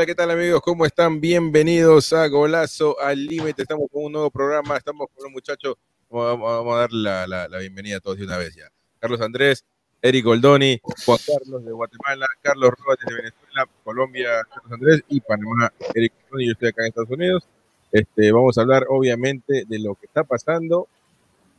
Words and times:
Hola, 0.00 0.06
¿qué 0.06 0.14
tal 0.14 0.30
amigos? 0.30 0.62
¿Cómo 0.62 0.86
están? 0.86 1.20
Bienvenidos 1.20 2.14
a 2.14 2.26
Golazo 2.28 2.98
al 3.02 3.26
Límite. 3.26 3.60
Estamos 3.60 3.86
con 3.92 4.04
un 4.04 4.12
nuevo 4.12 4.30
programa, 4.30 4.78
estamos 4.78 5.08
con 5.14 5.24
los 5.24 5.30
muchachos. 5.30 5.74
Vamos, 6.08 6.74
a 6.74 6.78
dar 6.78 6.90
la, 6.90 7.58
bienvenida 7.58 7.98
a 7.98 8.00
todos 8.00 8.16
de 8.16 8.24
una 8.24 8.38
vez 8.38 8.56
ya. 8.56 8.70
Carlos 8.98 9.20
Andrés, 9.20 9.62
Eric 10.00 10.24
Goldoni, 10.24 10.80
Juan 11.04 11.18
Carlos 11.26 11.66
de 11.66 11.72
Guatemala, 11.72 12.26
Carlos 12.40 12.70
Rojas 12.78 12.96
de 13.06 13.14
Venezuela, 13.14 13.68
Colombia, 13.84 14.30
Carlos 14.48 14.72
Andrés 14.72 15.02
y 15.10 15.20
Panamá, 15.20 15.70
Eric 15.94 16.14
Goldoni. 16.22 16.46
Yo 16.46 16.52
estoy 16.52 16.68
acá 16.70 16.82
en 16.82 16.88
Estados 16.88 17.10
Unidos. 17.10 17.46
Este, 17.92 18.32
vamos 18.32 18.56
a 18.56 18.62
hablar 18.62 18.86
obviamente 18.88 19.64
de 19.68 19.78
lo 19.80 19.96
que 19.96 20.06
está 20.06 20.24
pasando 20.24 20.88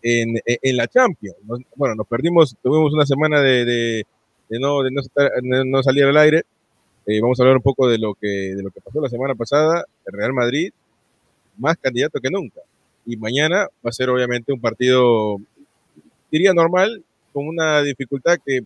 en, 0.02 0.42
la 0.64 0.88
Champions. 0.88 1.38
bueno, 1.76 1.94
nos 1.94 2.08
perdimos, 2.08 2.56
tuvimos 2.64 2.92
una 2.92 3.06
semana 3.06 3.40
de, 3.40 4.04
no, 4.50 4.82
no 4.82 5.84
salir 5.84 6.06
al 6.06 6.18
aire 6.18 6.44
eh, 7.06 7.20
vamos 7.20 7.40
a 7.40 7.44
hablar 7.44 7.58
un 7.58 7.64
poco 7.64 7.88
de 7.88 7.98
lo, 7.98 8.14
que, 8.14 8.28
de 8.28 8.62
lo 8.62 8.70
que 8.70 8.82
pasó 8.82 9.02
la 9.02 9.10
semana 9.10 9.36
pasada. 9.36 9.86
El 10.06 10.14
Real 10.14 10.34
Madrid, 10.34 10.72
más 11.58 11.78
candidato 11.78 12.20
que 12.20 12.30
nunca. 12.30 12.62
Y 13.06 13.18
mañana 13.18 13.68
va 13.84 13.90
a 13.90 13.92
ser 13.92 14.10
obviamente 14.10 14.54
un 14.54 14.62
partido, 14.62 15.38
diría 16.32 16.54
normal, 16.54 17.04
con 17.34 17.48
una 17.48 17.82
dificultad 17.82 18.38
que, 18.46 18.62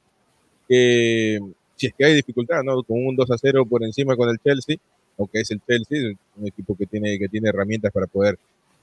si 0.68 1.88
es 1.88 1.94
que 1.94 2.06
hay 2.06 2.14
dificultad, 2.16 2.64
¿no? 2.64 2.84
Con 2.84 3.06
un 3.06 3.16
2 3.16 3.32
a 3.32 3.38
0 3.38 3.66
por 3.66 3.84
encima 3.84 4.16
con 4.16 4.30
el 4.30 4.40
Chelsea, 4.40 4.78
aunque 5.18 5.40
es 5.42 5.52
el 5.52 5.62
Chelsea, 5.66 6.14
un 6.36 6.48
equipo 6.48 6.76
que 6.76 6.86
tiene, 6.86 7.18
que 7.18 7.30
tiene 7.30 7.50
herramientas 7.50 7.92
para 7.94 8.08
poder 8.08 8.38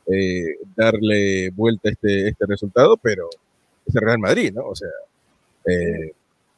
eh, 0.06 0.56
darle 0.74 1.50
vuelta 1.50 1.88
a 1.88 1.92
este, 1.92 2.28
este 2.28 2.46
resultado, 2.46 2.96
pero 2.96 3.28
es 3.86 3.94
el 3.94 4.00
Real 4.00 4.18
Madrid, 4.18 4.52
¿no? 4.54 4.66
O 4.68 4.74
sea, 4.74 4.88
eh, 5.66 6.12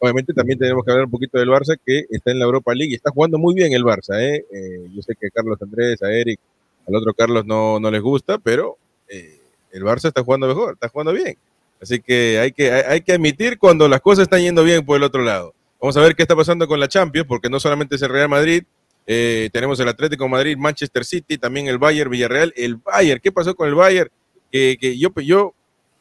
obviamente 0.04 0.34
también 0.34 0.58
tenemos 0.58 0.84
que 0.84 0.90
hablar 0.90 1.06
un 1.06 1.10
poquito 1.10 1.38
del 1.38 1.48
Barça, 1.48 1.78
que 1.84 2.04
está 2.10 2.30
en 2.30 2.38
la 2.38 2.44
Europa 2.44 2.74
League 2.74 2.92
y 2.92 2.94
está 2.94 3.10
jugando 3.10 3.38
muy 3.38 3.54
bien 3.54 3.72
el 3.72 3.82
Barça. 3.82 4.20
¿eh? 4.20 4.44
eh 4.52 4.86
yo 4.92 5.02
sé 5.02 5.14
que 5.18 5.30
Carlos 5.30 5.60
Andrés, 5.62 6.02
a 6.02 6.12
Eric, 6.12 6.38
al 6.86 6.94
otro 6.94 7.14
Carlos 7.14 7.46
no, 7.46 7.80
no 7.80 7.90
les 7.90 8.02
gusta, 8.02 8.38
pero 8.38 8.76
eh, 9.08 9.40
el 9.72 9.82
Barça 9.82 10.08
está 10.08 10.22
jugando 10.22 10.46
mejor, 10.46 10.74
está 10.74 10.88
jugando 10.88 11.12
bien. 11.12 11.36
Así 11.80 12.00
que 12.00 12.38
hay, 12.38 12.52
que 12.52 12.70
hay, 12.70 13.00
que 13.00 13.12
admitir 13.12 13.58
cuando 13.58 13.88
las 13.88 14.00
cosas 14.00 14.24
están 14.24 14.40
yendo 14.40 14.62
bien 14.62 14.84
por 14.84 14.96
el 14.96 15.02
otro 15.02 15.22
lado. 15.22 15.54
Vamos 15.80 15.96
a 15.96 16.00
ver 16.00 16.14
qué 16.14 16.22
está 16.22 16.36
pasando 16.36 16.68
con 16.68 16.80
la 16.80 16.88
Champions, 16.88 17.26
porque 17.26 17.50
no 17.50 17.58
solamente 17.58 17.96
es 17.96 18.02
el 18.02 18.10
Real 18.10 18.28
Madrid, 18.28 18.62
eh, 19.06 19.50
tenemos 19.52 19.78
el 19.80 19.88
Atlético 19.88 20.28
Madrid, 20.28 20.56
Manchester 20.56 21.04
City, 21.04 21.36
también 21.36 21.66
el 21.66 21.78
Bayern, 21.78 22.10
Villarreal, 22.10 22.52
el 22.56 22.76
Bayern. 22.76 23.20
¿Qué 23.22 23.32
pasó 23.32 23.54
con 23.54 23.68
el 23.68 23.74
Bayern? 23.74 24.10
Que, 24.50 24.78
yo, 24.98 25.10
yo, 25.16 25.52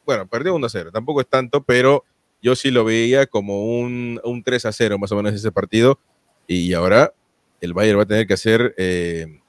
bueno, 0.05 0.27
perdió 0.27 0.53
1 0.55 0.69
0, 0.69 0.91
tampoco 0.93 1.21
es 1.21 1.27
tanto, 1.27 1.63
pero 1.63 2.03
yo 2.43 2.55
sí 2.57 2.69
lo 2.69 2.83
veía 2.83 3.25
como 3.25 3.79
un, 3.79 4.19
un 4.23 4.43
3 4.43 4.65
a 4.65 4.71
0 4.73 4.99
más 4.99 5.11
o 5.13 5.15
menos 5.15 5.33
ese 5.33 5.51
partido. 5.51 5.97
Y 6.45 6.73
ahora 6.73 7.13
el 7.61 7.73
Bayern 7.73 7.97
va 7.97 8.03
a 8.03 8.05
tener 8.05 8.27
que 8.27 8.33
hacer 8.33 8.75
eh, 8.77 9.39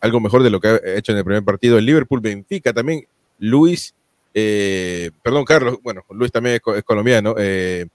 algo 0.00 0.18
mejor 0.18 0.42
de 0.42 0.50
lo 0.50 0.60
que 0.60 0.68
ha 0.68 0.80
hecho 0.96 1.12
en 1.12 1.18
el 1.18 1.24
primer 1.24 1.44
partido. 1.44 1.78
El 1.78 1.86
Liverpool 1.86 2.20
Benfica 2.20 2.72
también. 2.72 3.06
Luis, 3.38 3.94
eh, 4.34 5.12
perdón, 5.22 5.44
Carlos, 5.44 5.78
bueno, 5.82 6.04
Luis 6.10 6.32
también 6.32 6.56
es, 6.56 6.82
colombiano. 6.82 7.36
Eh, 7.38 7.86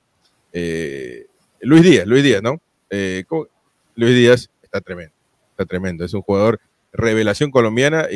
Luis 1.59 1.83
Díaz, 1.83 2.07
Luis 2.07 2.23
Díaz, 2.23 2.41
¿no? 2.41 2.61
Luis 2.89 4.15
Díaz 4.15 4.49
está 4.63 4.79
tremendo, 4.79 5.13
está 5.51 5.65
tremendo. 5.65 6.05
Es 6.05 6.13
un 6.13 6.21
jugador 6.21 6.61
revelación 6.93 7.51
colombiana. 7.51 8.07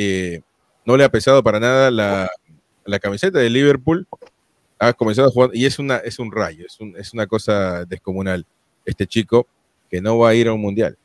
no 0.86 0.96
le 0.96 1.04
ha 1.04 1.10
pesado 1.10 1.42
para 1.42 1.60
nada 1.60 1.90
la, 1.90 2.30
la 2.86 2.98
camiseta 2.98 3.38
de 3.38 3.50
Liverpool 3.50 4.06
ha 4.82 4.92
comenzado 4.92 5.30
jugar 5.30 5.50
y 5.52 5.64
es, 5.64 5.78
una, 5.78 5.98
es 5.98 6.18
un 6.18 6.32
rayo, 6.32 6.66
es, 6.66 6.76
es 6.98 7.12
una 7.14 7.26
cosa 7.28 7.84
descomunal 7.84 8.44
este 8.84 9.06
chico 9.06 9.46
que 9.88 10.00
no 10.00 10.18
va 10.18 10.30
a 10.30 10.34
ir 10.34 10.48
a 10.48 10.52
un 10.52 10.60
mundial. 10.60 10.96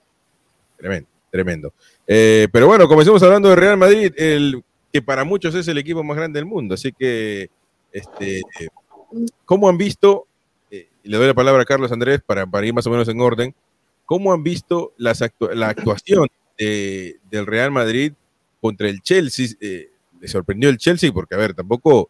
Tremendo, 0.78 1.10
tremendo. 1.30 1.74
Eh, 2.08 2.48
pero 2.52 2.66
bueno, 2.66 2.88
comencemos 2.88 3.22
hablando 3.22 3.50
de 3.50 3.56
Real 3.56 3.78
Madrid, 3.78 4.12
el, 4.18 4.64
que 4.92 5.02
para 5.04 5.24
muchos 5.24 5.54
es 5.54 5.68
el 5.68 5.78
equipo 5.78 6.04
más 6.04 6.18
grande 6.18 6.40
del 6.40 6.48
mundo. 6.48 6.74
Así 6.74 6.92
que, 6.92 7.52
este, 7.92 8.42
¿cómo 9.46 9.70
han 9.70 9.78
visto? 9.78 10.26
Eh, 10.72 10.88
le 11.04 11.18
doy 11.18 11.28
la 11.28 11.34
palabra 11.36 11.62
a 11.62 11.66
Carlos 11.66 11.92
Andrés 11.92 12.22
para, 12.26 12.48
para 12.48 12.66
ir 12.66 12.74
más 12.74 12.88
o 12.88 12.90
menos 12.90 13.08
en 13.10 13.22
orden. 13.22 13.54
¿Cómo 14.06 14.34
han 14.34 14.42
visto 14.42 14.94
la 14.98 15.12
actuación 15.68 16.30
del 16.58 17.46
Real 17.46 17.70
Madrid 17.70 18.14
contra 18.60 18.90
el 18.90 19.02
Chelsea? 19.02 19.50
Eh, 19.60 19.92
¿Le 20.20 20.28
sorprendió 20.28 20.70
el 20.70 20.78
Chelsea? 20.78 21.12
Porque, 21.12 21.36
a 21.36 21.38
ver, 21.38 21.54
tampoco 21.54 22.10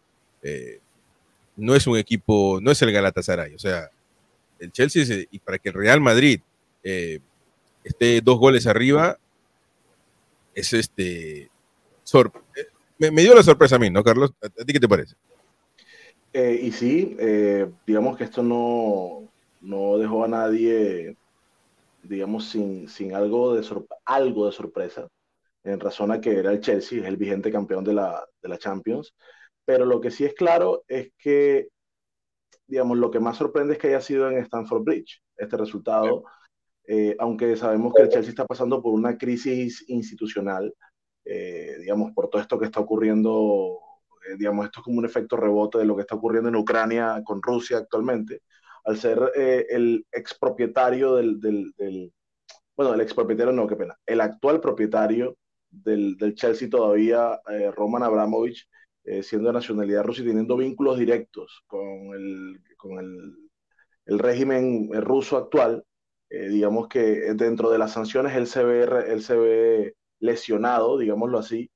no 1.57 1.75
es 1.75 1.87
un 1.87 1.97
equipo, 1.97 2.59
no 2.61 2.71
es 2.71 2.81
el 2.81 2.91
Galatasaray. 2.91 3.55
O 3.55 3.59
sea, 3.59 3.89
el 4.59 4.71
Chelsea, 4.71 5.25
y 5.29 5.39
para 5.39 5.57
que 5.57 5.69
el 5.69 5.75
Real 5.75 5.99
Madrid 5.99 6.39
eh, 6.83 7.19
esté 7.83 8.21
dos 8.21 8.37
goles 8.37 8.67
arriba, 8.67 9.17
es 10.53 10.71
este. 10.73 11.41
Eh, 11.43 13.11
me, 13.11 13.21
dio 13.21 13.35
la 13.35 13.43
sorpresa 13.43 13.75
a 13.75 13.79
mí, 13.79 13.89
¿no, 13.89 14.03
Carlos? 14.03 14.33
¿A, 14.41 14.49
ti 14.63 14.71
qué 14.71 14.79
te 14.79 14.87
parece? 14.87 15.15
Eh, 16.31 16.59
y 16.63 16.71
sí, 16.71 17.17
digamos 17.85 18.17
que 18.17 18.23
esto 18.23 18.43
no, 18.43 19.27
no 19.61 19.97
dejó 19.97 20.23
a 20.23 20.27
nadie, 20.27 21.17
digamos, 22.03 22.49
sin, 22.49 22.87
sin 22.87 23.15
algo, 23.15 23.55
de 23.55 23.67
algo 24.05 24.45
de 24.45 24.51
sorpresa, 24.51 25.07
en 25.63 25.79
razón 25.79 26.11
a 26.11 26.21
que 26.21 26.37
era 26.37 26.51
el 26.51 26.61
Chelsea, 26.61 26.99
es 26.99 27.05
el 27.05 27.17
vigente 27.17 27.51
campeón 27.51 27.83
de 27.83 27.93
la, 27.93 28.25
de 28.41 28.49
la 28.49 28.57
Champions 28.57 29.13
pero 29.67 29.85
lo 29.85 29.99
que 29.99 30.11
sí 30.11 30.23
es 30.23 30.33
claro 30.33 30.85
es 30.87 31.11
que, 31.19 31.67
digamos, 32.67 32.97
lo 32.97 33.11
que 33.11 33.19
más 33.19 33.35
sorprende 33.35 33.73
es 33.73 33.79
que 33.79 33.89
haya 33.89 33.99
sido 33.99 34.31
en 34.31 34.37
Stanford 34.37 34.83
Bridge 34.83 35.21
este 35.35 35.57
resultado, 35.57 36.23
eh, 36.85 37.17
aunque 37.19 37.57
sabemos 37.57 37.93
que 37.93 38.03
el 38.03 38.09
Chelsea 38.09 38.29
está 38.29 38.45
pasando 38.45 38.81
por 38.81 38.93
una 38.93 39.17
crisis 39.17 39.83
institucional, 39.89 40.73
eh, 41.25 41.75
digamos, 41.81 42.13
por 42.13 42.29
todo 42.29 42.41
esto 42.41 42.57
que 42.57 42.63
está 42.63 42.79
ocurriendo, 42.79 43.77
eh, 44.29 44.37
digamos, 44.39 44.67
esto 44.67 44.79
es 44.79 44.85
como 44.85 44.99
un 44.99 45.05
efecto 45.05 45.35
rebote 45.35 45.79
de 45.79 45.85
lo 45.85 45.97
que 45.97 46.03
está 46.03 46.15
ocurriendo 46.15 46.47
en 46.47 46.55
Ucrania 46.55 47.21
con 47.25 47.43
Rusia 47.43 47.79
actualmente, 47.79 48.43
al 48.85 48.97
ser 48.97 49.19
el 49.35 50.07
expropietario 50.13 51.15
del, 51.15 51.41
del, 51.41 51.73
del, 51.77 52.13
bueno, 52.73 52.93
el 52.93 53.01
expropietario 53.01 53.51
no, 53.51 53.67
qué 53.67 53.75
pena, 53.75 53.97
el 54.05 54.21
actual 54.21 54.61
propietario 54.61 55.35
del, 55.69 56.15
del 56.15 56.35
Chelsea 56.35 56.69
todavía, 56.69 57.37
Roman 57.75 58.03
Abramovich, 58.03 58.65
eh, 59.07 59.23
siendo 59.23 59.47
de 59.47 59.53
nacionalidad 59.53 60.03
rusa 60.03 60.21
y 60.21 60.25
teniendo 60.25 60.57
vínculos 60.57 60.99
directos 60.99 61.63
con 61.65 62.13
el, 62.13 62.59
con 62.75 62.99
el, 62.99 63.37
el 64.05 64.19
régimen 64.19 64.89
ruso 65.01 65.37
actual, 65.37 65.85
eh, 66.29 66.49
digamos 66.49 66.89
que 66.89 67.33
dentro 67.33 67.69
de 67.69 67.77
las 67.77 67.93
sanciones 67.93 68.35
él 68.35 68.47
se 68.47 68.65
ve, 68.65 68.83
él 69.07 69.23
se 69.23 69.37
ve 69.37 69.95
lesionado, 70.19 70.97
digámoslo 70.97 71.39
así, 71.39 71.71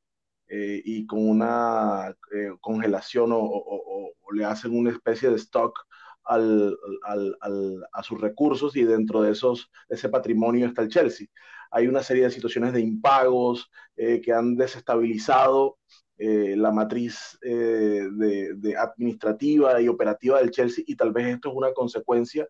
eh, 0.49 0.81
y 0.83 1.05
con 1.07 1.25
una 1.25 2.13
congelación 2.59 3.31
o, 3.31 3.39
o, 3.39 4.13
o, 4.19 4.31
le 4.33 4.43
hacen 4.43 4.77
una 4.77 4.91
especie 4.91 5.29
de 5.29 5.37
stock 5.37 5.79
al, 6.25 6.77
al, 7.03 7.37
al, 7.39 7.85
a 7.93 8.03
sus 8.03 8.19
recursos 8.19 8.75
y 8.75 8.83
dentro 8.83 9.21
de 9.21 9.31
esos, 9.31 9.71
ese 9.87 10.09
patrimonio 10.09 10.67
está 10.67 10.81
el 10.81 10.89
Chelsea. 10.89 11.27
Hay 11.71 11.87
una 11.87 12.03
serie 12.03 12.23
de 12.23 12.31
situaciones 12.31 12.73
de 12.73 12.81
impagos 12.81 13.71
que 13.95 14.33
han 14.33 14.57
desestabilizado 14.57 15.77
eh, 16.23 16.55
la 16.55 16.71
matriz 16.71 17.39
eh, 17.41 18.07
de, 18.11 18.77
administrativa 18.77 19.81
y 19.81 19.87
operativa 19.87 20.37
del 20.37 20.51
Chelsea 20.51 20.83
y 20.85 20.95
tal 20.95 21.11
vez 21.11 21.25
esto 21.25 21.49
es 21.49 21.55
una 21.55 21.73
consecuencia 21.73 22.47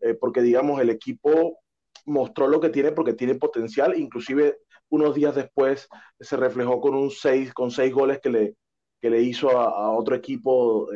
eh, 0.00 0.12
porque 0.12 0.42
digamos 0.42 0.78
el 0.82 0.90
equipo 0.90 1.60
mostró 2.04 2.48
lo 2.48 2.60
que 2.60 2.68
tiene 2.68 2.92
porque 2.92 3.14
tiene 3.14 3.36
potencial, 3.36 3.98
inclusive 3.98 4.58
unos 4.90 5.14
días 5.14 5.34
después 5.34 5.88
se 6.20 6.36
reflejó 6.36 6.82
con 6.82 6.94
un 6.94 7.10
6 7.10 7.54
con 7.54 7.70
seis 7.70 7.94
goles 7.94 8.20
que 8.20 8.28
le, 8.28 8.56
que 9.00 9.08
le 9.08 9.22
hizo 9.22 9.58
a, 9.58 9.90
otro 9.92 10.14
equipo 10.14 10.90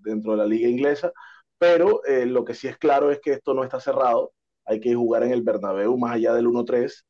dentro 0.00 0.30
de 0.32 0.38
la 0.38 0.46
liga 0.46 0.68
inglesa, 0.68 1.12
pero 1.58 2.00
lo 2.06 2.42
que 2.42 2.54
sí 2.54 2.68
es 2.68 2.78
claro 2.78 3.10
es 3.10 3.20
que 3.20 3.32
esto 3.32 3.52
no 3.52 3.64
está 3.64 3.80
cerrado, 3.80 4.32
hay 4.64 4.80
que 4.80 4.94
jugar 4.94 5.24
en 5.24 5.32
el 5.32 5.42
Bernabéu 5.42 5.98
más 5.98 6.14
allá 6.14 6.32
del 6.32 6.46
1-3 6.46 7.04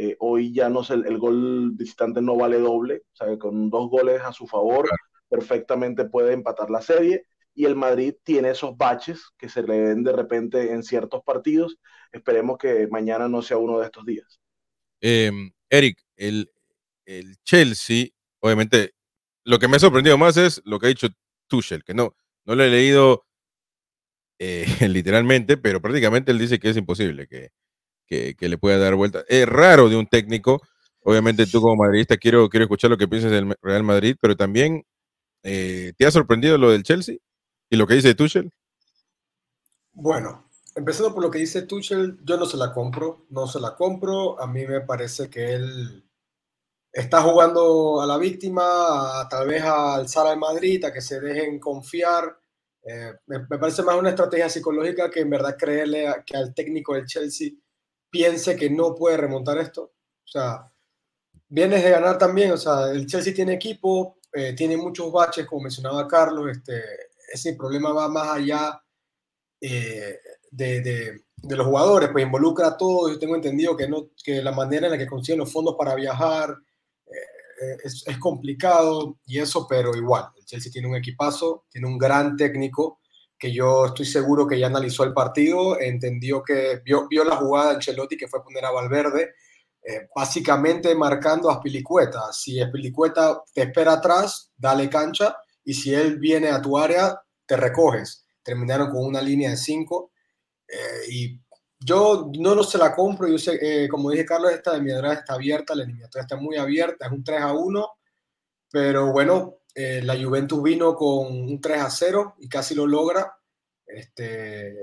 eh, 0.00 0.14
hoy 0.20 0.54
ya 0.54 0.68
no 0.68 0.84
sé, 0.84 0.94
el, 0.94 1.18
gol 1.18 1.72
visitante 1.72 2.22
no 2.22 2.36
vale 2.36 2.60
doble, 2.60 3.02
o 3.14 3.16
sea, 3.16 3.36
con 3.36 3.68
dos 3.68 3.90
goles 3.90 4.20
a 4.22 4.32
su 4.32 4.46
favor 4.46 4.88
perfectamente 5.28 6.04
puede 6.04 6.34
empatar 6.34 6.70
la 6.70 6.80
serie 6.80 7.24
y 7.52 7.64
el 7.64 7.74
Madrid 7.74 8.14
tiene 8.22 8.50
esos 8.50 8.76
baches 8.76 9.24
que 9.36 9.48
se 9.48 9.60
le 9.64 9.80
ven 9.80 10.04
de 10.04 10.12
repente 10.12 10.70
en 10.70 10.84
ciertos 10.84 11.24
partidos. 11.24 11.78
Esperemos 12.12 12.58
que 12.58 12.86
mañana 12.86 13.28
no 13.28 13.42
sea 13.42 13.56
uno 13.56 13.80
de 13.80 13.86
estos 13.86 14.06
días. 14.06 14.40
Em, 15.00 15.50
Eric, 15.68 16.00
el, 16.14 16.48
el, 17.04 17.36
Chelsea, 17.42 18.06
obviamente, 18.38 18.92
lo 19.42 19.58
que 19.58 19.66
me 19.66 19.78
ha 19.78 19.80
sorprendido 19.80 20.16
más 20.16 20.36
es 20.36 20.62
lo 20.64 20.78
que 20.78 20.86
ha 20.86 20.90
dicho 20.90 21.08
Tuchel, 21.48 21.82
que 21.82 21.94
no, 21.94 22.14
no 22.44 22.54
lo 22.54 22.62
he 22.62 22.68
leído 22.68 23.26
eh, 24.38 24.64
literalmente, 24.88 25.56
pero 25.56 25.82
prácticamente 25.82 26.30
él 26.30 26.38
dice 26.38 26.60
que 26.60 26.70
es 26.70 26.76
imposible, 26.76 27.26
que, 27.26 27.50
que, 28.08 28.34
le 28.40 28.58
pueda 28.58 28.78
dar 28.78 28.94
vuelta. 28.94 29.24
Es 29.28 29.46
raro 29.46 29.88
de 29.88 29.96
un 29.96 30.06
técnico. 30.06 30.60
Obviamente 31.02 31.46
tú 31.46 31.60
como 31.60 31.76
madridista 31.76 32.16
quiero, 32.16 32.48
quiero 32.48 32.64
escuchar 32.64 32.90
lo 32.90 32.98
que 32.98 33.08
piensas 33.08 33.30
del 33.30 33.54
Real 33.62 33.84
Madrid, 33.84 34.16
pero 34.20 34.36
también 34.36 34.84
eh, 35.42 35.92
¿te 35.96 36.06
ha 36.06 36.10
sorprendido 36.10 36.58
lo 36.58 36.70
del 36.70 36.82
Chelsea 36.82 37.16
y 37.70 37.76
lo 37.76 37.86
que 37.86 37.94
dice 37.94 38.14
Tuchel? 38.14 38.50
Bueno, 39.92 40.50
empezando 40.74 41.14
por 41.14 41.22
lo 41.22 41.30
que 41.30 41.38
dice 41.38 41.62
Tuchel, 41.62 42.18
yo 42.24 42.36
no 42.36 42.46
se 42.46 42.56
la 42.56 42.72
compro, 42.72 43.26
no 43.30 43.46
se 43.46 43.60
la 43.60 43.74
compro. 43.76 44.40
A 44.40 44.46
mí 44.46 44.66
me 44.66 44.80
parece 44.80 45.28
que 45.28 45.54
él 45.54 46.04
está 46.92 47.22
jugando 47.22 48.00
a 48.00 48.06
la 48.06 48.18
víctima, 48.18 49.26
tal 49.30 49.48
vez 49.48 49.62
a 49.62 49.94
alzar 49.94 50.26
al 50.26 50.38
Madrid, 50.38 50.84
a 50.84 50.92
que 50.92 51.00
se 51.00 51.20
dejen 51.20 51.58
confiar. 51.58 52.38
Eh, 52.82 53.12
me, 53.26 53.40
parece 53.58 53.82
más 53.82 53.96
una 53.96 54.10
estrategia 54.10 54.48
psicológica 54.48 55.10
que 55.10 55.20
en 55.20 55.30
verdad 55.30 55.56
creerle 55.58 56.06
que 56.24 56.36
al 56.36 56.54
técnico 56.54 56.94
del 56.94 57.06
Chelsea 57.06 57.50
piense 58.10 58.56
que 58.56 58.70
no 58.70 58.94
puede 58.94 59.16
remontar 59.16 59.58
esto. 59.58 59.82
O 59.82 60.28
sea, 60.30 60.70
vienes 61.48 61.82
de 61.82 61.90
ganar 61.90 62.18
también, 62.18 62.52
o 62.52 62.56
sea, 62.56 62.90
el 62.90 63.06
Chelsea 63.06 63.34
tiene 63.34 63.54
equipo, 63.54 64.18
eh, 64.32 64.54
tiene 64.54 64.76
muchos 64.76 65.10
baches, 65.10 65.46
como 65.46 65.62
mencionaba 65.62 66.06
Carlos, 66.06 66.50
este, 66.50 66.82
ese 67.32 67.54
problema 67.54 67.92
va 67.92 68.08
más 68.08 68.28
allá 68.28 68.82
eh, 69.60 70.18
de, 70.50 70.80
de, 70.80 71.56
los 71.56 71.66
jugadores, 71.66 72.10
pues 72.12 72.24
involucra 72.24 72.68
a 72.68 72.76
todos, 72.76 73.12
yo 73.12 73.18
tengo 73.18 73.34
entendido 73.34 73.76
que, 73.76 73.88
no, 73.88 74.10
que 74.22 74.42
la 74.42 74.52
manera 74.52 74.86
en 74.86 74.92
la 74.92 74.98
que 74.98 75.06
consiguen 75.06 75.40
los 75.40 75.52
fondos 75.52 75.76
para 75.76 75.94
viajar, 75.94 76.56
eh, 77.06 77.76
es, 77.84 78.18
complicado 78.18 79.18
y 79.26 79.38
eso, 79.38 79.66
pero 79.68 79.96
igual, 79.96 80.26
el 80.36 80.44
Chelsea 80.44 80.70
tiene 80.70 80.88
un 80.88 80.96
equipazo, 80.96 81.64
tiene 81.70 81.86
un 81.86 81.98
gran 81.98 82.36
técnico 82.36 82.97
que 83.38 83.52
yo 83.52 83.86
estoy 83.86 84.06
seguro 84.06 84.46
que 84.46 84.58
ya 84.58 84.66
analizó 84.66 85.04
el 85.04 85.12
partido, 85.12 85.78
entendió 85.80 86.42
que 86.42 86.80
vio, 86.84 87.06
vio 87.08 87.24
la 87.24 87.36
jugada 87.36 87.70
de 87.70 87.74
Ancelotti 87.76 88.16
que 88.16 88.28
fue 88.28 88.42
poner 88.42 88.64
a 88.64 88.72
Valverde, 88.72 89.34
eh, 89.82 90.08
básicamente 90.14 90.94
marcando 90.94 91.50
a 91.50 91.56
Spilicueta. 91.56 92.32
Si 92.32 92.60
Spilicueta 92.60 93.42
te 93.54 93.62
espera 93.62 93.94
atrás, 93.94 94.50
dale 94.56 94.90
cancha 94.90 95.36
y 95.64 95.74
si 95.74 95.94
él 95.94 96.18
viene 96.18 96.48
a 96.48 96.60
tu 96.60 96.76
área, 96.76 97.20
te 97.46 97.56
recoges. 97.56 98.26
Terminaron 98.42 98.90
con 98.90 99.04
una 99.04 99.22
línea 99.22 99.50
de 99.50 99.56
cinco 99.56 100.10
eh, 100.66 101.10
y 101.10 101.40
yo 101.80 102.30
no, 102.38 102.54
no 102.54 102.62
se 102.64 102.78
la 102.78 102.94
compro. 102.94 103.28
Yo 103.28 103.38
sé, 103.38 103.58
eh, 103.60 103.88
como 103.88 104.10
dije 104.10 104.24
Carlos, 104.24 104.52
esta 104.52 104.72
eliminatoria 104.74 105.12
está 105.14 105.34
abierta, 105.34 105.74
la 105.74 105.84
eliminatoria 105.84 106.22
está 106.22 106.36
muy 106.36 106.56
abierta, 106.56 107.06
es 107.06 107.12
un 107.12 107.22
3 107.22 107.40
a 107.40 107.52
1, 107.52 107.88
pero 108.70 109.12
bueno, 109.12 109.57
eh, 109.80 110.02
la 110.02 110.20
Juventus 110.20 110.60
vino 110.60 110.96
con 110.96 111.28
un 111.28 111.60
3 111.60 111.82
a 111.82 111.88
0 111.88 112.34
y 112.40 112.48
casi 112.48 112.74
lo 112.74 112.84
logra. 112.84 113.38
Este, 113.86 114.74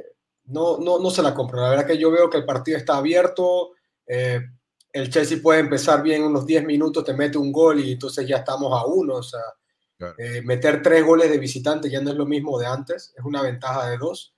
no, 0.46 0.78
no, 0.78 1.00
no 1.00 1.10
se 1.10 1.22
la 1.22 1.34
compro. 1.34 1.60
La 1.60 1.70
verdad 1.70 1.86
que 1.86 1.98
yo 1.98 2.10
veo 2.10 2.30
que 2.30 2.38
el 2.38 2.46
partido 2.46 2.78
está 2.78 2.96
abierto. 2.96 3.72
Eh, 4.08 4.40
el 4.94 5.10
Chelsea 5.10 5.40
puede 5.44 5.60
empezar 5.60 6.02
bien 6.02 6.24
unos 6.24 6.46
10 6.46 6.64
minutos, 6.64 7.04
te 7.04 7.14
mete 7.14 7.38
un 7.38 7.52
gol 7.52 7.82
y 7.82 7.92
entonces 7.92 8.26
ya 8.26 8.38
estamos 8.38 8.72
a 8.72 8.86
uno. 8.86 9.16
O 9.16 9.24
sea, 9.24 9.42
claro. 9.98 10.16
eh, 10.18 10.42
meter 10.44 10.82
tres 10.82 11.06
goles 11.06 11.30
de 11.30 11.40
visitante 11.40 11.90
ya 11.90 12.00
no 12.00 12.12
es 12.12 12.16
lo 12.16 12.26
mismo 12.26 12.58
de 12.58 12.68
antes, 12.68 13.14
es 13.18 13.26
una 13.26 13.42
ventaja 13.42 13.90
de 13.90 13.98
dos. 13.98 14.34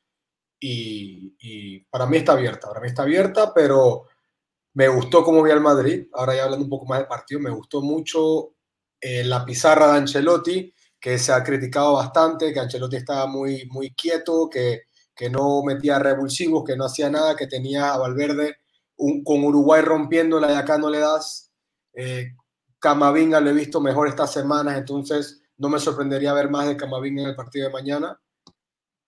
Y, 0.60 1.36
y, 1.38 1.82
para 1.82 2.08
mí 2.08 2.18
está 2.18 2.32
abierta, 2.32 2.68
para 2.70 2.82
mí 2.82 2.88
está 2.88 3.04
abierta, 3.04 3.54
pero 3.54 4.06
me 4.74 4.88
gustó 4.88 5.24
cómo 5.24 5.44
vi 5.44 5.52
al 5.52 5.62
Madrid. 5.62 6.08
Ahora 6.14 6.36
ya 6.36 6.46
hablando 6.46 6.64
un 6.64 6.72
poco 6.72 6.88
más 6.88 6.98
del 6.98 7.08
partido, 7.08 7.42
me 7.42 7.52
gustó 7.52 7.84
mucho 7.84 8.57
eh, 9.00 9.24
la 9.24 9.46
pizarra 9.46 9.92
de 9.92 9.98
Ancelotti, 10.00 10.74
que 11.00 11.18
se 11.18 11.32
ha 11.32 11.44
criticado 11.44 11.94
bastante, 11.94 12.52
que 12.52 12.60
Ancelotti 12.60 12.96
estaba 12.96 13.28
muy, 13.28 13.68
muy 13.70 13.94
quieto, 13.94 14.50
que, 14.50 14.84
que 15.16 15.30
no 15.30 15.64
metía 15.64 16.00
revulsivos, 16.00 16.64
que 16.64 16.76
no 16.76 16.86
hacía 16.86 17.10
nada, 17.10 17.36
que 17.36 17.48
tenía 17.48 17.94
a 17.94 17.98
Valverde 17.98 18.58
un, 18.98 19.24
con 19.24 19.44
Uruguay 19.44 19.82
rompiéndola 19.82 20.52
y 20.52 20.56
acá 20.56 20.78
no 20.78 20.90
le 20.90 21.00
das. 21.00 21.52
Eh, 21.94 22.34
Camavinga 22.80 23.40
lo 23.40 23.50
he 23.50 23.54
visto 23.54 23.82
mejor 23.82 24.08
estas 24.08 24.32
semanas, 24.34 24.78
entonces 24.78 25.42
no 25.58 25.70
me 25.70 25.80
sorprendería 25.80 26.34
ver 26.34 26.50
más 26.50 26.68
de 26.68 26.78
Camavinga 26.78 27.24
en 27.24 27.30
el 27.30 27.36
partido 27.36 27.68
de 27.68 27.74
mañana. 27.74 28.20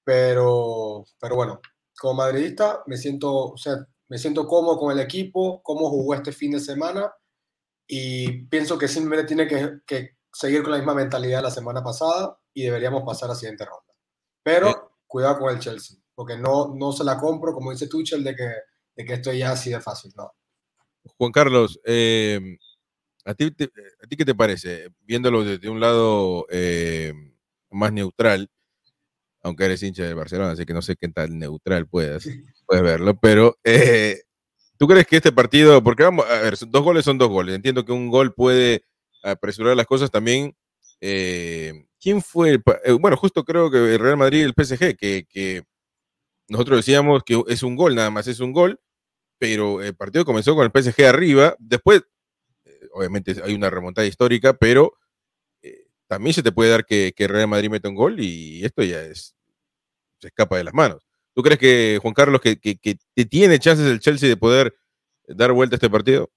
Pero, 0.04 1.06
pero 1.20 1.36
bueno, 1.36 1.62
como 2.00 2.16
madridista 2.16 2.84
me 2.88 2.98
siento, 2.98 3.52
o 3.52 3.58
sea, 3.58 3.76
me 4.08 4.18
siento 4.18 4.48
cómodo 4.48 4.78
con 4.78 4.92
el 4.92 5.00
equipo, 5.00 5.62
cómo 5.62 5.90
jugó 5.90 6.16
este 6.16 6.32
fin 6.32 6.52
de 6.52 6.60
semana 6.60 7.14
y 7.92 8.44
pienso 8.44 8.78
que 8.78 8.88
simplemente 8.88 9.28
tiene 9.28 9.48
que, 9.48 9.80
que, 9.86 10.20
seguir 10.32 10.62
con 10.62 10.72
la 10.72 10.78
misma 10.78 10.94
mentalidad 10.94 11.40
de 11.40 11.44
la 11.44 11.52
semana 11.52 11.84
pasada 11.84 12.40
y 12.54 12.64
deberíamos 12.64 13.04
pasar 13.04 13.26
a 13.26 13.34
la 13.34 13.36
siguiente 13.36 13.66
ronda. 13.66 13.94
Pero 14.44 14.70
eh. 14.70 14.76
cuidado 15.08 15.40
con 15.40 15.52
el 15.52 15.60
Chelsea, 15.60 15.98
porque 16.14 16.38
no, 16.38 16.76
no 16.76 16.92
se 16.92 17.04
la 17.04 17.18
compro, 17.18 17.52
como 17.52 17.72
dice 17.72 17.88
Tuchel, 17.88 18.24
de 18.24 18.36
que, 18.36 18.48
de 18.96 19.06
que 19.06 19.14
esto 19.14 19.34
ya 19.34 19.52
así 19.52 19.72
de 19.72 19.82
fácil, 19.82 20.14
no. 20.16 20.32
Juan 21.18 21.32
Carlos, 21.32 21.80
eh, 21.84 22.58
¿a, 23.26 23.34
ti, 23.34 23.50
te, 23.50 23.72
¿a 24.04 24.08
ti 24.08 24.16
qué 24.16 24.26
te 24.26 24.36
parece? 24.36 24.90
Viéndolo 25.02 25.44
desde 25.44 25.68
un 25.68 25.80
lado 25.80 26.46
eh, 26.52 27.12
más 27.72 27.92
neutral, 27.92 28.52
aunque 29.42 29.66
eres 29.66 29.82
hincha 29.82 30.04
de 30.04 30.14
Barcelona, 30.14 30.52
así 30.52 30.64
que 30.64 30.76
no 30.76 30.84
sé 30.84 30.96
qué 30.96 31.08
tan 31.08 31.40
neutral 31.40 31.88
puedas, 31.88 32.30
puedes 32.68 32.84
verlo, 32.84 33.20
pero 33.20 33.58
eh, 33.64 34.22
¿Tú 34.80 34.88
crees 34.88 35.06
que 35.08 35.18
este 35.18 35.34
partido, 35.34 35.84
porque 35.84 36.04
vamos, 36.04 36.26
a 36.26 36.40
ver, 36.40 36.56
dos 36.58 36.84
goles 36.84 37.04
son 37.04 37.18
dos 37.18 37.28
goles, 37.28 37.54
entiendo 37.54 37.84
que 37.84 37.92
un 37.92 38.08
gol 38.10 38.34
puede 38.34 38.86
apresurar 39.22 39.76
las 39.76 39.86
cosas 39.86 40.10
también. 40.10 40.56
Eh, 41.02 41.86
¿Quién 42.00 42.22
fue? 42.22 42.52
El, 42.52 42.64
eh, 42.86 42.94
bueno, 42.94 43.18
justo 43.18 43.44
creo 43.44 43.70
que 43.70 43.78
el 43.96 44.00
Real 44.00 44.16
Madrid 44.16 44.40
y 44.40 44.44
el 44.44 44.54
PSG, 44.54 44.96
que, 44.96 45.26
que, 45.30 45.64
nosotros 46.48 46.80
decíamos 46.80 47.24
que 47.26 47.44
es 47.50 47.62
un 47.62 47.76
gol, 47.76 47.94
nada 47.94 48.10
más 48.10 48.28
es 48.28 48.40
un 48.40 48.54
gol, 48.54 48.80
pero 49.38 49.81
el 49.84 49.96
partido 49.96 50.24
comenzó 50.24 50.56
con 50.56 50.64
el 50.64 50.72
PSG 50.72 51.06
arriba, 51.06 51.58
después, 51.60 52.04
eh, 52.64 52.88
obviamente 52.94 53.36
hay 53.44 53.54
una 53.56 53.70
remontada 53.70 54.08
histórica, 54.08 54.54
pero 54.54 54.94
eh, 55.62 55.88
también 56.08 56.34
se 56.34 56.44
te 56.44 56.54
puede 56.54 56.72
dar 56.72 56.86
que, 56.86 57.14
que 57.14 57.28
Real 57.28 57.50
Madrid 57.50 57.70
meta 57.70 57.90
un 57.90 57.96
gol 57.96 58.22
y 58.22 58.64
esto 58.64 58.81
ya 58.84 59.02
es, 59.02 59.36
se 60.20 60.28
escapa 60.28 60.58
de 60.58 60.64
las 60.64 60.74
manos. 60.74 61.09
¿Tú 61.40 61.44
crees 61.44 61.58
que, 61.58 62.00
Juan 62.02 62.14
Carlos, 62.14 62.42
que, 62.42 62.60
que, 62.60 62.76
que, 62.76 62.98
tiene 63.26 63.60
chances 63.60 63.86
el 63.86 64.02
Chelsea 64.02 64.28
de 64.28 64.36
poder 64.36 64.76
dar 65.26 65.54
vuelta 65.54 65.76
a 65.76 65.78
este 65.78 65.90
partido? 65.90 66.30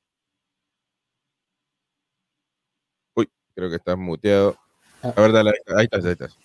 Uy, 3.17 3.29
creo 3.53 3.69
que 3.69 3.75
estás 3.75 3.99
muteado. 3.99 4.57
A 5.03 5.21
ver, 5.21 5.33
dale, 5.33 5.55
ahí 5.77 5.87
estás, 5.87 6.05
ahí 6.05 6.13
estás. 6.13 6.39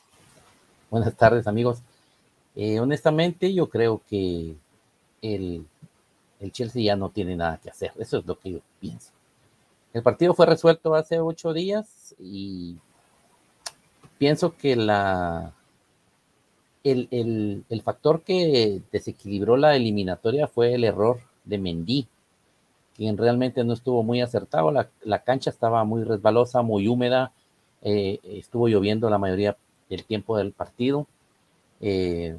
Buenas 0.90 1.16
tardes, 1.16 1.46
amigos. 1.46 1.84
Eh, 2.56 2.80
honestamente, 2.80 3.54
yo 3.54 3.70
creo 3.70 4.02
que 4.10 4.56
el, 5.22 5.64
el 6.40 6.52
Chelsea 6.52 6.82
ya 6.82 6.96
no 6.96 7.12
tiene 7.12 7.36
nada 7.36 7.60
que 7.62 7.70
hacer. 7.70 7.92
Eso 8.00 8.18
es 8.18 8.26
lo 8.26 8.40
que 8.40 8.54
yo 8.54 8.60
pienso. 8.80 9.12
El 9.94 10.02
partido 10.02 10.34
fue 10.34 10.48
resuelto 10.48 10.96
hace 10.96 11.20
ocho 11.20 11.54
días 11.54 12.16
y 12.18 12.78
pienso 14.18 14.58
que 14.58 14.76
la, 14.76 15.54
el, 16.92 17.82
factor 17.84 18.22
que 18.22 18.82
desequilibró 18.92 19.58
la 19.58 19.76
eliminatoria 19.76 20.48
fue 20.48 20.74
el 20.74 20.84
error 20.84 21.20
de 21.46 21.58
Mendy, 21.58 22.08
quien 22.96 23.18
realmente 23.18 23.64
no 23.64 23.74
estuvo 23.74 24.04
muy 24.04 24.22
acertado. 24.22 24.72
La, 24.72 24.90
la 25.04 25.24
cancha 25.24 25.50
estaba 25.50 25.84
muy 25.84 26.04
resbalosa, 26.04 26.62
muy 26.62 26.88
húmeda, 26.88 27.32
eh, 27.82 28.20
estuvo 28.24 28.68
lloviendo 28.68 29.10
la 29.10 29.18
mayoría 29.18 29.56
del 29.90 30.04
tiempo 30.04 30.38
del 30.38 30.52
partido 30.52 31.08
eh, 31.80 32.38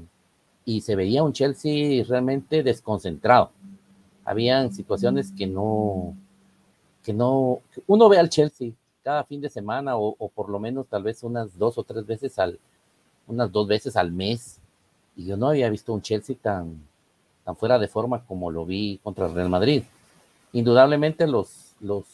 y 0.65 0.81
se 0.81 0.97
veía 0.97 1.23
un 1.23 1.33
Chelsea 1.33 2.05
realmente 2.05 2.63
desconcentrado. 2.63 3.51
Habían 4.25 4.73
situaciones 4.73 5.33
que 5.33 5.47
no, 5.47 6.15
que 7.03 7.13
no, 7.13 7.61
uno 7.87 8.09
ve 8.09 8.19
al 8.19 8.29
Chelsea 8.29 8.73
cada 9.03 9.25
fin 9.25 9.41
de 9.41 9.49
semana 9.49 9.97
o, 9.97 10.15
o 10.19 10.29
por 10.29 10.51
lo 10.51 10.59
menos 10.59 10.87
tal 10.89 11.03
vez 11.03 11.23
unas 11.23 11.57
dos 11.57 11.79
o 11.79 11.85
tres 11.85 12.05
veces 12.05 12.39
al, 12.39 12.59
unas 13.29 13.53
dos 13.53 13.69
veces 13.69 13.97
al 13.97 14.11
mes 14.11 14.59
y 15.17 15.27
yo 15.27 15.37
no 15.37 15.49
había 15.49 15.71
visto 15.71 15.93
un 15.93 16.03
Chelsea 16.03 16.37
tan, 16.41 16.81
tan 17.45 17.57
fuera 17.57 17.79
de 17.79 17.89
forma 17.89 18.25
como 18.25 18.51
lo 18.51 18.65
vi 18.65 18.99
contra 19.03 19.27
el 19.27 19.35
Real 19.35 19.49
Madrid. 19.49 19.85
Indudablemente 20.53 21.27
los, 21.27 21.75
los, 21.81 22.05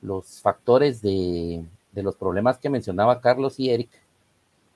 los 0.00 0.40
factores 0.40 1.02
de, 1.02 1.64
de 1.92 2.02
los 2.02 2.16
problemas 2.16 2.58
que 2.58 2.70
mencionaba 2.70 3.20
Carlos 3.20 3.60
y 3.60 3.70
Eric 3.70 3.90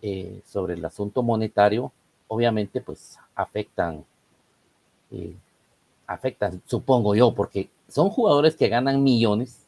eh, 0.03 0.41
sobre 0.47 0.75
el 0.75 0.85
asunto 0.85 1.23
monetario, 1.23 1.91
obviamente 2.29 2.81
pues 2.81 3.19
afectan, 3.35 4.05
eh, 5.11 5.35
afectan, 6.07 6.63
supongo 6.67 7.15
yo, 7.15 7.35
porque 7.35 7.71
son 7.89 8.11
jugadores 8.11 8.57
que 8.57 8.69
ganan 8.69 9.03
millones 9.03 9.66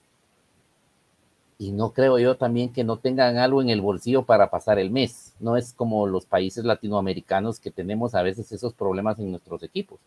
y 1.59 1.73
no 1.73 1.93
creo 1.93 2.19
yo 2.21 2.37
también 2.37 2.73
que 2.73 2.85
no 2.85 2.99
tengan 2.99 3.37
algo 3.37 3.61
en 3.61 3.69
el 3.69 3.81
bolsillo 3.81 4.23
para 4.25 4.49
pasar 4.49 4.79
el 4.79 4.91
mes. 4.93 5.35
No 5.41 5.57
es 5.57 5.73
como 5.73 6.07
los 6.07 6.25
países 6.25 6.65
latinoamericanos 6.65 7.59
que 7.59 7.73
tenemos 7.73 8.15
a 8.15 8.23
veces 8.23 8.53
esos 8.53 8.73
problemas 8.75 9.19
en 9.19 9.33
nuestros 9.33 9.63
equipos. 9.65 9.99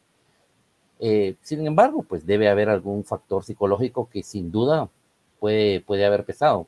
Eh, 1.00 1.36
sin 1.42 1.66
embargo, 1.68 2.04
pues 2.04 2.26
debe 2.26 2.48
haber 2.48 2.70
algún 2.70 3.04
factor 3.04 3.44
psicológico 3.44 4.08
que 4.10 4.24
sin 4.24 4.50
duda 4.52 4.90
puede, 5.40 5.82
puede 5.82 6.06
haber 6.06 6.24
pesado. 6.26 6.68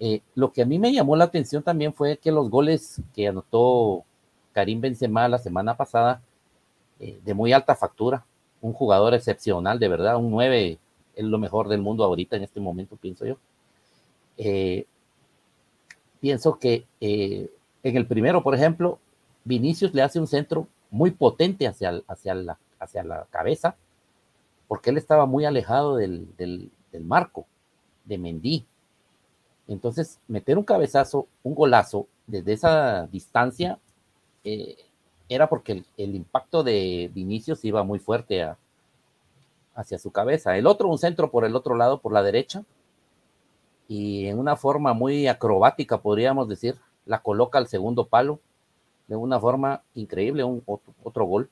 Eh, 0.00 0.20
lo 0.34 0.52
que 0.52 0.62
a 0.62 0.66
mí 0.66 0.78
me 0.80 0.92
llamó 0.92 1.14
la 1.16 1.24
atención 1.24 1.62
también 1.62 1.94
fue 1.94 2.18
que 2.18 2.32
los 2.32 2.50
goles 2.50 3.00
que 3.14 3.28
anotó 3.28 4.04
Karim 4.52 4.80
Benzema 4.80 5.28
la 5.28 5.38
semana 5.38 5.76
pasada, 5.76 6.22
eh, 7.00 7.20
de 7.24 7.34
muy 7.34 7.52
alta 7.52 7.76
factura, 7.76 8.26
un 8.60 8.72
jugador 8.72 9.14
excepcional, 9.14 9.78
de 9.78 9.88
verdad, 9.88 10.16
un 10.16 10.30
9 10.30 10.78
es 11.14 11.24
lo 11.24 11.38
mejor 11.38 11.68
del 11.68 11.82
mundo 11.82 12.04
ahorita 12.04 12.36
en 12.36 12.42
este 12.42 12.60
momento, 12.60 12.96
pienso 12.96 13.24
yo 13.26 13.36
eh, 14.38 14.86
pienso 16.20 16.58
que 16.58 16.86
eh, 17.00 17.50
en 17.82 17.96
el 17.96 18.06
primero, 18.06 18.42
por 18.42 18.54
ejemplo, 18.54 18.98
Vinicius 19.44 19.94
le 19.94 20.02
hace 20.02 20.18
un 20.18 20.26
centro 20.26 20.66
muy 20.90 21.10
potente 21.12 21.66
hacia, 21.66 22.02
hacia, 22.08 22.34
la, 22.34 22.58
hacia 22.78 23.04
la 23.04 23.26
cabeza, 23.30 23.76
porque 24.68 24.90
él 24.90 24.98
estaba 24.98 25.26
muy 25.26 25.44
alejado 25.44 25.96
del, 25.96 26.34
del, 26.36 26.70
marco 27.04 27.46
de 28.06 28.16
Mendy. 28.16 28.66
Entonces, 29.68 30.18
meter 30.28 30.56
un 30.56 30.64
cabezazo, 30.64 31.26
un 31.42 31.54
golazo 31.54 32.06
desde 32.26 32.54
esa 32.54 33.06
distancia, 33.06 33.78
eh, 34.44 34.76
era 35.28 35.48
porque 35.48 35.84
el, 35.96 36.14
impacto 36.14 36.62
de 36.62 37.10
Vinicius 37.12 37.64
iba 37.64 37.82
muy 37.82 37.98
fuerte 37.98 38.50
hacia 39.74 39.98
su 39.98 40.10
cabeza. 40.10 40.56
El 40.56 40.66
otro, 40.66 40.88
un 40.88 40.98
centro 40.98 41.30
por 41.30 41.44
el 41.44 41.54
otro 41.54 41.76
lado, 41.76 42.00
por 42.00 42.12
la 42.12 42.22
derecha, 42.22 42.64
y 43.88 44.26
en 44.26 44.38
una 44.38 44.56
forma 44.56 44.92
muy 44.92 45.28
acrobática, 45.28 45.98
podríamos 45.98 46.48
decir, 46.48 46.76
la 47.04 47.20
coloca 47.20 47.58
al 47.58 47.68
segundo 47.68 48.06
palo 48.06 48.40
de 49.06 49.16
una 49.16 49.38
forma 49.38 49.82
increíble, 49.94 50.42
un 50.42 50.62
otro, 51.02 51.24
gol. 51.24 51.48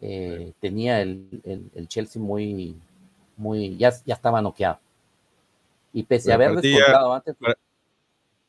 Eh, 0.00 0.52
tenía 0.60 1.00
el, 1.00 1.26
Chelsea 1.88 2.20
muy, 2.20 2.76
muy, 3.36 3.76
ya, 3.78 3.92
ya 4.04 4.14
estaba 4.14 4.42
noqueado. 4.42 4.78
Y 5.92 6.02
pese 6.02 6.32
a 6.32 6.34
haber 6.34 6.56
descontado 6.56 7.14
antes. 7.14 7.36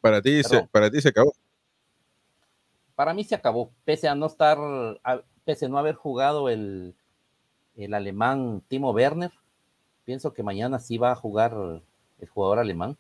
Para, 0.01 0.21
ti 0.21 0.43
se, 0.43 0.63
para 0.63 0.91
ti 0.91 1.01
se 1.01 1.09
acabó. 1.09 1.33
Para 2.95 3.13
mí 3.13 3.23
se 3.23 3.35
acabó, 3.35 3.71
pese 3.83 4.07
a 4.07 4.15
no 4.15 4.25
estar, 4.25 4.57
pese 5.43 5.65
a 5.65 5.69
no 5.69 5.77
haber 5.77 5.95
jugado 5.95 6.49
el, 6.49 6.93
el 7.77 7.93
alemán 7.93 8.61
Timo 8.67 8.91
Werner. 8.91 9.31
Pienso 10.05 10.33
que 10.33 10.43
mañana 10.43 10.79
sí 10.79 10.97
va 10.97 11.11
a 11.11 11.15
jugar 11.15 11.81
el 12.19 12.27
jugador 12.29 12.59
alemán, 12.59 12.97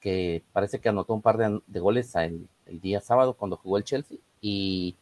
que 0.00 0.42
parece 0.52 0.80
que 0.80 0.88
anotó 0.88 1.14
un 1.14 1.22
par 1.22 1.38
de, 1.38 1.80
goles 1.80 2.14
el, 2.16 2.48
día 2.66 3.00
sábado 3.00 3.34
cuando 3.34 3.56
jugó 3.56 3.78
el 3.78 3.84
Chelsea. 3.84 4.18
Y, 4.40 4.96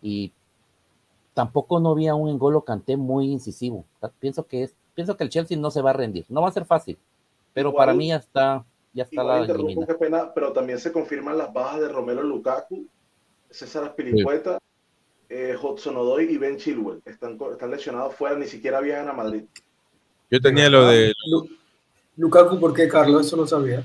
y 0.00 0.32
tampoco 1.34 1.80
no 1.80 1.90
había 1.90 2.14
un 2.14 2.28
engolo 2.28 2.62
canté 2.62 2.96
muy 2.96 3.30
incisivo. 3.30 3.84
Pienso 4.18 4.46
que 4.46 4.64
es, 4.64 4.74
pienso 4.94 5.16
que 5.16 5.24
el 5.24 5.30
Chelsea 5.30 5.56
no 5.56 5.70
se 5.70 5.82
va 5.82 5.90
a 5.90 5.94
rendir. 5.94 6.24
No 6.28 6.42
va 6.42 6.48
a 6.48 6.52
ser 6.52 6.64
fácil, 6.64 6.98
pero 7.52 7.72
para 7.72 7.94
mí 7.94 8.08
ya 8.08 8.16
está, 8.16 8.64
ya 8.92 9.04
está 9.04 9.22
la 9.22 9.46
pena, 9.98 10.32
pero 10.34 10.52
también 10.52 10.78
se 10.78 10.92
confirman 10.92 11.38
las 11.38 11.52
bajas 11.52 11.80
de 11.80 11.88
Romero 11.88 12.22
Lukaku, 12.22 12.86
César 13.50 13.84
Aspilicueta, 13.84 14.58
eh, 15.28 15.56
Hudson 15.60 15.96
Odoy 15.96 16.24
y 16.24 16.38
Ben 16.38 16.56
Chilwell. 16.56 17.02
Están, 17.04 17.38
están 17.52 17.70
lesionados 17.70 18.14
fuera, 18.14 18.36
ni 18.36 18.46
siquiera 18.46 18.80
viajan 18.80 19.08
a 19.08 19.12
Madrid. 19.12 19.44
Yo 20.30 20.40
tenía 20.40 20.68
lo 20.68 20.86
de 20.86 21.12
Lukaku, 22.18 22.58
¿por 22.58 22.74
qué, 22.74 22.88
Carlos? 22.88 23.26
Eso 23.26 23.36
no 23.36 23.46
sabía. 23.46 23.84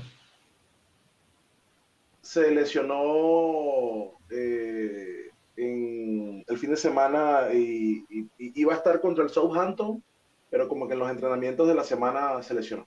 Se 2.20 2.50
lesionó 2.50 4.10
eh, 4.28 5.30
en 5.56 6.44
el 6.46 6.58
fin 6.58 6.70
de 6.70 6.76
semana 6.76 7.52
y, 7.52 8.04
iba 8.38 8.74
a 8.74 8.76
estar 8.76 9.00
contra 9.00 9.22
el 9.22 9.30
Southampton, 9.30 10.02
pero 10.50 10.68
como 10.68 10.88
que 10.88 10.94
en 10.94 10.98
los 10.98 11.10
entrenamientos 11.10 11.68
de 11.68 11.74
la 11.74 11.84
semana 11.84 12.42
se 12.42 12.54
lesionó. 12.54 12.86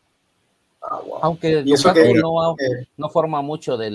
Ah, 0.81 0.99
Aunque 1.21 1.61
Lukaku 1.61 2.13
no, 2.15 2.55
no, 2.97 3.09
forma 3.09 3.41
mucho 3.41 3.77
de 3.77 3.89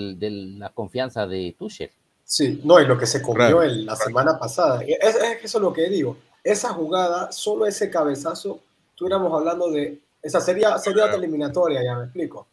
la 0.57 0.69
confianza 0.69 1.27
de 1.27 1.55
Tuchel. 1.57 1.91
Sí, 2.23 2.61
no, 2.63 2.79
y 2.79 2.87
lo 2.87 2.97
que 2.97 3.05
se 3.05 3.21
comió 3.21 3.61
en 3.61 3.85
la 3.85 3.95
semana 3.95 4.39
pasada. 4.39 4.81
Es, 4.81 5.15
es, 5.15 5.43
eso 5.43 5.59
lo 5.59 5.71
que 5.71 5.87
digo. 5.87 6.17
Esa 6.43 6.69
jugada, 6.69 7.31
solo 7.31 7.67
ese 7.67 7.91
cabezazo, 7.91 8.59
estuviéramos 8.89 9.31
hablando 9.31 9.69
de 9.69 10.01
esa 10.23 10.39
sería, 10.39 10.77
sería 10.77 11.05
otra 11.05 11.17
eliminatoria, 11.17 11.83
ya 11.83 11.95
me 11.97 12.05
explico. 12.05 12.47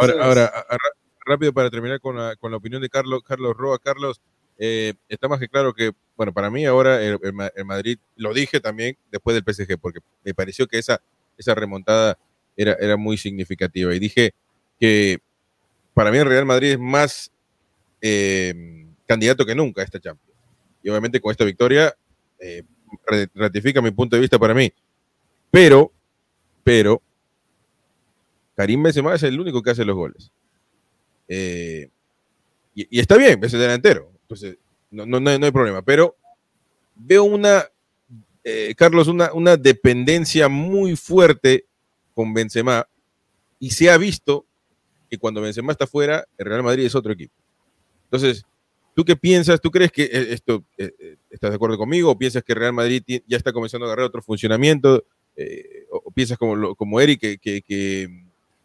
ahora, 0.00 0.50
rápido 1.26 1.52
para 1.52 1.70
terminar 1.70 2.00
con 2.00 2.16
la, 2.16 2.34
con 2.36 2.50
la, 2.50 2.56
opinión 2.56 2.80
de 2.80 2.88
Carlos, 2.88 3.22
Carlos 3.22 3.54
Roa. 3.56 3.78
Carlos, 3.78 4.20
eh, 4.58 4.94
está 5.08 5.28
más 5.28 5.38
que 5.38 5.48
claro 5.48 5.74
que, 5.74 5.92
bueno, 6.16 6.32
para 6.32 6.50
mí 6.50 6.64
ahora 6.64 7.02
el, 7.02 7.18
Madrid, 7.64 7.98
lo 8.16 8.32
dije 8.32 8.60
también 8.60 8.96
después 9.12 9.34
del 9.34 9.44
PSG, 9.44 9.78
porque 9.78 10.00
me 10.24 10.32
pareció 10.32 10.66
que 10.66 10.78
esa, 10.78 11.02
esa 11.36 11.54
remontada 11.54 12.16
era, 12.56 12.72
era 12.80 12.96
muy 12.96 13.18
significativa. 13.18 13.94
Y 13.94 13.98
dije 13.98 14.32
que 14.80 15.18
para 15.92 16.10
mí 16.10 16.16
el 16.16 16.26
Real 16.26 16.46
Madrid 16.46 16.72
es 16.72 16.78
más 16.78 17.30
eh, 18.00 18.86
candidato 19.06 19.44
que 19.44 19.54
nunca 19.54 19.82
a 19.82 19.84
esta 19.84 20.00
Champions. 20.00 20.38
Y 20.82 20.88
obviamente 20.88 21.20
con 21.20 21.30
esta 21.30 21.44
victoria 21.44 21.94
eh, 22.38 22.62
ratifica 23.34 23.82
mi 23.82 23.90
punto 23.90 24.16
de 24.16 24.20
vista 24.20 24.38
para 24.38 24.54
mí. 24.54 24.72
Pero 25.50 25.92
pero 26.66 27.00
Karim 28.56 28.82
Benzema 28.82 29.14
es 29.14 29.22
el 29.22 29.38
único 29.38 29.62
que 29.62 29.70
hace 29.70 29.84
los 29.84 29.94
goles. 29.94 30.32
Eh, 31.28 31.88
y, 32.74 32.98
está 32.98 33.16
bien, 33.16 33.38
es 33.44 33.54
el 33.54 33.60
delantero, 33.60 34.10
entonces 34.22 34.58
no, 34.90 35.06
no, 35.06 35.30
hay 35.30 35.52
problema, 35.52 35.80
pero 35.82 36.16
veo 36.96 37.22
una, 37.22 37.66
eh, 38.42 38.74
Carlos, 38.76 39.06
una, 39.06 39.32
una 39.32 39.56
dependencia 39.56 40.48
muy 40.48 40.96
fuerte 40.96 41.66
con 42.14 42.34
Benzema 42.34 42.88
y 43.60 43.70
se 43.70 43.88
ha 43.88 43.96
visto 43.96 44.44
que 45.08 45.18
cuando 45.18 45.40
Benzema 45.40 45.70
está 45.70 45.86
fuera, 45.86 46.26
el 46.36 46.46
Real 46.46 46.64
Madrid 46.64 46.84
es 46.84 46.96
otro 46.96 47.12
equipo. 47.12 47.34
Entonces, 48.06 48.44
¿tú 48.92 49.04
qué 49.04 49.14
piensas? 49.14 49.60
¿Tú 49.60 49.70
crees 49.70 49.92
que 49.92 50.02
eh, 50.02 50.32
esto, 50.32 50.64
estás 51.30 51.50
de 51.50 51.54
acuerdo 51.54 51.78
conmigo 51.78 52.10
o 52.10 52.18
piensas 52.18 52.42
que 52.42 52.54
Real 52.54 52.72
Madrid 52.72 53.04
ya 53.24 53.36
está 53.36 53.52
comenzando 53.52 53.86
a 53.86 53.90
agarrar 53.90 54.06
otro 54.06 54.20
funcionamiento? 54.20 55.04
Eh, 55.36 55.85
o, 56.16 56.18
piensas 56.18 56.38
como, 56.38 56.74
como 56.74 57.00
Eric, 57.00 57.20
que, 57.20 57.38
que, 57.38 57.62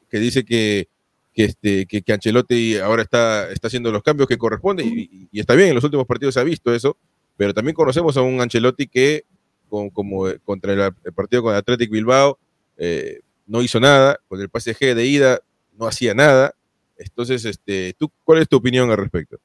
que, 0.10 0.20
dice 0.20 0.46
que, 0.46 0.88
que, 1.34 1.43
este, 1.43 1.86
que, 1.86 2.01
que, 2.01 2.13
Ancelotti 2.13 2.77
ahora 2.77 3.03
está, 3.03 3.51
está 3.51 3.67
haciendo 3.67 3.91
los 3.91 4.03
cambios 4.03 4.27
que 4.27 4.38
corresponden, 4.38 4.88
y, 4.88 5.39
está 5.39 5.55
bien, 5.55 5.70
en 5.70 5.75
los 5.75 5.84
últimos 5.84 6.08
partidos 6.08 6.34
se 6.34 6.39
ha 6.39 6.43
visto 6.43 6.74
eso, 6.74 6.98
pero 7.38 7.53
también 7.53 7.75
conocemos 7.75 8.17
a 8.17 8.22
un 8.22 8.41
Ancelotti 8.41 8.88
que, 8.88 9.25
con, 9.70 9.89
como 9.89 10.25
contra 10.46 10.74
el, 10.74 11.13
partido 11.13 11.43
con 11.43 11.55
Athletic 11.55 11.91
Bilbao, 11.91 12.38
eh, 12.77 13.20
no 13.48 13.62
hizo 13.62 13.79
nada, 13.79 14.20
con 14.27 14.39
el 14.39 14.50
PSG 14.50 14.96
de 14.96 15.05
ida 15.05 15.39
no 15.77 15.88
hacía 15.88 16.13
nada. 16.13 16.53
Entonces, 16.98 17.43
este, 17.46 17.93
¿tú, 17.98 18.10
¿cuál 18.24 18.41
es 18.41 18.48
tu 18.48 18.58
opinión 18.58 18.91
al 18.91 18.98
respecto? 18.98 19.38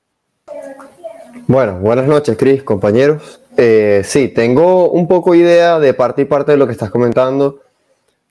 Bueno, 1.47 1.79
buenas 1.79 2.07
noches, 2.07 2.37
Cris, 2.37 2.63
compañeros. 2.63 3.41
Eh, 3.57 4.03
sí, 4.05 4.29
tengo 4.29 4.91
un 4.91 5.09
poco 5.09 5.35
idea 5.35 5.79
de 5.79 5.95
parte 5.95 6.23
y 6.23 6.25
parte 6.27 6.53
de 6.53 6.59
lo 6.59 6.67
que 6.67 6.73
estás 6.73 6.91
comentando. 6.91 7.63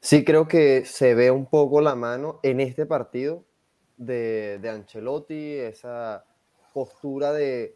Sí 0.05 0.23
creo 0.23 0.47
que 0.47 0.85
se 0.85 1.15
ve 1.15 1.31
un 1.31 1.47
poco 1.47 1.81
la 1.81 1.95
mano 1.95 2.39
en 2.43 2.59
este 2.59 2.85
partido 2.85 3.43
de, 3.97 4.59
de 4.61 4.69
Ancelotti, 4.69 5.55
esa 5.55 6.25
postura 6.75 7.33
de 7.33 7.75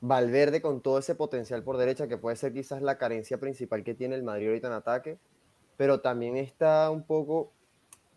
Valverde 0.00 0.62
con 0.62 0.82
todo 0.82 1.00
ese 1.00 1.16
potencial 1.16 1.64
por 1.64 1.78
derecha, 1.78 2.06
que 2.06 2.16
puede 2.16 2.36
ser 2.36 2.52
quizás 2.52 2.80
la 2.80 2.96
carencia 2.96 3.40
principal 3.40 3.82
que 3.82 3.92
tiene 3.92 4.14
el 4.14 4.22
Madrid 4.22 4.46
ahorita 4.46 4.68
en 4.68 4.74
ataque, 4.74 5.18
pero 5.76 6.00
también 6.00 6.36
está 6.36 6.92
un 6.92 7.02
poco, 7.02 7.50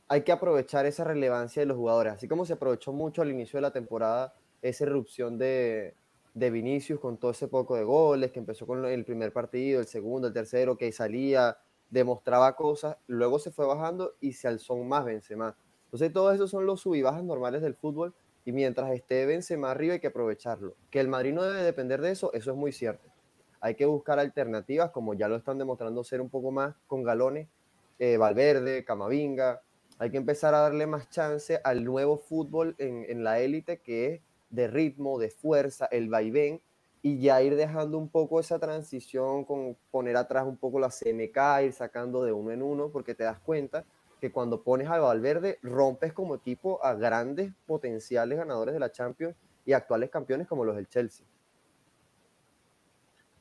hay 0.08 0.22
que 0.22 0.32
aprovechar 0.32 0.86
esa 0.86 1.04
relevancia 1.04 1.64
de 1.64 1.66
los 1.66 1.78
jugadores, 1.78 2.14
así 2.14 2.28
como 2.28 2.46
se 2.46 2.54
aprovechó 2.54 2.94
mucho 2.94 3.24
al 3.24 3.32
inicio 3.32 3.58
de 3.58 3.62
la 3.62 3.74
temporada 3.74 4.36
esa 4.62 4.84
erupción 4.84 5.40
de, 5.40 5.96
de 6.36 6.52
Vinicius 6.52 7.00
con 7.00 7.18
todo 7.18 7.32
ese 7.32 7.48
poco 7.48 7.76
de 7.76 7.86
goles, 7.86 8.32
que 8.32 8.38
empezó 8.38 8.68
con 8.68 8.86
el 8.86 9.04
primer 9.04 9.34
partido, 9.34 9.80
el 9.80 9.88
segundo, 9.88 10.28
el 10.28 10.34
tercero, 10.36 10.78
que 10.78 10.92
salía, 10.92 11.58
demostraba 11.90 12.56
cosas, 12.56 12.98
luego 13.08 13.40
se 13.40 13.52
fue 13.52 13.66
bajando 13.66 14.14
y 14.20 14.34
se 14.34 14.48
alzó 14.48 14.76
más 14.78 15.06
Benzema. 15.06 15.56
Entonces 15.86 16.14
todos 16.14 16.36
esos 16.36 16.52
son 16.52 16.66
los 16.66 16.82
sub 16.82 16.96
normales 17.24 17.62
del 17.62 17.76
fútbol 17.76 18.14
y 18.46 18.52
mientras 18.52 18.92
esté 18.92 19.26
Benzema 19.26 19.72
arriba 19.72 19.94
hay 19.96 20.00
que 20.00 20.08
aprovecharlo. 20.08 20.76
Que 20.92 21.00
el 21.00 21.08
Madrid 21.08 21.34
no 21.34 21.44
debe 21.44 21.64
depender 21.64 22.02
de 22.02 22.12
eso, 22.12 22.32
eso 22.34 22.52
es 22.52 22.58
muy 22.58 22.72
cierto. 22.72 23.10
Hay 23.62 23.76
que 23.76 23.86
buscar 23.86 24.20
alternativas, 24.20 24.92
como 24.92 25.14
ya 25.14 25.28
lo 25.28 25.36
están 25.36 25.58
demostrando 25.58 26.04
ser 26.04 26.22
un 26.22 26.30
poco 26.30 26.52
más 26.52 26.76
con 26.88 27.04
galones, 27.04 27.48
eh, 27.98 28.18
Valverde, 28.18 28.86
Camavinga. 28.86 29.62
Hay 29.98 30.12
que 30.12 30.18
empezar 30.18 30.54
a 30.54 30.60
darle 30.60 30.88
más 30.88 31.10
chance 31.10 31.60
al 31.64 31.84
nuevo 31.84 32.18
fútbol 32.18 32.76
en, 32.78 33.06
en 33.10 33.24
la 33.24 33.40
élite 33.40 33.82
que 33.82 34.14
es 34.14 34.22
de 34.50 34.68
ritmo, 34.68 35.20
de 35.20 35.30
fuerza, 35.30 35.88
el 35.88 36.10
vaivén, 36.10 36.62
y 37.02 37.20
ya 37.20 37.42
ir 37.42 37.56
dejando 37.56 37.98
un 37.98 38.10
poco 38.10 38.40
esa 38.40 38.60
transición 38.60 39.46
con 39.46 39.78
poner 39.92 40.18
atrás 40.18 40.46
un 40.46 40.58
poco 40.58 40.80
la 40.80 40.90
CMK, 40.90 41.64
ir 41.64 41.74
sacando 41.74 42.24
de 42.24 42.34
uno 42.34 42.52
en 42.52 42.62
uno, 42.62 42.90
porque 42.90 43.16
te 43.16 43.24
das 43.24 43.40
cuenta 43.40 43.86
que 44.20 44.32
cuando 44.32 44.64
pones 44.64 44.90
a 44.90 45.00
Valverde 45.00 45.60
rompes 45.62 46.12
como 46.12 46.36
equipo 46.36 46.84
a 46.84 46.94
grandes 46.94 47.54
potenciales 47.66 48.38
ganadores 48.38 48.74
de 48.74 48.80
la 48.80 48.92
Champions 48.92 49.36
y 49.66 49.74
actuales 49.74 50.10
campeones 50.10 50.48
como 50.48 50.66
los 50.66 50.76
del 50.76 50.90
Chelsea. 50.90 51.26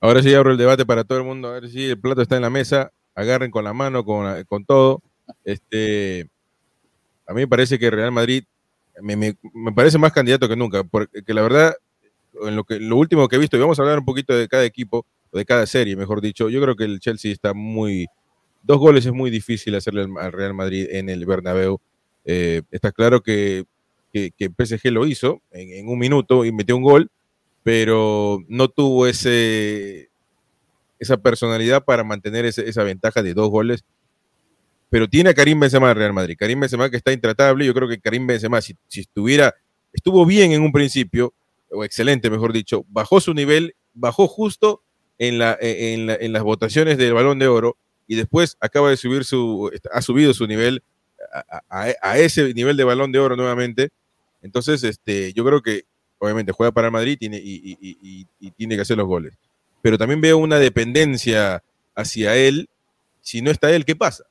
Ahora 0.01 0.23
sí 0.23 0.33
abro 0.33 0.53
el 0.53 0.59
debate 0.59 0.87
para 0.87 1.03
todo 1.03 1.19
el 1.19 1.25
mundo, 1.25 1.49
a 1.49 1.53
ver 1.55 1.69
si 1.69 1.91
el 1.91 2.01
plato 2.01 2.23
está 2.23 2.37
en 2.37 2.43
la 2.43 2.51
mesa, 2.51 2.93
agarren 3.17 3.51
con 3.51 3.65
la 3.65 3.73
mano, 3.73 4.05
con, 4.05 4.45
con 4.45 4.65
todo. 4.65 5.03
Este, 5.45 6.31
a 7.27 7.35
mí 7.35 7.41
me 7.41 7.49
parece 7.49 7.79
que 7.79 7.91
Real 7.91 8.13
Madrid 8.13 8.45
me, 9.03 9.37
parece 9.75 9.99
más 9.99 10.13
candidato 10.13 10.49
que 10.49 10.57
nunca, 10.57 10.85
porque 10.85 11.23
la 11.35 11.43
verdad, 11.43 11.75
en 12.47 12.57
lo, 12.57 12.65
que, 12.65 12.79
lo 12.79 12.97
último 12.97 13.29
que 13.29 13.37
he 13.37 13.39
visto, 13.39 13.57
y 13.57 13.61
vamos 13.61 13.79
a 13.79 13.83
hablar 13.83 13.99
un 13.99 14.05
poquito 14.05 14.35
de 14.35 14.49
cada 14.49 14.65
equipo, 14.65 15.07
de 15.33 15.45
cada 15.45 15.67
serie, 15.67 15.97
mejor 15.97 16.21
dicho, 16.21 16.49
yo 16.49 16.61
creo 16.61 16.77
que 16.77 16.85
el 16.85 17.01
Chelsea 17.01 17.33
está 17.33 17.55
muy... 17.55 18.07
Dos 18.63 18.79
goles 18.79 19.07
es 19.07 19.13
muy 19.13 19.31
difícil 19.31 19.75
hacerle 19.75 20.07
al 20.21 20.33
Real 20.33 20.53
Madrid 20.53 20.89
en 20.91 21.09
el 21.09 21.25
Bernabéu. 21.25 21.81
Eh, 22.25 22.63
está 22.71 22.93
claro 22.93 23.23
que, 23.23 23.65
que, 24.13 24.33
PSG 24.57 24.91
lo 24.91 25.07
hizo 25.07 25.41
en, 25.53 25.89
un 25.89 25.99
minuto 25.99 26.45
y 26.45 26.53
metió 26.53 26.77
un 26.77 26.83
gol, 26.83 27.11
pero 27.63 28.41
no 28.49 28.69
tuvo 28.69 29.07
ese, 29.07 30.11
esa 30.99 31.17
personalidad 31.17 31.85
para 31.85 32.05
mantener 32.05 32.45
esa 32.45 32.83
ventaja 32.83 33.23
de 33.23 33.35
dos 33.35 33.49
goles. 33.49 33.85
Pero 34.91 35.09
tiene 35.09 35.31
a 35.31 35.35
Karim 35.35 35.61
Benzema 35.61 35.91
el 35.91 35.97
Real 35.97 36.13
Madrid. 36.13 36.37
Karim 36.39 36.61
Benzema 36.61 36.91
que 36.91 36.97
está 36.97 37.13
intratable. 37.13 37.67
Yo 37.67 37.75
creo 37.75 37.89
que 37.89 37.99
Karim 37.99 38.27
Benzema, 38.27 38.61
si, 38.61 38.75
si 38.89 39.01
estuviera, 39.01 39.55
estuvo 39.93 40.25
bien 40.25 40.53
en 40.53 40.63
un 40.63 40.73
principio, 40.73 41.35
o 41.71 41.85
excelente, 41.85 42.31
mejor 42.31 42.53
dicho, 42.53 42.85
bajó 42.89 43.21
su 43.21 43.35
nivel, 43.35 43.75
bajó 43.95 44.27
justo 44.29 44.83
en, 45.19 45.39
la, 45.39 45.57
en, 45.61 46.33
las 46.33 46.43
votaciones 46.43 46.99
del 46.99 47.15
Balón 47.15 47.39
de 47.39 47.49
Oro 47.49 47.77
y 48.07 48.17
después 48.17 48.57
acaba 48.61 48.91
de 48.91 48.97
subir 48.97 49.25
su, 49.25 49.71
ha 49.93 50.03
subido 50.03 50.33
su 50.35 50.47
nivel 50.47 50.83
a, 51.69 52.19
ese 52.19 52.55
nivel 52.55 52.77
de 52.77 52.85
Balón 52.85 53.13
de 53.13 53.19
Oro 53.19 53.37
nuevamente. 53.37 53.91
Entonces, 54.43 54.83
este, 54.85 55.33
yo 55.33 55.45
creo 55.45 55.61
que 55.61 55.83
obviamente 56.19 56.53
juega 56.53 56.73
para 56.73 56.91
Madrid 56.91 57.19
tiene, 57.19 57.39
y, 57.43 57.77
y 58.41 58.51
tiene 58.53 58.77
que 58.77 58.83
hacer 58.83 58.97
los 58.97 59.07
goles 59.07 59.35
pero 59.83 59.99
también 59.99 60.21
veo 60.21 60.39
una 60.39 60.59
dependencia 60.59 61.63
hacia 61.95 62.37
él. 62.37 62.69
Si 63.21 63.43
no 63.43 63.51
está 63.51 63.71
él, 63.71 63.85
¿qué 63.85 63.97
pasa? 63.97 64.25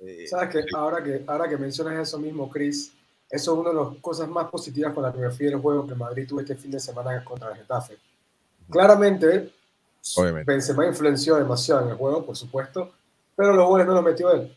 Eh, 0.00 0.26
Sabes 0.28 0.50
que 0.50 0.64
ahora, 0.74 1.02
que 1.02 1.22
ahora 1.26 1.48
que 1.48 1.56
mencionas 1.56 2.08
eso 2.08 2.18
mismo, 2.18 2.50
Chris, 2.50 2.92
eso 3.30 3.52
es 3.52 3.58
una 3.58 3.70
de 3.70 3.76
las 3.76 4.00
cosas 4.00 4.28
más 4.28 4.48
positivas 4.50 4.92
con 4.92 5.02
la 5.02 5.12
que 5.12 5.18
me 5.18 5.26
refiero 5.26 5.56
el 5.56 5.62
juego 5.62 5.86
que 5.86 5.94
Madrid 5.94 6.26
tuvo 6.28 6.40
este 6.40 6.56
fin 6.56 6.70
de 6.70 6.80
semana 6.80 7.24
contra 7.24 7.50
el 7.50 7.56
Getafe. 7.56 7.98
Claramente, 8.70 9.52
Obviamente. 10.16 10.52
Benzema 10.52 10.86
influenció 10.86 11.36
demasiado 11.36 11.82
en 11.82 11.88
el 11.90 11.96
juego, 11.96 12.24
por 12.24 12.36
supuesto, 12.36 12.92
pero 13.34 13.54
los 13.54 13.66
goles 13.66 13.86
no 13.86 13.94
los 13.94 14.04
metió 14.04 14.30
él. 14.30 14.54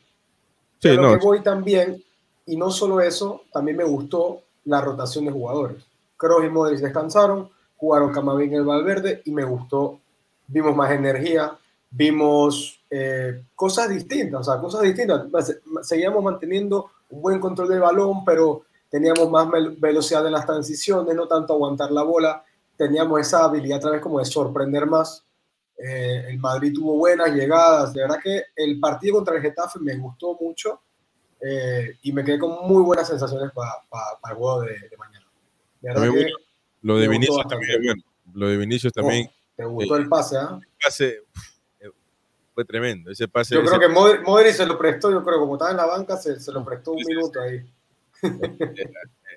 Sí, 0.79 0.89
pero 0.89 1.01
no. 1.01 1.17
que 1.17 1.25
voy 1.25 1.41
también, 1.41 2.03
y 2.45 2.55
no 2.55 2.69
solo 2.69 3.01
eso, 3.01 3.43
también 3.51 3.77
me 3.77 3.83
gustó 3.83 4.43
la 4.65 4.81
rotación 4.81 5.25
de 5.25 5.31
jugadores. 5.31 5.83
Kroos 6.17 6.45
y 6.45 6.49
Modric 6.49 6.79
descansaron, 6.79 7.49
jugaron 7.77 8.11
Camavinga 8.11 8.55
y 8.55 8.57
el 8.57 8.65
Valverde 8.65 9.21
y 9.25 9.31
me 9.31 9.43
gustó. 9.43 9.99
Vimos 10.47 10.75
más 10.75 10.91
energía, 10.91 11.57
vimos 11.89 12.79
eh, 12.89 13.43
cosas 13.55 13.89
distintas, 13.89 14.41
o 14.41 14.51
sea, 14.51 14.61
cosas 14.61 14.81
distintas. 14.81 15.25
Seguíamos 15.83 16.23
manteniendo 16.23 16.91
un 17.09 17.21
buen 17.21 17.39
control 17.39 17.69
del 17.69 17.79
balón, 17.79 18.23
pero 18.25 18.63
teníamos 18.89 19.29
más 19.29 19.47
velocidad 19.77 20.25
en 20.25 20.33
las 20.33 20.45
transiciones, 20.45 21.15
no 21.15 21.27
tanto 21.27 21.53
aguantar 21.53 21.91
la 21.91 22.03
bola. 22.03 22.43
Teníamos 22.75 23.21
esa 23.21 23.43
habilidad 23.43 23.77
otra 23.77 23.91
vez 23.91 24.01
como 24.01 24.19
de 24.19 24.25
sorprender 24.25 24.85
más. 24.85 25.25
Eh, 25.77 26.25
el 26.29 26.39
Madrid 26.39 26.73
tuvo 26.73 26.97
buenas 26.97 27.31
llegadas. 27.33 27.93
De 27.93 28.01
verdad 28.01 28.19
que 28.23 28.43
el 28.55 28.79
partido 28.79 29.15
contra 29.15 29.35
el 29.35 29.41
Getafe 29.41 29.79
me 29.79 29.95
gustó 29.97 30.37
mucho 30.39 30.81
eh, 31.41 31.97
y 32.01 32.11
me 32.11 32.23
quedé 32.23 32.39
con 32.39 32.67
muy 32.67 32.83
buenas 32.83 33.07
sensaciones 33.07 33.51
para 33.53 33.71
el 34.29 34.35
juego 34.35 34.61
de, 34.61 34.75
mañana. 34.97 35.25
De 35.81 35.89
verdad 35.89 36.11
que, 36.13 36.31
lo 36.81 36.97
de 36.97 37.07
Vinicius 37.07 37.47
también, 37.47 38.03
Lo 38.33 38.47
de 38.47 38.57
Vinicius 38.57 38.93
también. 38.93 39.29
¿Te 39.55 39.65
gustó 39.65 39.95
el 39.95 40.07
pase, 40.07 40.37
ah? 40.37 40.59
El 40.61 40.67
pase 40.83 41.07
eh, 41.07 41.23
fue 42.57 42.65
tremendo. 42.65 43.11
Ese 43.11 43.27
pase. 43.27 43.53
Yo 43.53 43.63
creo 43.63 43.79
que 43.79 43.87
Modric, 43.87 44.53
se 44.53 44.65
lo 44.65 44.79
prestó, 44.79 45.11
yo 45.11 45.23
creo, 45.23 45.37
como 45.37 45.53
estaba 45.53 45.69
en 45.69 45.77
la 45.77 45.85
banca, 45.85 46.17
se, 46.17 46.39
se 46.39 46.51
lo 46.51 46.65
prestó 46.65 46.93
un 46.93 47.03
minuto 47.05 47.39
ahí. 47.39 47.63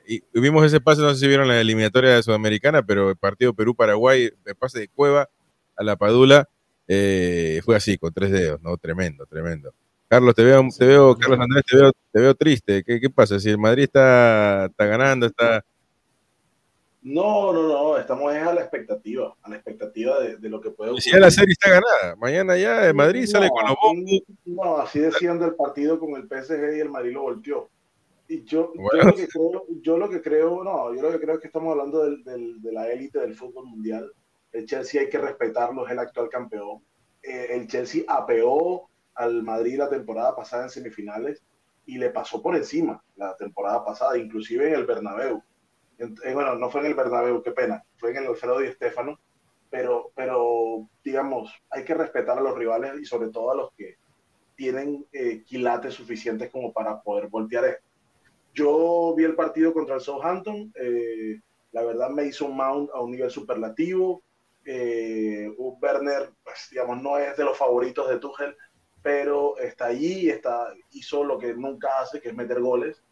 y 0.06 0.22
vimos 0.40 0.64
ese 0.64 0.80
pase, 0.80 1.02
no 1.02 1.12
sé 1.12 1.20
si 1.20 1.28
vieron 1.28 1.46
la 1.46 1.60
eliminatoria 1.60 2.22
Sudamericana, 2.22 2.82
pero 2.82 3.10
el 3.10 3.16
partido 3.16 3.52
Perú-Paraguay, 3.52 4.32
el 4.46 4.54
pase 4.54 4.78
de 4.78 4.88
Cueva 4.88 5.28
a 5.76 5.84
la 5.84 5.97
Padula, 5.97 6.49
eh, 6.88 7.60
fue 7.62 7.76
así, 7.76 7.99
con 7.99 8.10
tres 8.10 8.30
dedos, 8.30 8.62
¿no? 8.62 8.78
Tremendo, 8.78 9.26
tremendo. 9.26 9.75
Carlos, 10.08 10.34
te 10.34 10.42
veo, 10.42 10.66
te 10.78 10.86
veo, 10.86 11.14
Carlos 11.14 11.40
Andrés, 11.40 11.64
te 11.68 11.76
veo, 11.76 11.92
te 12.10 12.21
veo 12.21 12.34
triste. 12.34 12.82
¿Qué, 12.82 13.00
¿Qué, 13.00 13.10
pasa? 13.10 13.38
Si 13.38 13.50
el 13.50 13.58
Madrid 13.58 13.82
está, 13.82 14.64
está 14.64 14.86
ganando, 14.86 15.26
está, 15.26 15.62
no, 17.02 17.52
no, 17.52 17.63
no, 17.67 17.99
estamos 17.99 18.32
a 18.32 18.52
la 18.52 18.60
expectativa, 18.60 19.34
a 19.43 19.49
la 19.49 19.56
expectativa 19.56 20.21
de, 20.21 20.49
lo 20.50 20.60
que 20.60 20.71
puede 20.71 20.91
ocurrir. 20.91 21.13
Ya 21.13 21.19
la 21.19 21.30
serie 21.30 21.52
está 21.52 21.71
ganada, 21.71 22.17
mañana 22.17 22.58
ya 22.58 22.86
el 22.86 22.95
Madrid 22.95 23.25
sale 23.26 23.49
con 23.49 23.65
los 23.67 23.76
bombos. 23.82 24.21
No, 24.45 24.76
así 24.76 24.99
decían 24.99 25.39
del 25.39 25.54
partido 25.54 25.99
con 25.99 26.10
el 26.15 26.28
PSG 26.28 26.76
y 26.76 26.80
el 26.80 26.91
Madrid 26.91 27.15
lo 27.15 27.23
volteó. 27.23 27.71
Y 28.28 28.45
yo, 28.45 28.73
yo, 28.75 29.02
lo 29.02 29.15
que 29.15 29.26
creo, 29.26 29.67
yo 29.80 29.99
lo 29.99 30.10
que 30.10 30.21
creo, 30.21 30.63
no, 30.63 30.95
yo 30.95 31.02
lo 31.02 31.10
que 31.10 31.21
creo 31.21 31.34
es 31.36 31.41
que 31.41 31.47
estamos 31.47 31.73
hablando 31.73 32.04
del, 32.04 32.23
del, 32.23 32.60
de 32.60 32.73
la 32.73 32.89
élite 32.93 33.19
del 33.19 33.34
fútbol 33.34 33.67
mundial. 33.67 34.13
El 34.52 34.67
Chelsea 34.67 35.00
hay 35.00 35.08
que 35.08 35.19
respetarlo, 35.19 35.86
es 35.86 35.93
el 35.93 35.99
actual 35.99 36.28
campeón. 36.28 36.82
Eh, 37.23 37.49
el 37.50 37.67
Chelsea 37.67 38.04
apeó 38.06 38.89
al 39.15 39.43
Madrid 39.43 39.78
la 39.78 39.89
temporada 39.89 40.36
pasada 40.36 40.65
en 40.65 40.71
semifinales 40.71 41.43
y 41.86 41.99
le 41.99 42.10
pasó 42.10 42.43
por 42.43 42.54
encima 42.54 43.02
la 43.17 43.34
temporada 43.36 43.84
pasada, 43.84 44.19
inclusive 44.19 44.69
en 44.69 44.75
el 44.75 44.86
Bernabéu 44.86 45.43
eh, 46.00 46.34
bueno, 46.34 46.54
no 46.54 46.71
fue 46.71 46.80
en 46.80 46.86
el 46.86 46.95
Bernabéu, 46.95 47.43
qué 47.43 47.52
pena, 47.52 47.84
fue 47.97 48.10
en 48.10 48.19
el 48.19 48.26
Alfredo 48.28 48.58
Di 48.58 48.73
Stéfano, 48.73 49.21
pero, 49.69 50.10
pero 50.15 50.89
digamos, 51.04 51.52
hay 51.69 51.84
que 51.84 51.95
respetar 51.95 52.39
a 52.39 52.43
los 52.43 52.56
rivales 52.56 52.95
y 53.00 53.04
sobre 53.04 53.28
todo 53.28 53.50
a 53.52 53.56
los 53.56 53.73
que 53.76 53.97
tienen 54.56 55.06
eh, 55.13 55.43
quilates 55.45 55.95
suficientes 55.95 56.50
como 56.50 56.73
para 56.73 57.00
poder 57.00 57.28
voltear 57.28 57.65
esto. 57.67 57.84
Yo 58.52 59.15
vi 59.17 59.25
el 59.25 59.36
partido 59.36 59.73
contra 59.73 59.95
el 59.95 60.00
Southampton, 60.00 60.73
eh, 60.75 61.41
la 61.73 61.84
verdad 61.84 62.10
un 62.10 62.56
mount 62.56 62.91
a 62.93 63.00
un 63.00 63.13
nivel 63.13 63.30
superlativo. 63.30 64.23
Eh, 64.65 65.49
Werner, 65.56 66.30
pues, 66.43 66.69
digamos, 66.71 67.00
no 67.00 67.17
es 67.17 67.36
de 67.36 67.45
los 67.45 67.56
favoritos 67.56 68.08
de 68.08 68.19
Tuchel, 68.19 68.56
pero 69.02 69.56
está 69.56 69.86
allí, 69.86 70.28
está, 70.28 70.75
hizo 70.91 71.25
lo 71.25 71.39
que 71.39 71.54
nunca 71.54 72.00
hace, 72.00 72.21
que 72.21 72.28
es 72.30 72.34
meter 72.34 72.60
goles 72.60 73.02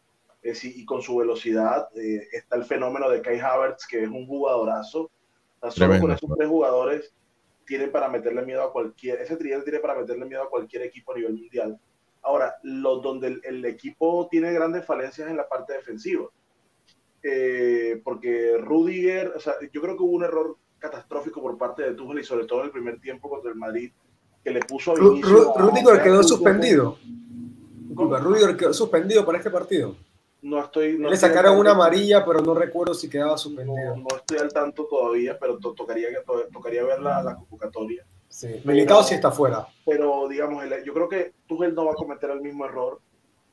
y 0.43 0.85
con 0.85 1.03
su 1.03 1.17
velocidad 1.17 1.89
eh, 1.97 2.29
está 2.33 2.57
el 2.57 2.65
fenómeno 2.65 3.11
de 3.11 3.21
Kai 3.21 3.41
Havertz, 3.41 3.87
que 3.87 4.05
es 4.05 4.09
un 4.09 4.27
jugadorazo. 4.27 5.11
solo 5.71 6.01
con 6.01 6.13
esos 6.13 6.31
tres 6.37 6.49
jugadores 6.49 7.13
tiene 7.67 7.89
para 7.89 8.09
meterle 8.09 8.43
miedo 8.43 8.63
a 8.63 8.73
cualquier, 8.73 9.21
ese 9.21 9.37
tridente 9.37 9.65
tiene 9.65 9.81
para 9.81 9.99
meterle 9.99 10.25
miedo 10.25 10.43
a 10.43 10.49
cualquier 10.49 10.83
equipo 10.83 11.13
a 11.13 11.17
nivel 11.17 11.35
mundial. 11.35 11.79
Ahora, 12.23 12.57
los 12.63 13.03
donde 13.03 13.41
el, 13.43 13.65
equipo 13.65 14.29
tiene 14.31 14.53
grandes 14.53 14.85
falencias 14.85 15.29
en 15.29 15.37
la 15.37 15.49
parte 15.49 15.75
defensiva. 15.75 16.27
Eh, 17.23 18.01
porque 18.05 18.57
Rudiger, 18.59 19.33
o 19.37 19.41
sea, 19.41 19.55
yo 19.73 19.81
creo 19.83 19.97
que 19.97 20.03
hubo 20.03 20.17
un 20.17 20.25
error 20.25 20.57
catastrófico 20.79 21.43
por 21.43 21.59
parte 21.59 21.83
de 21.83 21.95
Tuchel 21.95 22.21
y 22.21 22.25
sobre 22.25 22.47
todo 22.47 22.61
en 22.61 22.67
el 22.67 22.73
primer 22.73 23.01
tiempo 23.01 23.29
contra 23.29 23.51
el 23.51 23.57
Madrid, 23.57 23.93
que 24.43 24.51
le 24.51 24.61
puso 24.61 24.93
a 24.93 24.97
Rudiger 24.97 26.03
quedó 26.03 26.23
suspendido. 26.23 26.97
Rudiger 27.95 28.57
quedó 28.57 28.73
suspendido 28.73 29.27
para 29.27 29.39
este 29.39 29.51
partido 29.51 29.97
no 30.43 30.63
estoy. 30.63 30.99
Le 30.99 31.17
sacaron 31.17 31.59
una 31.59 31.73
amarilla, 31.73 32.25
pero 32.25 32.41
no 32.41 32.55
recuerdo 32.55 32.95
si 32.95 33.09
quedaba 33.09 33.37
suspendido. 33.37 33.97
No, 33.97 34.07
estoy 34.17 34.39
al 34.39 34.53
tanto 34.53 34.87
todavía, 34.87 35.39
pero 35.39 35.59
tocaría, 35.59 36.09
tocaría 36.53 36.85
ver 36.85 37.01
la, 37.01 37.35
convocatoria. 37.35 38.07
Sí, 38.29 38.61
Militado 38.65 39.03
sí 39.03 39.15
está 39.15 39.31
fuera. 39.31 39.67
Pero 39.85 40.29
digamos, 40.29 40.65
yo 40.85 40.93
creo 40.93 41.09
que 41.09 41.33
Tuchel 41.47 41.75
no 41.75 41.87
va 41.87 41.93
a 41.93 41.97
cometer 41.97 42.31
el 42.31 42.41
mismo 42.41 42.67
error. 42.67 43.01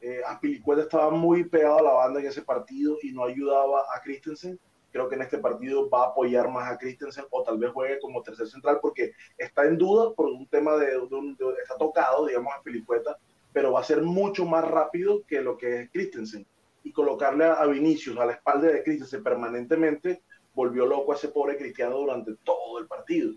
Eh, 0.01 0.21
Aspilicueta 0.27 0.83
estaba 0.83 1.09
muy 1.09 1.45
pegado 1.45 1.79
a 1.79 1.81
la 1.81 1.93
banda 1.93 2.19
en 2.19 2.27
ese 2.27 2.43
partido 2.43 2.97
y 3.01 3.11
no 3.11 3.23
ayudaba 3.23 3.85
a 3.95 4.01
Christensen. 4.01 4.59
Creo 4.91 5.09
que 5.09 5.15
en 5.15 5.23
este 5.23 5.39
partido 5.39 5.89
va 5.89 6.03
a 6.03 6.07
apoyar 6.09 6.49
más 6.49 6.71
a 6.71 6.77
Christensen 6.77 7.25
o 7.31 7.41
tal 7.43 7.57
vez 7.57 7.71
juegue 7.71 7.99
como 7.99 8.21
tercer 8.21 8.47
central 8.47 8.79
porque 8.81 9.13
está 9.37 9.65
en 9.65 9.77
duda 9.77 10.13
por 10.13 10.27
un 10.27 10.47
tema 10.47 10.75
de, 10.77 10.91
está 11.61 11.77
tocado, 11.77 12.27
digamos, 12.27 12.53
Aspilicueta, 12.55 13.17
pero 13.51 13.73
va 13.73 13.79
a 13.79 13.83
ser 13.83 14.03
mucho 14.03 14.45
más 14.45 14.63
rápido 14.63 15.23
que 15.27 15.41
lo 15.41 15.57
que 15.57 15.81
es 15.81 15.89
Christensen 15.89 16.45
y 16.85 16.91
colocarle 16.91 17.45
a, 17.45 17.65
Vinicius 17.65 18.15
a 18.17 18.25
la 18.25 18.33
espalda 18.33 18.67
de 18.67 18.83
Cristian 18.83 19.23
permanentemente 19.23 20.21
volvió 20.53 20.85
loco 20.85 21.11
a 21.11 21.15
ese 21.15 21.29
pobre 21.29 21.57
Cristiano 21.57 21.97
durante 21.97 22.35
todo 22.43 22.77
el 22.79 22.85
partido. 22.85 23.33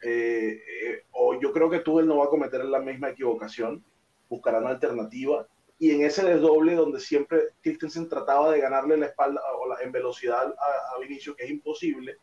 Eh, 0.00 0.62
eh, 0.82 1.02
o 1.10 1.38
yo 1.40 1.52
creo 1.52 1.68
que 1.68 1.80
Tuchel 1.80 2.06
no 2.06 2.18
va 2.18 2.26
a 2.26 2.30
cometer 2.30 2.64
la 2.64 2.78
misma 2.78 3.10
equivocación, 3.10 3.84
buscarán 4.28 4.62
una 4.62 4.70
alternativa 4.70 5.44
y 5.76 5.90
en 5.90 6.02
ese 6.04 6.24
desdoble 6.24 6.76
donde 6.76 7.00
siempre 7.00 7.48
Christensen 7.62 8.08
trataba 8.08 8.52
de 8.52 8.60
ganarle 8.60 8.96
la 8.96 9.06
espalda 9.06 9.40
o 9.58 9.68
la, 9.68 9.80
en 9.82 9.90
velocidad 9.90 10.54
a, 10.56 11.00
Vinicius, 11.00 11.34
que 11.34 11.44
es 11.46 11.50
imposible 11.50 12.18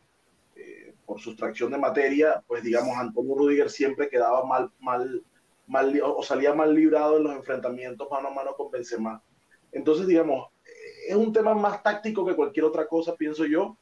eh, 0.56 0.94
por 1.04 1.20
sustracción 1.20 1.70
de 1.70 1.76
materia, 1.76 2.42
pues 2.46 2.62
digamos 2.62 2.96
Antonio 2.96 3.34
Rudiger 3.34 3.68
siempre 3.68 4.08
quedaba 4.08 4.42
mal, 4.46 4.72
mal, 4.80 5.22
mal 5.66 6.00
o 6.02 6.22
salía 6.22 6.54
mal 6.54 6.74
librado 6.74 7.18
en 7.18 7.24
los 7.24 7.36
enfrentamientos 7.36 8.08
mano 8.10 8.28
a 8.28 8.34
mano 8.34 8.54
con 8.56 8.70
Benzema. 8.70 9.22
Entonces, 9.70 10.06
digamos, 10.06 10.51
es 11.06 11.16
un 11.16 11.32
tema 11.32 11.54
más 11.54 11.82
táctico 11.82 12.24
que 12.24 12.36
cualquier 12.36 12.64
otra 12.64 12.86
cosa, 12.86 13.16
pienso 13.16 13.44
yo. 13.44 13.76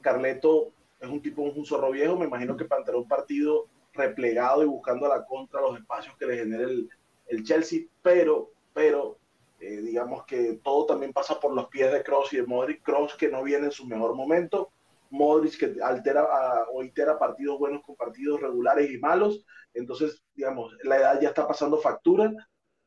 Carleto 0.00 0.72
es 1.00 1.08
un 1.08 1.20
tipo, 1.20 1.42
un 1.42 1.66
zorro 1.66 1.90
viejo, 1.90 2.16
me 2.16 2.26
imagino 2.26 2.56
que 2.56 2.64
tener 2.64 2.94
un 2.94 3.08
partido 3.08 3.66
replegado 3.92 4.62
y 4.62 4.66
buscando 4.66 5.06
a 5.06 5.16
la 5.16 5.24
contra 5.24 5.60
los 5.60 5.78
espacios 5.78 6.16
que 6.16 6.26
le 6.26 6.38
genere 6.38 6.64
el, 6.64 6.90
el 7.28 7.44
Chelsea, 7.44 7.82
pero, 8.02 8.50
pero 8.72 9.18
eh, 9.60 9.80
digamos 9.80 10.24
que 10.24 10.60
todo 10.62 10.86
también 10.86 11.12
pasa 11.12 11.40
por 11.40 11.54
los 11.54 11.68
pies 11.68 11.92
de 11.92 12.02
Cross 12.02 12.32
y 12.32 12.36
de 12.36 12.46
Modric. 12.46 12.82
Cross 12.82 13.14
que 13.16 13.28
no 13.28 13.42
viene 13.42 13.66
en 13.66 13.72
su 13.72 13.86
mejor 13.86 14.14
momento, 14.14 14.70
Modric 15.10 15.58
que 15.58 15.82
altera 15.82 16.26
o 16.72 16.82
itera 16.82 17.18
partidos 17.18 17.58
buenos 17.58 17.82
con 17.82 17.96
partidos 17.96 18.40
regulares 18.40 18.90
y 18.90 18.98
malos. 18.98 19.44
Entonces, 19.72 20.22
digamos, 20.34 20.76
la 20.82 20.96
edad 20.96 21.20
ya 21.20 21.28
está 21.28 21.46
pasando 21.46 21.78
factura 21.78 22.32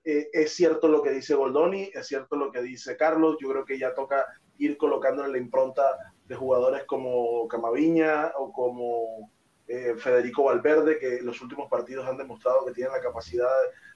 eh, 0.03 0.29
es 0.31 0.53
cierto 0.53 0.87
lo 0.87 1.01
que 1.01 1.11
dice 1.11 1.35
Goldoni, 1.35 1.91
es 1.93 2.07
cierto 2.07 2.35
lo 2.35 2.51
que 2.51 2.61
dice 2.61 2.95
Carlos, 2.95 3.37
yo 3.41 3.49
creo 3.49 3.65
que 3.65 3.77
ya 3.77 3.93
toca 3.93 4.25
ir 4.57 4.77
colocándole 4.77 5.29
la 5.29 5.37
impronta 5.37 5.83
de 6.25 6.35
jugadores 6.35 6.83
como 6.85 7.47
Camaviña 7.47 8.31
o 8.37 8.51
como 8.51 9.31
eh, 9.67 9.95
Federico 9.97 10.45
Valverde, 10.45 10.97
que 10.97 11.17
en 11.17 11.25
los 11.25 11.41
últimos 11.41 11.69
partidos 11.69 12.07
han 12.07 12.17
demostrado 12.17 12.65
que 12.65 12.71
tienen 12.71 12.93
la 12.93 13.01
capacidad 13.01 13.49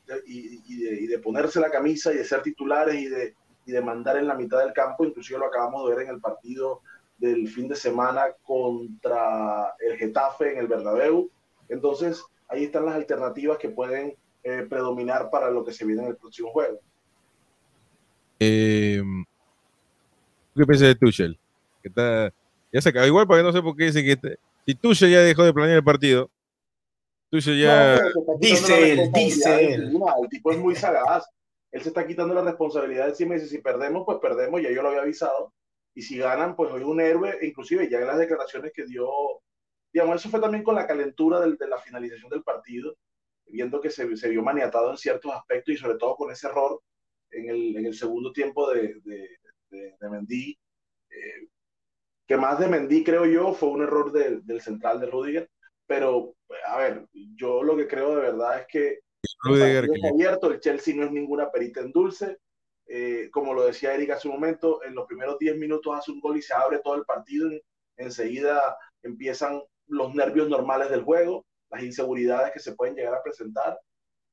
de, 0.05 0.21
y, 0.25 1.07
de, 1.07 1.19
ponerse 1.19 1.59
la 1.59 1.71
camisa 1.71 2.13
y 2.13 2.17
de 2.17 2.25
ser 2.25 2.41
titulares 2.41 2.95
y 2.95 3.07
de, 3.07 3.35
y 3.65 3.71
de 3.71 3.81
mandar 3.81 4.17
en 4.17 4.27
la 4.27 4.35
mitad 4.35 4.59
del 4.59 4.73
campo. 4.73 5.05
Inclusive 5.05 5.39
lo 5.39 5.45
acabamos 5.45 5.87
de 5.87 5.95
ver 5.95 6.05
en 6.05 6.13
el 6.13 6.21
partido 6.21 6.81
del 7.17 7.47
fin 7.47 7.67
de 7.67 7.75
semana 7.75 8.35
contra 8.43 9.73
el 9.79 9.97
Getafe 9.97 10.51
en 10.51 10.59
el 10.59 10.67
Bernabéu. 10.67 11.31
Entonces, 11.69 12.23
ahí 12.49 12.65
están 12.65 12.85
las 12.85 12.95
alternativas 12.95 13.57
que 13.57 13.69
pueden 13.69 14.15
eh, 14.43 14.65
predominar 14.69 15.29
para 15.29 15.49
lo 15.49 15.63
que 15.63 15.71
se 15.71 15.85
viene 15.85 16.03
en 16.03 16.09
el 16.09 16.17
próximo 16.17 16.51
juego. 16.51 16.79
Eh, 18.39 19.01
¿Qué 20.55 20.65
piensas 20.65 20.87
de 20.89 20.95
Tuchel? 20.95 21.39
Que 21.81 21.89
está, 21.89 22.33
ya 22.71 22.81
se 22.81 22.89
acaba. 22.89 23.07
Igual, 23.07 23.25
porque 23.25 23.43
no 23.43 23.51
sé 23.51 23.61
por 23.61 23.75
qué 23.75 23.85
dice 23.85 24.03
que 24.03 24.37
si 24.65 24.75
Tuchel 24.75 25.11
ya 25.11 25.21
dejó 25.21 25.43
de 25.43 25.53
planear 25.53 25.77
el 25.77 25.83
partido, 25.83 26.29
Tuchel 27.29 27.59
ya. 27.59 27.99
dice 28.39 28.91
él, 28.91 29.11
dice 29.11 29.73
él. 29.73 29.93
El 30.21 30.29
tipo 30.29 30.51
es 30.51 30.57
muy 30.57 30.75
sagaz. 30.75 31.25
Él 31.71 31.81
se 31.81 31.89
está 31.89 32.05
quitando 32.05 32.33
la 32.33 32.43
responsabilidad 32.43 33.09
encima 33.09 33.35
y 33.35 33.39
dice: 33.39 33.49
si 33.49 33.61
perdemos, 33.61 34.03
pues 34.05 34.19
perdemos. 34.21 34.61
Ya 34.61 34.71
yo 34.71 34.83
lo 34.83 34.89
había 34.89 35.01
avisado. 35.01 35.53
Y 35.95 36.01
si 36.01 36.17
ganan, 36.17 36.55
pues 36.55 36.71
hoy 36.71 36.83
un 36.83 37.01
héroe. 37.01 37.37
Inclusive, 37.41 37.89
ya 37.89 37.99
en 37.99 38.07
las 38.07 38.19
declaraciones 38.19 38.71
que 38.73 38.85
dio, 38.85 39.07
digamos, 39.91 40.17
eso 40.17 40.29
fue 40.29 40.39
también 40.39 40.63
con 40.63 40.75
la 40.75 40.85
calentura 40.85 41.39
de 41.39 41.67
la 41.67 41.77
finalización 41.79 42.29
del 42.29 42.43
partido, 42.43 42.95
viendo 43.47 43.79
que 43.81 43.89
se, 43.89 44.15
se, 44.15 44.29
vio 44.29 44.41
maniatado 44.41 44.91
en 44.91 44.97
ciertos 44.97 45.31
aspectos 45.33 45.75
y 45.75 45.77
sobre 45.77 45.97
todo 45.97 46.15
con 46.15 46.31
ese 46.31 46.47
error 46.47 46.81
en 47.31 47.49
el, 47.49 47.75
en 47.77 47.85
el 47.85 47.93
segundo 47.93 48.31
tiempo 48.31 48.71
de, 48.71 48.95
de, 49.03 49.29
de, 49.69 50.09
Mendy. 50.09 50.57
Eh, 51.09 51.47
que 52.25 52.37
más 52.37 52.59
de 52.59 52.67
Mendy, 52.67 53.03
creo 53.03 53.25
yo, 53.25 53.53
fue 53.53 53.69
un 53.69 53.83
error 53.83 54.11
del 54.11 54.61
central 54.61 54.99
de 54.99 55.07
Rudiger. 55.07 55.49
Pero, 55.85 56.35
a 56.67 56.77
ver, 56.77 57.07
yo 57.35 57.61
lo 57.63 57.75
que 57.75 57.87
creo 57.87 58.15
de 58.15 58.21
verdad 58.21 58.61
es 58.61 58.67
que 58.67 58.99
Rudiger, 59.43 59.85
el, 59.85 60.05
abierto, 60.05 60.51
el 60.51 60.59
Chelsea 60.59 60.95
no 60.95 61.03
es 61.03 61.11
ninguna 61.11 61.51
perita 61.51 61.81
en 61.81 61.91
dulce. 61.91 62.37
Eh, 62.87 63.29
como 63.31 63.53
lo 63.53 63.65
decía 63.65 63.93
Erika 63.93 64.15
hace 64.15 64.27
un 64.27 64.35
momento, 64.35 64.83
en 64.83 64.93
los 64.93 65.05
primeros 65.07 65.39
10 65.39 65.57
minutos 65.57 65.97
hace 65.97 66.11
un 66.11 66.19
gol 66.19 66.37
y 66.37 66.41
se 66.41 66.53
abre 66.53 66.79
todo 66.79 66.95
el 66.95 67.05
partido. 67.05 67.49
Enseguida 67.97 68.77
empiezan 69.01 69.61
los 69.87 70.13
nervios 70.15 70.49
normales 70.49 70.89
del 70.89 71.03
juego, 71.03 71.45
las 71.73 71.83
inseguridades 71.83 72.53
que 72.53 72.59
se 72.59 72.75
pueden 72.75 72.95
llegar 72.95 73.15
a 73.15 73.23
presentar. 73.23 73.77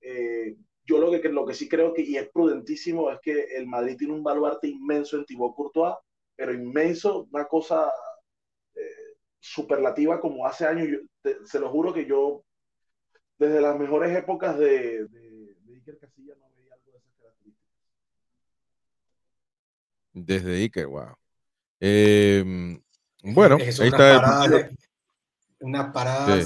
Eh, 0.01 0.57
yo 0.85 0.99
lo 0.99 1.11
que, 1.11 1.29
lo 1.29 1.47
que 1.47 1.55
sí 1.55 1.69
creo 1.69 1.93
que, 1.95 2.03
y 2.03 2.17
es 2.17 2.29
prudentísimo, 2.31 3.11
es 3.11 3.19
que 3.21 3.57
el 3.57 3.67
Madrid 3.67 3.97
tiene 3.97 4.15
un 4.15 4.23
baluarte 4.23 4.69
inmenso 4.69 5.17
en 5.17 5.25
Thibaut 5.25 5.55
Courtois, 5.55 5.95
pero 6.37 6.53
inmenso, 6.53 7.29
una 7.33 7.47
cosa 7.47 7.91
eh, 8.75 9.17
superlativa 9.39 10.21
como 10.21 10.47
hace 10.47 10.67
años. 10.67 11.01
se 11.45 11.61
lo 11.61 11.71
juro 11.71 11.93
que 11.93 12.07
yo, 12.07 12.45
desde 13.39 13.61
las 13.61 13.79
mejores 13.79 14.17
épocas 14.17 14.59
de, 14.59 15.07
de, 15.07 15.57
Iker 15.75 15.99
Casillas, 15.99 16.37
no 16.39 16.51
veía 16.55 16.75
algo 16.75 16.91
de 16.93 16.99
esas 16.99 17.15
características. 17.19 17.67
Desde 20.13 20.57
Iker, 20.57 20.87
wow. 20.87 21.15
Eh, 21.81 22.79
bueno, 23.23 23.57
ahí 23.57 23.69
está 23.69 24.69
una 25.61 25.93
parada. 25.93 26.43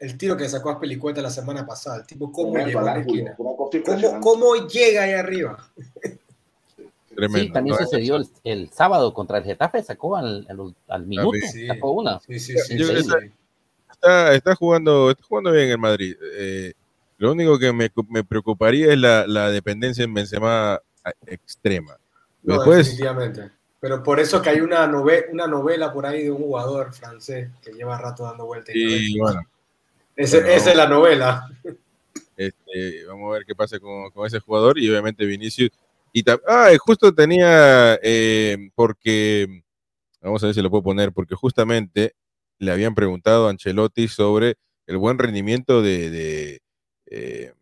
El 0.00 0.18
tiro 0.18 0.36
que 0.36 0.48
sacó 0.48 0.70
a 0.70 0.80
Pelicueta 0.80 1.22
la 1.22 1.30
semana 1.30 1.64
pasada, 1.64 1.98
el 1.98 2.06
tipo 2.06 2.32
cómo 2.32 2.56
llegó 2.56 2.80
a 2.80 2.82
la 2.82 2.98
esquina. 2.98 3.36
¿Cómo, 3.36 4.68
llega 4.68 5.02
ahí 5.02 5.12
arriba? 5.12 5.70
Sí, 7.34 7.52
también 7.52 7.76
sucedió 7.76 8.20
el, 8.42 8.70
sábado 8.70 9.12
contra 9.12 9.38
el 9.38 9.44
Getafe, 9.44 9.82
sacó 9.82 10.16
al, 10.16 10.46
al, 10.88 11.06
minuto, 11.06 11.38
sacó 11.66 11.92
una. 11.92 12.18
Sí, 12.20 12.40
sí, 12.40 12.54
sí. 12.58 12.76
Está, 13.90 14.34
está, 14.34 14.54
jugando, 14.56 15.10
está 15.10 15.22
jugando 15.24 15.52
bien 15.52 15.68
el 15.68 15.78
Madrid. 15.78 16.16
Eh, 16.34 16.72
lo 17.18 17.32
único 17.32 17.58
que 17.58 17.72
me, 17.72 17.88
me 18.08 18.24
preocuparía 18.24 18.92
es 18.92 18.98
la, 18.98 19.26
la, 19.26 19.50
dependencia 19.50 20.02
en 20.02 20.14
Benzema 20.14 20.80
extrema. 21.26 21.96
Después, 22.42 22.78
definitivamente. 22.78 23.50
Pero 23.82 24.00
por 24.00 24.20
eso 24.20 24.40
que 24.40 24.48
hay 24.48 24.60
una, 24.60 24.86
novela, 24.86 25.26
una 25.32 25.48
novela 25.48 25.92
por 25.92 26.06
ahí 26.06 26.22
de 26.22 26.30
un 26.30 26.38
jugador 26.38 26.92
francés 26.94 27.50
que 27.60 27.72
lleva 27.72 27.98
rato 27.98 28.22
dando 28.22 28.46
vueltas. 28.46 28.76
Y 28.76 29.18
bueno. 29.18 29.42
esa 30.14 30.38
es 30.38 30.76
la 30.76 30.86
novela. 30.86 31.50
Este, 32.36 33.04
vamos 33.06 33.28
a 33.28 33.32
ver 33.38 33.44
qué 33.44 33.56
pasa 33.56 33.80
con, 33.80 34.08
con, 34.12 34.24
ese 34.24 34.38
jugador 34.38 34.78
y 34.78 34.88
obviamente 34.88 35.26
Vinicius. 35.26 35.70
Y 36.12 36.22
ah, 36.46 36.70
justo 36.78 37.12
tenía, 37.12 37.98
eh, 38.04 38.70
porque, 38.76 39.64
vamos 40.20 40.40
a 40.44 40.46
ver 40.46 40.54
si 40.54 40.62
lo 40.62 40.70
puedo 40.70 40.84
poner, 40.84 41.10
porque 41.10 41.34
justamente 41.34 42.14
le 42.60 42.70
habían 42.70 42.94
preguntado 42.94 43.48
a 43.48 43.50
Ancelotti 43.50 44.06
sobre 44.06 44.58
el 44.86 44.96
buen 44.96 45.18
rendimiento 45.18 45.82
de, 45.82 46.08
de, 46.08 46.62
eh, 47.06 47.52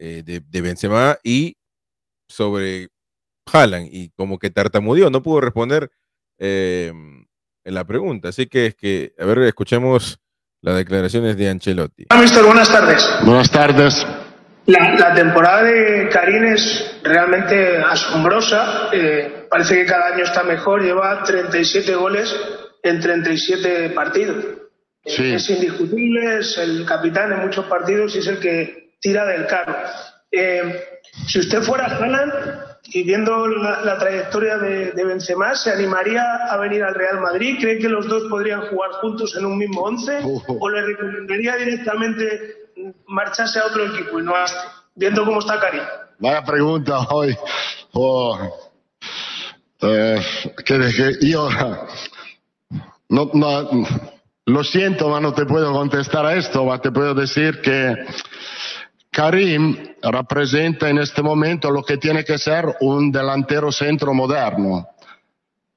eh 0.00 0.22
de, 0.24 0.40
de 0.40 0.60
Benzema 0.60 1.18
y 1.22 1.56
sobre 2.26 2.88
Jalan 3.50 3.86
y 3.90 4.10
como 4.10 4.38
que 4.38 4.50
tartamudeó, 4.50 5.10
no 5.10 5.22
pudo 5.22 5.40
responder 5.40 5.90
eh, 6.38 6.92
en 7.64 7.74
la 7.74 7.84
pregunta. 7.84 8.28
Así 8.28 8.46
que 8.46 8.66
es 8.66 8.74
que, 8.74 9.14
a 9.18 9.24
ver, 9.24 9.38
escuchemos 9.40 10.20
las 10.62 10.76
declaraciones 10.76 11.36
de 11.36 11.48
Ancelotti. 11.48 12.06
Mister, 12.20 12.44
buenas 12.44 12.70
tardes. 12.70 13.08
Buenas 13.24 13.50
tardes. 13.50 14.06
La, 14.66 15.14
temporada 15.14 15.62
de 15.62 16.08
Karim 16.08 16.44
es 16.46 16.98
realmente 17.04 17.78
asombrosa. 17.78 18.88
Eh, 18.92 19.46
parece 19.48 19.76
que 19.76 19.86
cada 19.86 20.14
año 20.14 20.24
está 20.24 20.42
mejor. 20.42 20.82
Lleva 20.82 21.22
37 21.22 21.94
goles 21.94 22.34
en 22.82 23.00
37 23.00 23.90
partidos. 23.90 24.44
Sí. 25.04 25.34
Es 25.34 25.48
indiscutible, 25.50 26.40
es 26.40 26.58
el 26.58 26.84
capitán 26.84 27.32
en 27.32 27.42
muchos 27.42 27.66
partidos 27.66 28.16
y 28.16 28.18
es 28.18 28.26
el 28.26 28.40
que 28.40 28.96
tira 29.00 29.24
del 29.24 29.46
carro. 29.46 29.76
Eh, 30.32 30.82
si 31.28 31.38
usted 31.38 31.62
fuera 31.62 31.86
Haaland, 31.86 32.65
y 32.92 33.02
viendo 33.02 33.46
la, 33.48 33.98
trayectoria 33.98 34.58
de, 34.58 34.92
de, 34.92 35.04
Benzema, 35.04 35.54
¿se 35.54 35.72
animaría 35.72 36.22
a 36.50 36.56
venir 36.58 36.82
al 36.82 36.94
Real 36.94 37.20
Madrid? 37.20 37.58
¿Cree 37.60 37.78
que 37.78 37.88
los 37.88 38.06
dos 38.06 38.24
podrían 38.30 38.66
jugar 38.68 38.90
juntos 39.00 39.34
en 39.36 39.44
un 39.44 39.58
mismo 39.58 39.82
once? 39.82 40.20
¿O 40.22 40.68
le 40.68 40.82
recomendaría 40.82 41.56
directamente 41.56 42.70
marcharse 43.06 43.58
a 43.58 43.66
otro 43.66 43.86
equipo 43.86 44.20
y 44.20 44.22
no 44.22 44.34
a 44.34 44.44
este? 44.44 44.58
Viendo 44.94 45.24
cómo 45.24 45.40
está 45.40 45.58
Karim. 45.58 45.82
Vaya 46.18 46.44
pregunta 46.44 47.00
hoy. 47.10 47.36
Oh. 47.92 48.38
Eh, 49.82 50.20
que, 50.64 51.18
yo 51.20 51.48
no, 53.08 53.30
no, 53.34 53.68
lo 54.46 54.64
siento, 54.64 55.20
no 55.20 55.34
te 55.34 55.44
puedo 55.44 55.72
contestar 55.72 56.24
a 56.24 56.34
esto, 56.34 56.66
te 56.80 56.90
puedo 56.90 57.14
decir 57.14 57.60
que 57.60 57.94
Karim 59.16 59.74
representa 60.02 60.90
en 60.90 60.98
este 60.98 61.22
momento 61.22 61.70
lo 61.70 61.82
que 61.82 61.96
tiene 61.96 62.22
que 62.22 62.36
ser 62.36 62.66
un 62.80 63.10
delantero 63.10 63.72
centro 63.72 64.12
moderno. 64.12 64.88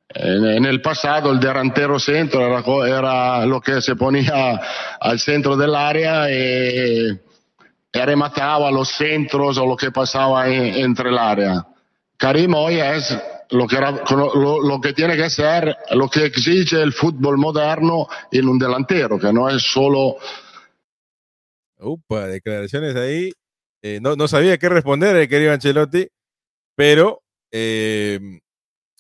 En, 0.10 0.66
el 0.66 0.82
pasado 0.82 1.32
el 1.32 1.40
delantero 1.40 1.98
centro 2.00 2.86
era, 2.86 3.46
lo 3.46 3.62
que 3.62 3.80
se 3.80 3.96
ponía 3.96 4.60
al 5.00 5.20
centro 5.22 5.56
del 5.56 5.74
área 5.74 6.30
y, 6.30 7.18
remataba 7.94 8.70
los 8.72 8.90
centros 8.90 9.58
o 9.58 9.66
lo 9.66 9.78
que 9.78 9.92
pasaba 9.92 10.50
entre 10.50 11.08
el 11.08 11.18
área. 11.18 11.66
Karim 12.18 12.54
hoy 12.56 12.82
es 12.82 13.18
lo 13.52 13.66
que, 13.68 13.78
lo 13.80 14.82
que 14.82 14.92
tiene 14.92 15.16
que 15.16 15.30
ser, 15.30 15.78
lo 15.92 16.10
que 16.10 16.26
exige 16.26 16.82
el 16.82 16.92
fútbol 16.92 17.38
moderno 17.38 18.06
en 18.34 18.50
un 18.50 18.60
delantero, 18.60 19.18
que 19.18 19.32
no 19.32 19.48
es 19.48 19.64
solo 19.64 20.18
Upa, 21.80 22.28
declaraciones 22.28 22.96
ahí. 22.96 23.32
Eh, 23.82 24.00
no, 24.02 24.16
no, 24.16 24.28
sabía 24.28 24.58
qué 24.58 24.68
responder 24.70 25.16
el 25.16 25.30
querido 25.30 25.54
Ancelotti, 25.54 26.10
pero 26.76 27.24
eh, 27.52 28.20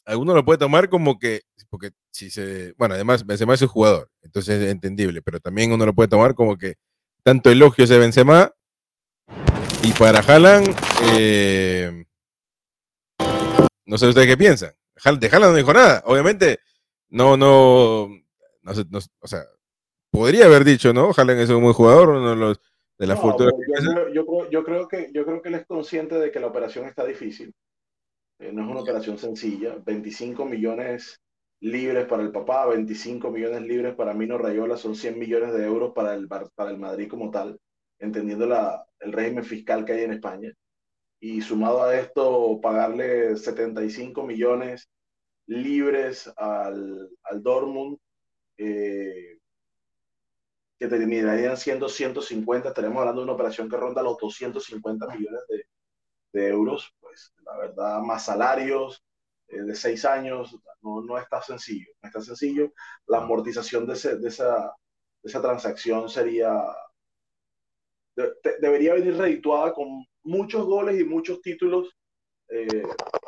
alguno 0.05 0.33
lo 0.33 0.45
puede 0.45 0.57
tomar 0.57 0.89
como 0.89 1.19
que, 1.19 1.41
porque 1.69 1.91
si 2.11 2.29
se, 2.29 2.73
bueno, 2.77 2.95
además 2.95 3.25
Benzema 3.25 3.53
es 3.53 3.61
un 3.61 3.67
jugador, 3.67 4.09
entonces 4.21 4.61
es 4.61 4.71
entendible, 4.71 5.21
pero 5.21 5.39
también 5.39 5.71
uno 5.71 5.85
lo 5.85 5.93
puede 5.93 6.07
tomar 6.07 6.33
como 6.33 6.57
que 6.57 6.75
tanto 7.23 7.49
elogios 7.51 7.89
de 7.89 7.99
Benzema 7.99 8.53
y 9.83 9.91
para 9.93 10.19
Haaland, 10.19 10.75
eh, 11.13 12.05
no 13.85 13.97
sé 13.97 14.07
ustedes 14.07 14.27
qué 14.27 14.37
piensan. 14.37 14.73
De 15.19 15.27
Haaland 15.27 15.51
no 15.51 15.55
dijo 15.55 15.73
nada, 15.73 16.03
obviamente, 16.05 16.59
no, 17.09 17.37
no, 17.37 18.09
no, 18.61 18.73
no 18.89 18.99
o 19.19 19.27
sea, 19.27 19.43
podría 20.11 20.45
haber 20.45 20.63
dicho, 20.63 20.93
¿no? 20.93 21.11
Haaland 21.15 21.41
es 21.41 21.49
un 21.49 21.63
buen 21.63 21.73
jugador, 21.73 22.09
uno 22.09 22.29
de 22.31 22.35
los 22.35 22.59
de 22.99 23.07
la 23.07 23.15
no, 23.15 24.09
yo, 24.09 24.49
yo, 24.49 24.63
creo 24.65 24.87
que, 24.87 25.09
yo 25.13 25.25
creo 25.25 25.41
que 25.41 25.47
él 25.47 25.55
es 25.55 25.65
consciente 25.65 26.15
de 26.15 26.31
que 26.31 26.39
la 26.41 26.47
operación 26.47 26.85
está 26.85 27.05
difícil. 27.05 27.53
Eh, 28.39 28.51
no 28.51 28.63
es 28.63 28.69
una 28.69 28.81
operación 28.81 29.17
sencilla. 29.17 29.77
25 29.85 30.45
millones 30.45 31.21
libres 31.61 32.05
para 32.07 32.23
el 32.23 32.31
papá, 32.31 32.65
25 32.67 33.31
millones 33.31 33.61
libres 33.61 33.95
para 33.95 34.13
Mino 34.13 34.37
Rayola, 34.37 34.75
son 34.75 34.95
100 34.95 35.17
millones 35.17 35.53
de 35.53 35.65
euros 35.65 35.93
para 35.93 36.13
el, 36.13 36.27
para 36.27 36.71
el 36.71 36.77
Madrid 36.77 37.09
como 37.09 37.31
tal, 37.31 37.57
entendiendo 37.99 38.45
la, 38.45 38.85
el 38.99 39.13
régimen 39.13 39.45
fiscal 39.45 39.85
que 39.85 39.93
hay 39.93 40.03
en 40.03 40.13
España. 40.13 40.51
Y 41.21 41.41
sumado 41.41 41.83
a 41.83 41.97
esto, 41.97 42.59
pagarle 42.61 43.37
75 43.37 44.23
millones 44.23 44.89
libres 45.47 46.29
al, 46.35 47.09
al 47.23 47.43
Dortmund, 47.43 47.97
eh, 48.57 49.38
que 50.79 50.87
terminarían 50.87 51.57
siendo 51.57 51.89
150, 51.89 52.69
estaremos 52.69 52.99
hablando 52.99 53.21
de 53.21 53.25
una 53.25 53.33
operación 53.33 53.69
que 53.69 53.75
ronda 53.75 54.01
los 54.01 54.17
250 54.17 55.07
millones 55.07 55.41
de, 55.49 55.65
de 56.31 56.47
euros, 56.47 56.95
pues 57.01 57.33
la 57.43 57.57
verdad, 57.57 57.99
más 57.99 58.25
salarios 58.25 59.03
eh, 59.49 59.61
de 59.61 59.75
seis 59.75 60.05
años, 60.05 60.55
no, 60.81 61.01
no 61.01 61.17
está 61.17 61.41
sencillo, 61.41 61.91
no 62.01 62.07
está 62.07 62.21
sencillo. 62.21 62.71
La 63.07 63.17
amortización 63.17 63.85
de, 63.87 63.93
ese, 63.93 64.17
de, 64.17 64.29
esa, 64.29 64.73
de 65.21 65.29
esa 65.29 65.41
transacción 65.41 66.09
sería, 66.09 66.63
debería 68.61 68.93
venir 68.93 69.17
redituada 69.17 69.73
con 69.73 70.05
muchos 70.23 70.65
goles 70.65 70.99
y 70.99 71.03
muchos 71.03 71.41
títulos 71.41 71.95
eh, 72.49 72.83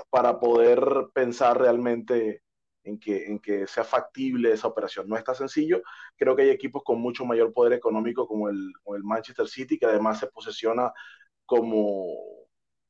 para 0.10 0.40
poder 0.40 0.82
pensar 1.14 1.60
realmente 1.60 2.44
en 2.84 3.00
que, 3.00 3.26
en 3.26 3.40
que 3.40 3.68
sea 3.68 3.84
factible 3.84 4.52
esa 4.52 4.68
operación. 4.68 5.08
No 5.08 5.18
está 5.18 5.34
sencillo. 5.34 5.82
Creo 6.18 6.36
que 6.36 6.44
hay 6.44 6.50
equipos 6.50 6.84
con 6.84 7.00
mucho 7.00 7.26
mayor 7.26 7.54
poder 7.54 7.74
económico 7.74 8.28
como 8.28 8.50
el, 8.50 8.74
como 8.84 8.96
el 8.96 9.04
Manchester 9.04 9.48
City, 9.48 9.78
que 9.78 9.86
además 9.86 10.20
se 10.20 10.28
posesiona 10.28 10.92
como 11.46 12.16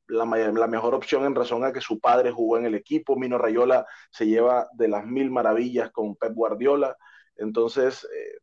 la, 0.08 0.24
la, 0.24 0.66
mejor 0.66 0.94
opción 0.94 1.24
en 1.24 1.34
razón 1.34 1.64
a 1.64 1.72
que 1.72 1.80
su 1.80 1.98
padre 2.00 2.30
jugó 2.32 2.58
en 2.58 2.66
el 2.66 2.74
equipo. 2.74 3.16
Mino 3.16 3.38
Rayola 3.38 3.86
se 4.10 4.26
lleva 4.26 4.68
de 4.74 4.88
las 4.88 5.06
mil 5.06 5.30
maravillas 5.30 5.90
con 5.90 6.16
Pep 6.16 6.32
Guardiola. 6.34 6.96
Entonces, 7.36 8.04
eh, 8.04 8.38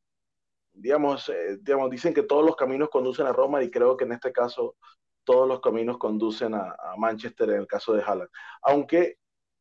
digamos, 0.74 1.30
eh, 1.30 1.58
digamos, 1.62 1.90
dicen 1.90 2.14
que 2.14 2.24
todos 2.24 2.46
los 2.46 2.56
caminos 2.56 2.90
conducen 2.90 3.28
a 3.28 3.34
Roma 3.34 3.64
y 3.64 3.70
creo 3.70 3.98
que 3.98 4.06
en 4.06 4.14
este 4.14 4.32
caso 4.32 4.76
todos 5.24 5.48
los 5.48 5.62
caminos 5.62 5.98
conducen 5.98 6.56
a, 6.56 6.76
Manchester 6.98 7.52
en 7.52 7.60
el 7.62 7.68
caso 7.68 7.94
de 7.94 8.02
Haaland. 8.02 8.30
Aunque, 8.64 9.18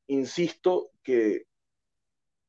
insisto 0.06 0.90
que 1.02 1.44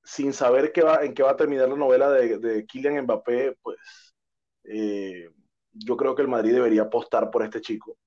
sin 0.04 0.34
saber 0.34 0.72
qué 0.72 0.82
va, 0.82 1.04
en 1.04 1.14
qué 1.14 1.24
va 1.24 1.32
a 1.32 1.38
terminar 1.38 1.70
la 1.70 1.76
novela 1.76 2.10
de, 2.12 2.40
de 2.40 2.66
Kylian 2.66 3.04
Mbappé, 3.04 3.58
pues 3.62 3.78
eh, 4.64 5.30
yo 5.72 5.98
creo 5.98 6.16
que 6.16 6.22
el 6.22 6.28
Madrid 6.28 6.54
debería 6.54 6.84
apostar 6.84 7.30
por 7.30 7.44
este 7.44 7.62
chico. 7.62 7.98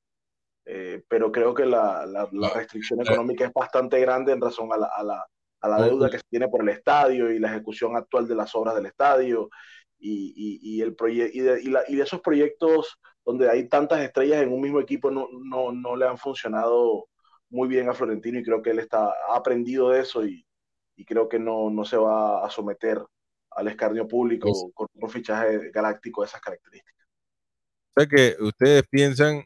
Eh, 0.65 1.03
pero 1.09 1.33
creo 1.33 1.55
que 1.55 1.67
la, 1.67 2.07
la, 2.07 2.29
la, 2.31 2.51
restricción 2.51 3.01
económica 3.01 3.45
es 3.45 3.53
bastante 3.53 3.99
grande 4.01 4.33
en 4.33 4.41
razón 4.41 4.73
a 4.73 4.77
la, 4.77 4.87
a 4.87 5.03
la, 5.03 5.27
a 5.61 5.69
la 5.69 5.83
deuda 5.83 6.09
que 6.09 6.19
se 6.19 6.25
tiene 6.31 6.49
por 6.49 6.63
el 6.63 6.69
estadio 6.69 7.33
y 7.33 7.41
la 7.41 7.49
ejecución 7.49 7.97
actual 7.97 8.29
de 8.29 8.37
las 8.37 8.55
obras 8.55 8.77
del 8.77 8.87
estadio 8.87 9.51
y, 9.99 10.33
y, 10.37 10.77
y 10.77 10.81
el 10.83 10.95
y, 11.09 11.41
de, 11.41 11.63
y, 11.63 11.69
la, 11.69 11.83
y 11.89 11.97
de 11.97 12.03
esos 12.05 12.21
proyectos 12.21 12.97
donde 13.25 13.51
hay 13.51 13.69
tantas 13.69 14.01
estrellas 14.03 14.43
en 14.43 14.53
un 14.53 14.61
mismo 14.61 14.79
equipo 14.79 15.11
no, 15.11 15.27
no, 15.33 15.73
no 15.73 15.97
le 15.97 16.07
han 16.07 16.19
funcionado 16.19 17.07
muy 17.51 17.69
bien 17.69 17.89
a 17.89 17.95
Florentino 17.95 18.39
y 18.39 18.45
creo 18.45 18.63
que 18.63 18.71
él 18.71 18.79
está, 18.79 19.13
ha 19.29 19.37
aprendido 19.37 19.91
de 19.91 20.01
eso 20.01 20.25
y, 20.25 20.47
y 20.97 21.05
creo 21.05 21.29
que 21.29 21.39
no, 21.39 21.71
no 21.71 21.85
se 21.85 21.97
va 21.97 22.45
a 22.45 22.51
someter 22.51 23.03
al 23.51 23.69
escarnio 23.69 24.09
público 24.09 24.49
es. 24.49 24.65
con 24.75 24.89
un 24.95 25.11
fichaje 25.11 25.71
galáctico 25.71 26.23
de 26.23 26.27
esas 26.27 26.41
características. 26.41 27.07
O 27.95 28.01
sea 28.01 28.09
que 28.09 28.37
ustedes 28.41 28.85
piensan, 28.89 29.45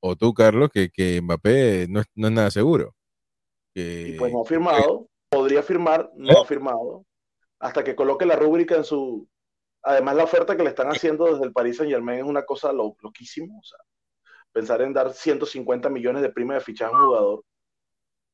o 0.00 0.16
tú, 0.16 0.32
Carlos, 0.32 0.70
que, 0.72 0.90
que 0.90 1.20
Mbappé 1.20 1.86
no 1.88 2.00
es, 2.00 2.06
no 2.14 2.28
es 2.28 2.32
nada 2.32 2.50
seguro. 2.50 2.94
Que, 3.74 4.08
y 4.08 4.18
pues 4.18 4.32
no 4.32 4.42
ha 4.42 4.44
firmado, 4.44 5.06
podría 5.28 5.62
firmar, 5.62 6.10
no 6.14 6.32
¿Eh? 6.32 6.36
ha 6.40 6.44
firmado, 6.44 7.04
hasta 7.58 7.84
que 7.84 7.94
coloque 7.94 8.26
la 8.26 8.36
rúbrica 8.36 8.76
en 8.76 8.84
su... 8.84 9.28
Además, 9.82 10.16
la 10.16 10.24
oferta 10.24 10.56
que 10.56 10.62
le 10.62 10.70
están 10.70 10.88
haciendo 10.88 11.26
desde 11.26 11.44
el 11.44 11.52
Paris 11.52 11.76
Saint 11.78 11.92
Germain 11.92 12.20
es 12.20 12.24
una 12.24 12.44
cosa 12.44 12.72
lo, 12.72 12.96
loquísima. 13.00 13.52
O 13.58 13.64
sea, 13.64 13.78
pensar 14.52 14.80
en 14.82 14.92
dar 14.92 15.12
150 15.12 15.88
millones 15.88 16.22
de 16.22 16.30
prima 16.30 16.54
de 16.54 16.60
fichaje 16.60 16.92
a 16.94 16.96
un 16.96 17.04
jugador 17.04 17.44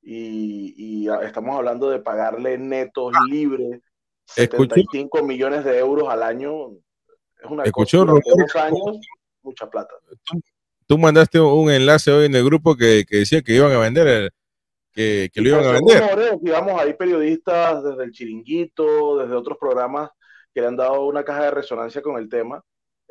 y, 0.03 0.75
y, 0.77 1.09
estamos 1.23 1.57
hablando 1.57 1.91
de 1.91 1.99
pagarle 1.99 2.57
netos 2.59 3.13
libres 3.29 3.81
75 4.27 5.23
millones 5.23 5.65
de 5.65 5.79
euros 5.79 6.09
al 6.09 6.23
año. 6.23 6.73
Es 7.43 7.51
una 7.51 7.65
Escuchó, 7.65 8.07
cosa 8.07 8.23
de 8.25 8.43
dos 8.43 8.57
años, 8.57 9.01
mucha 9.43 9.69
plata. 9.69 9.95
Tú, 10.25 10.41
tú, 10.87 10.99
mandaste 10.99 11.41
un 11.41 11.71
enlace 11.71 12.11
hoy 12.11 12.27
en 12.27 12.35
el 12.35 12.45
grupo 12.45 12.77
que, 12.77 13.05
que 13.09 13.19
decía 13.19 13.43
que 13.43 13.55
iban 13.55 13.73
a 13.73 13.79
vender, 13.79 14.33
que, 14.93 15.31
que 15.33 15.41
lo 15.41 15.49
iban 15.49 15.65
a 15.65 15.73
vender. 15.73 16.01
Rumores, 16.01 16.33
digamos, 16.41 16.81
hay 16.81 16.95
periodistas 16.95 17.83
desde 17.83 18.05
el 18.05 18.13
Chiringuito, 18.13 19.19
desde 19.19 19.35
otros 19.35 19.57
programas 19.59 20.11
que 20.53 20.61
le 20.61 20.67
han 20.67 20.77
dado 20.77 21.07
una 21.07 21.25
caja 21.25 21.45
de 21.45 21.51
resonancia 21.53 22.03
con 22.03 22.19
el 22.19 22.29
tema 22.29 22.63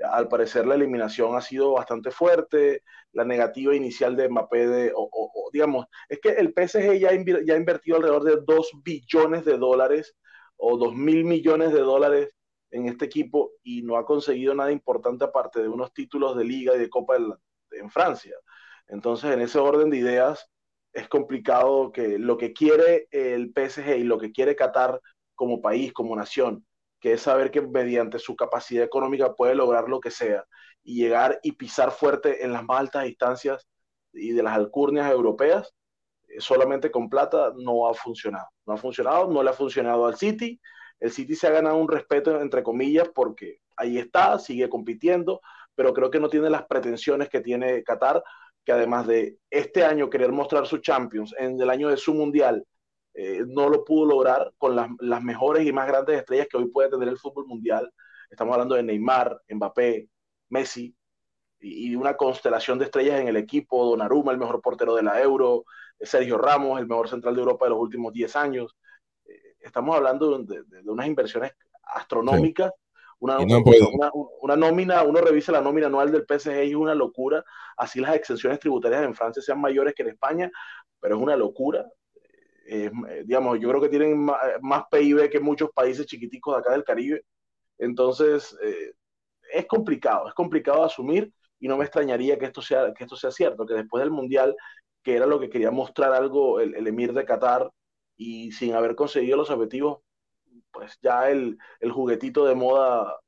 al 0.03 0.27
parecer 0.27 0.65
la 0.65 0.75
eliminación 0.75 1.35
ha 1.35 1.41
sido 1.41 1.73
bastante 1.73 2.11
fuerte, 2.11 2.83
la 3.13 3.25
negativa 3.25 3.75
inicial 3.75 4.15
de 4.15 4.29
Mbappé, 4.29 4.91
o, 4.95 5.49
digamos, 5.51 5.87
es 6.07 6.19
que 6.19 6.29
el 6.29 6.53
PSG 6.53 6.99
ya, 6.99 7.11
ya 7.45 7.53
ha 7.53 7.57
invertido 7.57 7.97
alrededor 7.97 8.23
de 8.23 8.37
2 8.45 8.71
billones 8.83 9.45
de 9.45 9.57
dólares 9.57 10.15
o 10.57 10.77
2 10.77 10.93
mil 10.93 11.23
millones 11.23 11.73
de 11.73 11.79
dólares 11.79 12.29
en 12.71 12.87
este 12.87 13.05
equipo 13.05 13.53
y 13.63 13.81
no 13.81 13.97
ha 13.97 14.05
conseguido 14.05 14.53
nada 14.53 14.71
importante 14.71 15.23
aparte 15.23 15.61
de 15.61 15.69
unos 15.69 15.93
títulos 15.93 16.35
de 16.37 16.43
liga 16.43 16.75
y 16.75 16.79
de 16.79 16.89
copa 16.89 17.15
en, 17.15 17.33
en 17.71 17.89
Francia. 17.89 18.35
Entonces, 18.87 19.31
en 19.31 19.41
ese 19.41 19.59
orden 19.59 19.89
de 19.89 19.97
ideas, 19.97 20.49
es 20.93 21.07
complicado 21.07 21.91
que 21.91 22.17
lo 22.19 22.37
que 22.37 22.53
quiere 22.53 23.07
el 23.11 23.53
PSG 23.53 23.97
y 23.97 24.03
lo 24.03 24.17
que 24.17 24.31
quiere 24.31 24.55
Qatar 24.55 25.01
como 25.35 25.61
país, 25.61 25.93
como 25.93 26.15
nación, 26.15 26.65
que 26.99 27.13
es 27.13 27.21
saber 27.21 27.51
que 27.51 27.61
mediante 27.61 28.19
su 28.19 28.35
capacidad 28.35 28.83
económica 28.83 29.33
puede 29.33 29.55
lograr 29.55 29.89
lo 29.89 29.99
que 29.99 30.11
sea 30.11 30.45
y 30.83 30.95
llegar 30.95 31.39
y 31.43 31.53
pisar 31.53 31.91
fuerte 31.91 32.43
en 32.43 32.53
las 32.53 32.63
más 32.63 32.79
altas 32.79 33.03
distancias 33.05 33.67
y 34.13 34.31
de 34.31 34.43
las 34.43 34.55
alcurnias 34.55 35.11
europeas, 35.11 35.73
eh, 36.27 36.39
solamente 36.39 36.91
con 36.91 37.09
plata 37.09 37.53
no 37.55 37.87
ha 37.87 37.93
funcionado. 37.93 38.47
No 38.65 38.73
ha 38.73 38.77
funcionado, 38.77 39.29
no 39.29 39.43
le 39.43 39.49
ha 39.49 39.53
funcionado 39.53 40.05
al 40.07 40.15
City. 40.15 40.59
El 40.99 41.11
City 41.11 41.35
se 41.35 41.47
ha 41.47 41.51
ganado 41.51 41.77
un 41.77 41.89
respeto, 41.89 42.41
entre 42.41 42.63
comillas, 42.63 43.09
porque 43.13 43.59
ahí 43.75 43.97
está, 43.97 44.39
sigue 44.39 44.69
compitiendo, 44.69 45.41
pero 45.75 45.93
creo 45.93 46.09
que 46.09 46.19
no 46.19 46.29
tiene 46.29 46.49
las 46.49 46.65
pretensiones 46.65 47.29
que 47.29 47.41
tiene 47.41 47.83
Qatar, 47.83 48.23
que 48.65 48.71
además 48.71 49.07
de 49.07 49.37
este 49.49 49.85
año 49.85 50.09
querer 50.09 50.31
mostrar 50.31 50.65
su 50.65 50.79
Champions, 50.79 51.33
en 51.37 51.61
el 51.61 51.69
año 51.69 51.89
de 51.89 51.97
su 51.97 52.13
Mundial, 52.13 52.65
eh, 53.19 53.43
no 53.47 53.67
lo 53.67 53.83
pudo 53.83 54.05
lograr 54.05 54.53
con 54.59 54.75
las, 54.75 54.89
las, 54.99 55.23
mejores 55.23 55.65
y 55.65 55.73
más 55.73 55.87
grandes 55.87 56.19
estrellas 56.19 56.47
que 56.47 56.57
hoy 56.57 56.67
puede 56.67 56.91
tener 56.91 57.07
el 57.07 57.17
fútbol 57.17 57.47
mundial. 57.47 57.91
Estamos 58.29 58.53
hablando 58.53 58.75
de 58.75 58.83
Neymar, 58.83 59.41
Mbappé, 59.49 60.07
Messi 60.49 60.95
y, 61.59 61.89
y, 61.89 61.95
una 61.95 62.15
constelación 62.15 62.77
de 62.77 62.85
estrellas 62.85 63.19
en 63.19 63.27
el 63.27 63.37
equipo, 63.37 63.87
Donnarumma, 63.87 64.33
el 64.33 64.37
mejor 64.37 64.61
portero 64.61 64.93
de 64.93 65.01
la 65.01 65.19
Euro, 65.19 65.65
Sergio 65.99 66.37
Ramos, 66.37 66.79
el 66.79 66.85
mejor 66.85 67.09
central 67.09 67.33
de 67.33 67.39
Europa 67.41 67.65
de 67.65 67.71
los 67.71 67.79
últimos 67.79 68.13
10 68.13 68.35
años. 68.35 68.77
Eh, 69.25 69.55
estamos 69.61 69.95
hablando 69.95 70.37
de, 70.37 70.61
de, 70.67 70.83
de, 70.83 70.91
unas 70.91 71.07
inversiones 71.07 71.53
astronómicas. 71.95 72.71
Sí. 72.71 72.81
Una, 73.17 73.39
no 73.39 73.63
una, 73.93 74.11
una, 74.41 74.55
nómina, 74.55 75.01
uno 75.01 75.21
revisa 75.21 75.51
la 75.51 75.61
nómina 75.61 75.87
anual 75.87 76.11
del 76.11 76.27
PSG 76.27 76.65
y 76.65 76.69
es 76.69 76.75
una 76.75 76.93
locura. 76.93 77.43
Así 77.77 77.99
las 77.99 78.15
exenciones 78.15 78.59
tributarias 78.59 79.01
en 79.01 79.15
Francia 79.15 79.41
sean 79.41 79.59
mayores 79.59 79.95
que 79.95 80.03
en 80.03 80.09
España, 80.09 80.51
pero 80.99 81.15
es 81.15 81.21
una 81.23 81.35
locura 81.35 81.83
eh, 82.67 82.91
digamos, 83.25 83.59
yo 83.59 83.69
creo 83.69 83.81
que 83.81 83.89
tienen 83.89 84.17
más, 84.17 84.83
PIB 84.91 85.29
que 85.29 85.39
muchos 85.39 85.69
países 85.71 86.05
chiquiticos 86.05 86.55
de 86.55 86.59
acá 86.59 86.71
del 86.71 86.83
Caribe. 86.83 87.23
Entonces, 87.77 88.57
eh, 88.61 88.93
es 89.53 89.65
complicado, 89.65 90.27
es 90.27 90.33
complicado 90.33 90.83
asumir 90.83 91.31
y 91.59 91.67
no 91.67 91.77
me 91.77 91.85
extrañaría 91.85 92.37
que 92.37 92.45
esto, 92.45 92.61
sea, 92.61 92.93
que 92.93 93.03
esto 93.03 93.15
sea 93.15 93.31
cierto, 93.31 93.65
que 93.65 93.73
después 93.73 94.01
del 94.01 94.11
Mundial, 94.11 94.55
que 95.01 95.15
era 95.15 95.25
lo 95.25 95.39
que 95.39 95.49
quería 95.49 95.71
mostrar 95.71 96.13
algo 96.13 96.59
el, 96.59 96.75
el 96.75 96.87
emir 96.87 97.13
de 97.13 97.25
Qatar 97.25 97.71
y 98.17 98.51
sin 98.51 98.73
haber 98.73 98.95
conseguido 98.95 99.37
los 99.37 99.49
objetivos, 99.49 99.99
pues 100.71 100.97
ya 101.01 101.29
el, 101.29 101.57
el 101.79 101.91
juguetito 101.91 102.45
de 102.45 102.55
moda 102.55 103.19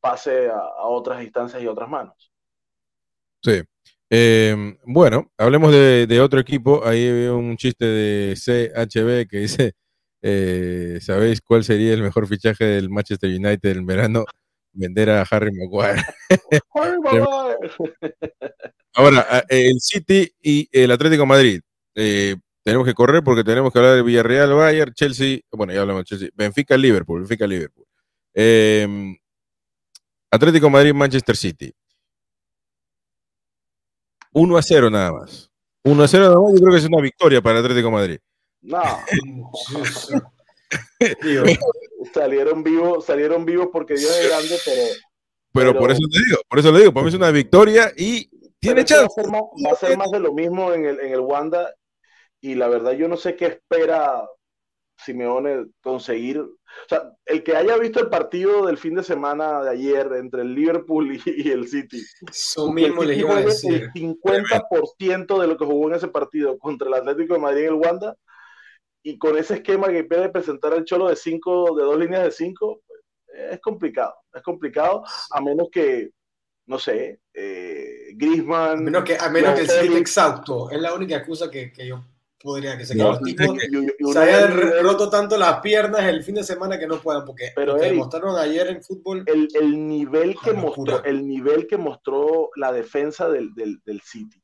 pase 0.00 0.48
a, 0.48 0.58
a 0.58 0.86
otras 0.86 1.22
instancias 1.24 1.62
y 1.62 1.66
otras 1.66 1.88
manos. 1.88 2.30
Sí, 3.42 3.62
eh, 4.16 4.78
bueno, 4.84 5.32
hablemos 5.36 5.72
de, 5.72 6.06
de, 6.06 6.20
otro 6.20 6.38
equipo. 6.38 6.86
Ahí 6.86 7.10
veo 7.10 7.36
un 7.36 7.56
chiste 7.56 7.84
de 7.84 8.36
CHB 8.36 9.28
que 9.28 9.38
dice, 9.38 9.72
eh, 10.22 10.98
¿sabéis 11.00 11.40
cuál 11.40 11.64
sería 11.64 11.92
el 11.92 12.02
mejor 12.02 12.28
fichaje 12.28 12.64
del 12.64 12.90
Manchester 12.90 13.28
United 13.28 13.76
en 13.76 13.86
verano? 13.86 14.24
Vender 14.72 15.10
a 15.10 15.22
Harry 15.22 15.50
Maguire. 15.52 16.00
Ahora, 18.94 19.44
el 19.48 19.80
City 19.80 20.30
y 20.40 20.68
el 20.70 20.92
Atlético 20.92 21.26
Madrid. 21.26 21.60
Eh, 21.96 22.36
tenemos 22.62 22.86
que 22.86 22.94
correr 22.94 23.24
porque 23.24 23.42
tenemos 23.42 23.72
que 23.72 23.80
hablar 23.80 23.96
de 23.96 24.02
Villarreal, 24.02 24.54
Bayern, 24.54 24.94
Chelsea. 24.94 25.40
Bueno, 25.50 25.72
ya 25.72 25.80
hablamos 25.80 26.02
de 26.02 26.06
Chelsea. 26.06 26.28
Benfica, 26.34 26.76
Liverpool. 26.76 27.20
Benfica, 27.20 27.48
Liverpool. 27.48 27.86
Eh, 28.32 29.16
Atlético 30.30 30.70
Madrid, 30.70 30.94
Manchester 30.94 31.36
City. 31.36 31.74
1 34.34 34.56
a 34.56 34.62
0 34.62 34.90
nada 34.90 35.12
más. 35.12 35.50
1 35.84 36.02
a 36.02 36.08
0 36.08 36.24
nada 36.24 36.40
más, 36.40 36.52
yo 36.52 36.60
creo 36.60 36.72
que 36.72 36.78
es 36.78 36.84
una 36.84 37.00
victoria 37.00 37.40
para 37.40 37.58
el 37.58 37.64
Atlético 37.64 37.90
Madrid. 37.90 38.18
No. 38.60 38.82
salieron 42.12 42.62
vivos, 42.62 43.04
salieron 43.04 43.44
vivos 43.44 43.68
porque 43.72 43.94
Dios 43.94 44.10
es 44.18 44.28
grande, 44.28 44.56
pero, 44.64 44.82
pero. 45.52 45.70
Pero 45.70 45.78
por 45.78 45.90
eso 45.90 46.00
te 46.10 46.18
digo, 46.18 46.38
por 46.48 46.58
eso 46.58 46.72
le 46.72 46.80
digo, 46.80 46.92
para 46.92 47.04
mí 47.04 47.08
es 47.08 47.14
una 47.14 47.30
victoria 47.30 47.92
y 47.96 48.28
tiene 48.58 48.84
chance. 48.84 49.04
Va 49.04 49.06
a, 49.06 49.22
ser 49.22 49.30
más, 49.30 49.42
va 49.42 49.70
a 49.70 49.76
ser 49.76 49.96
más 49.96 50.10
de 50.10 50.20
lo 50.20 50.32
mismo 50.32 50.72
en 50.72 50.86
el, 50.86 51.00
en 51.00 51.12
el 51.12 51.20
Wanda 51.20 51.74
y 52.40 52.54
la 52.54 52.68
verdad 52.68 52.92
yo 52.92 53.08
no 53.08 53.16
sé 53.16 53.36
qué 53.36 53.46
espera 53.46 54.26
Simeone 54.96 55.66
conseguir, 55.82 56.38
o 56.38 56.88
sea, 56.88 57.12
el 57.26 57.42
que 57.42 57.56
haya 57.56 57.76
visto 57.76 58.00
el 58.00 58.08
partido 58.08 58.66
del 58.66 58.78
fin 58.78 58.94
de 58.94 59.02
semana 59.02 59.62
de 59.62 59.70
ayer 59.70 60.08
entre 60.14 60.42
el 60.42 60.54
Liverpool 60.54 61.20
y, 61.24 61.50
el 61.50 61.68
City, 61.68 62.02
Eso 62.30 62.72
mismo 62.72 63.02
decir. 63.02 63.90
el 63.92 63.92
50% 63.92 65.40
de 65.40 65.46
lo 65.46 65.56
que 65.56 65.64
jugó 65.64 65.88
en 65.88 65.96
ese 65.96 66.08
partido 66.08 66.58
contra 66.58 66.88
el 66.88 66.94
Atlético 66.94 67.34
de 67.34 67.40
Madrid 67.40 67.62
en 67.62 67.68
el 67.68 67.74
Wanda, 67.74 68.16
y 69.02 69.18
con 69.18 69.36
ese 69.36 69.54
esquema 69.54 69.88
que 69.88 70.04
puede 70.04 70.30
presentar 70.30 70.72
el 70.72 70.84
Cholo 70.84 71.08
de 71.08 71.16
cinco, 71.16 71.76
de 71.76 71.84
dos 71.84 71.98
líneas 71.98 72.24
de 72.24 72.30
cinco, 72.30 72.82
es 73.26 73.60
complicado, 73.60 74.14
es 74.32 74.42
complicado, 74.42 75.02
a 75.30 75.40
menos 75.40 75.68
que, 75.70 76.10
no 76.66 76.78
sé, 76.78 77.20
eh, 77.34 78.12
Griezmann... 78.14 78.78
A 78.78 78.80
menos 78.80 79.04
que, 79.04 79.18
a 79.18 79.28
menos 79.28 79.54
que 79.54 79.62
el 79.62 79.68
City 79.68 79.96
exhausto, 79.96 80.70
es 80.70 80.80
la 80.80 80.94
única 80.94 81.16
excusa 81.16 81.50
que, 81.50 81.72
que 81.72 81.88
yo 81.88 82.00
podría 82.44 82.76
que 82.76 82.84
se 82.84 82.94
no, 82.94 83.18
se 83.18 84.18
hayan 84.18 84.82
roto 84.82 85.08
tanto 85.08 85.38
las 85.38 85.60
piernas 85.60 86.04
el 86.04 86.22
fin 86.22 86.34
de 86.34 86.44
semana 86.44 86.78
que 86.78 86.86
no 86.86 87.00
puedan 87.00 87.24
porque 87.24 87.52
pero 87.56 87.74
demostraron 87.74 88.36
ayer 88.36 88.66
en 88.68 88.82
fútbol 88.82 89.24
el, 89.26 89.48
el 89.54 89.88
nivel 89.88 90.36
que 90.44 90.52
mostró 90.52 91.02
el 91.04 91.26
nivel 91.26 91.66
que 91.66 91.78
mostró 91.78 92.50
la 92.56 92.70
defensa 92.70 93.30
del, 93.30 93.54
del, 93.54 93.80
del 93.86 94.02
City 94.02 94.42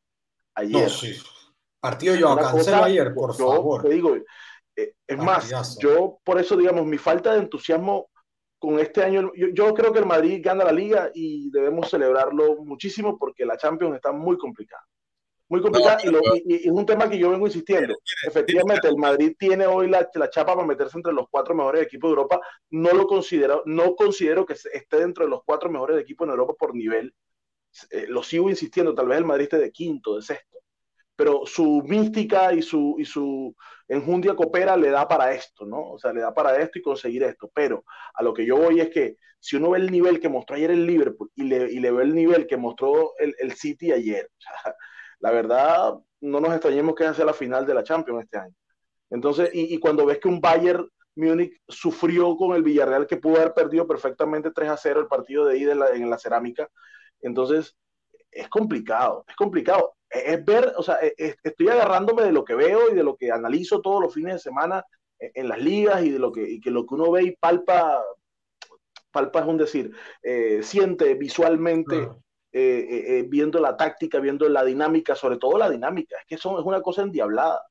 ayer. 0.54 0.82
no, 0.82 0.88
sí. 0.88 1.14
partido 1.78 2.14
yo 2.14 2.34
cancelo 2.36 2.84
ayer 2.84 3.12
por 3.12 3.36
yo 3.36 3.52
favor. 3.52 3.82
te 3.82 3.90
digo 3.90 4.16
eh, 4.76 4.94
es 5.06 5.18
más 5.18 5.76
yo 5.78 6.18
por 6.24 6.40
eso 6.40 6.56
digamos 6.56 6.86
mi 6.86 6.96
falta 6.96 7.34
de 7.34 7.40
entusiasmo 7.40 8.08
con 8.58 8.78
este 8.78 9.04
año 9.04 9.30
yo, 9.36 9.48
yo 9.52 9.74
creo 9.74 9.92
que 9.92 9.98
el 9.98 10.06
Madrid 10.06 10.40
gana 10.42 10.64
la 10.64 10.72
liga 10.72 11.10
y 11.12 11.50
debemos 11.50 11.90
celebrarlo 11.90 12.64
muchísimo 12.64 13.18
porque 13.18 13.44
la 13.44 13.58
Champions 13.58 13.94
está 13.94 14.10
muy 14.10 14.38
complicada 14.38 14.84
muy 15.50 15.60
complicada 15.60 15.98
y, 16.44 16.54
es 16.54 16.70
un 16.70 16.86
tema 16.86 17.10
que 17.10 17.18
yo 17.18 17.28
vengo 17.28 17.46
insistiendo. 17.46 17.96
Efectivamente, 18.24 18.86
el 18.86 18.96
Madrid 18.96 19.34
tiene 19.36 19.66
hoy 19.66 19.88
la, 19.88 20.08
la, 20.14 20.30
chapa 20.30 20.54
para 20.54 20.66
meterse 20.66 20.96
entre 20.96 21.12
los 21.12 21.26
cuatro 21.28 21.56
mejores 21.56 21.82
equipos 21.82 22.08
de 22.08 22.12
Europa. 22.12 22.40
No 22.70 22.92
lo 22.92 23.06
considero, 23.08 23.62
no 23.66 23.96
considero 23.96 24.46
que 24.46 24.52
esté 24.52 24.96
dentro 24.96 25.24
de 25.24 25.30
los 25.30 25.40
cuatro 25.44 25.68
mejores 25.68 26.00
equipos 26.00 26.26
en 26.26 26.30
Europa 26.30 26.54
por 26.56 26.74
nivel. 26.74 27.12
Eh, 27.90 28.06
lo 28.08 28.22
sigo 28.22 28.48
insistiendo, 28.48 28.94
tal 28.94 29.08
vez 29.08 29.18
el 29.18 29.24
Madrid 29.24 29.44
esté 29.44 29.58
de 29.58 29.72
quinto, 29.72 30.14
de 30.14 30.22
sexto. 30.22 30.58
Pero 31.16 31.44
su 31.44 31.82
mística 31.84 32.54
y 32.54 32.62
su, 32.62 32.94
y 32.96 33.04
su 33.04 33.54
enjundia 33.88 34.36
copera 34.36 34.76
le 34.76 34.90
da 34.90 35.08
para 35.08 35.32
esto, 35.32 35.66
¿no? 35.66 35.90
O 35.90 35.98
sea, 35.98 36.12
le 36.12 36.20
da 36.20 36.32
para 36.32 36.56
esto 36.58 36.78
y 36.78 36.82
conseguir 36.82 37.24
esto. 37.24 37.50
Pero 37.52 37.84
a 38.14 38.22
lo 38.22 38.32
que 38.32 38.46
yo 38.46 38.56
voy 38.56 38.80
es 38.80 38.90
que 38.90 39.16
si 39.40 39.56
uno 39.56 39.70
ve 39.70 39.80
el 39.80 39.90
nivel 39.90 40.20
que 40.20 40.28
mostró 40.28 40.54
ayer 40.54 40.70
el 40.70 40.86
Liverpool 40.86 41.28
y 41.34 41.42
le, 41.42 41.72
y 41.72 41.80
le 41.80 41.90
ve 41.90 42.04
el 42.04 42.14
nivel 42.14 42.46
que 42.46 42.56
mostró 42.56 43.14
el, 43.18 43.34
el 43.40 43.52
City 43.54 43.90
ayer, 43.90 44.30
o 44.38 44.40
sea, 44.62 44.76
la 45.20 45.30
verdad, 45.30 45.94
no 46.20 46.40
nos 46.40 46.52
extrañemos 46.52 46.94
que 46.94 47.12
sea 47.14 47.24
la 47.24 47.32
final 47.32 47.66
de 47.66 47.74
la 47.74 47.84
Champions 47.84 48.24
este 48.24 48.38
año. 48.38 48.54
Entonces, 49.10 49.50
y, 49.52 49.78
cuando 49.78 50.06
ves 50.06 50.18
que 50.18 50.28
un 50.28 50.40
Bayern 50.40 50.88
Múnich 51.16 51.60
sufrió 51.68 52.36
con 52.36 52.54
el 52.54 52.62
Villarreal, 52.62 53.06
que 53.06 53.16
pudo 53.16 53.36
haber 53.36 53.52
perdido 53.52 53.86
perfectamente 53.86 54.52
3 54.52 54.70
a 54.70 54.76
0 54.76 55.00
el 55.00 55.06
partido 55.08 55.44
de 55.44 55.58
ida 55.58 55.72
en 55.72 56.10
la, 56.10 56.18
cerámica, 56.18 56.68
entonces 57.20 57.76
es 58.30 58.48
complicado, 58.48 59.24
es 59.28 59.34
complicado. 59.34 59.94
Es, 60.08 60.44
ver, 60.44 60.72
o 60.76 60.82
sea, 60.82 60.98
estoy 61.16 61.68
agarrándome 61.68 62.22
de 62.22 62.32
lo 62.32 62.44
que 62.44 62.54
veo 62.54 62.90
y 62.90 62.94
de 62.94 63.02
lo 63.02 63.16
que 63.16 63.30
analizo 63.30 63.80
todos 63.80 64.00
los 64.00 64.14
fines 64.14 64.34
de 64.34 64.40
semana 64.40 64.84
en, 65.18 65.48
las 65.48 65.60
ligas 65.60 66.02
y 66.02 66.10
de 66.10 66.18
lo 66.18 66.32
que, 66.32 66.48
y 66.48 66.60
que 66.60 66.70
lo 66.70 66.86
que 66.86 66.94
uno 66.94 67.10
ve 67.10 67.24
y 67.24 67.36
palpa, 67.36 68.02
palpa 69.10 69.40
es 69.40 69.46
un 69.46 69.58
decir, 69.58 69.94
eh, 70.22 70.60
siente 70.62 71.14
visualmente. 71.14 72.08
Eh, 72.52 73.18
eh, 73.18 73.26
viendo 73.28 73.60
la 73.60 73.76
táctica, 73.76 74.18
viendo 74.18 74.48
la 74.48 74.64
dinámica, 74.64 75.14
sobre 75.14 75.36
todo 75.36 75.56
la 75.56 75.70
dinámica, 75.70 76.16
es 76.18 76.26
que 76.26 76.34
eso 76.34 76.58
es 76.58 76.66
una 76.66 76.82
cosa 76.82 77.02
endiablada. 77.02 77.62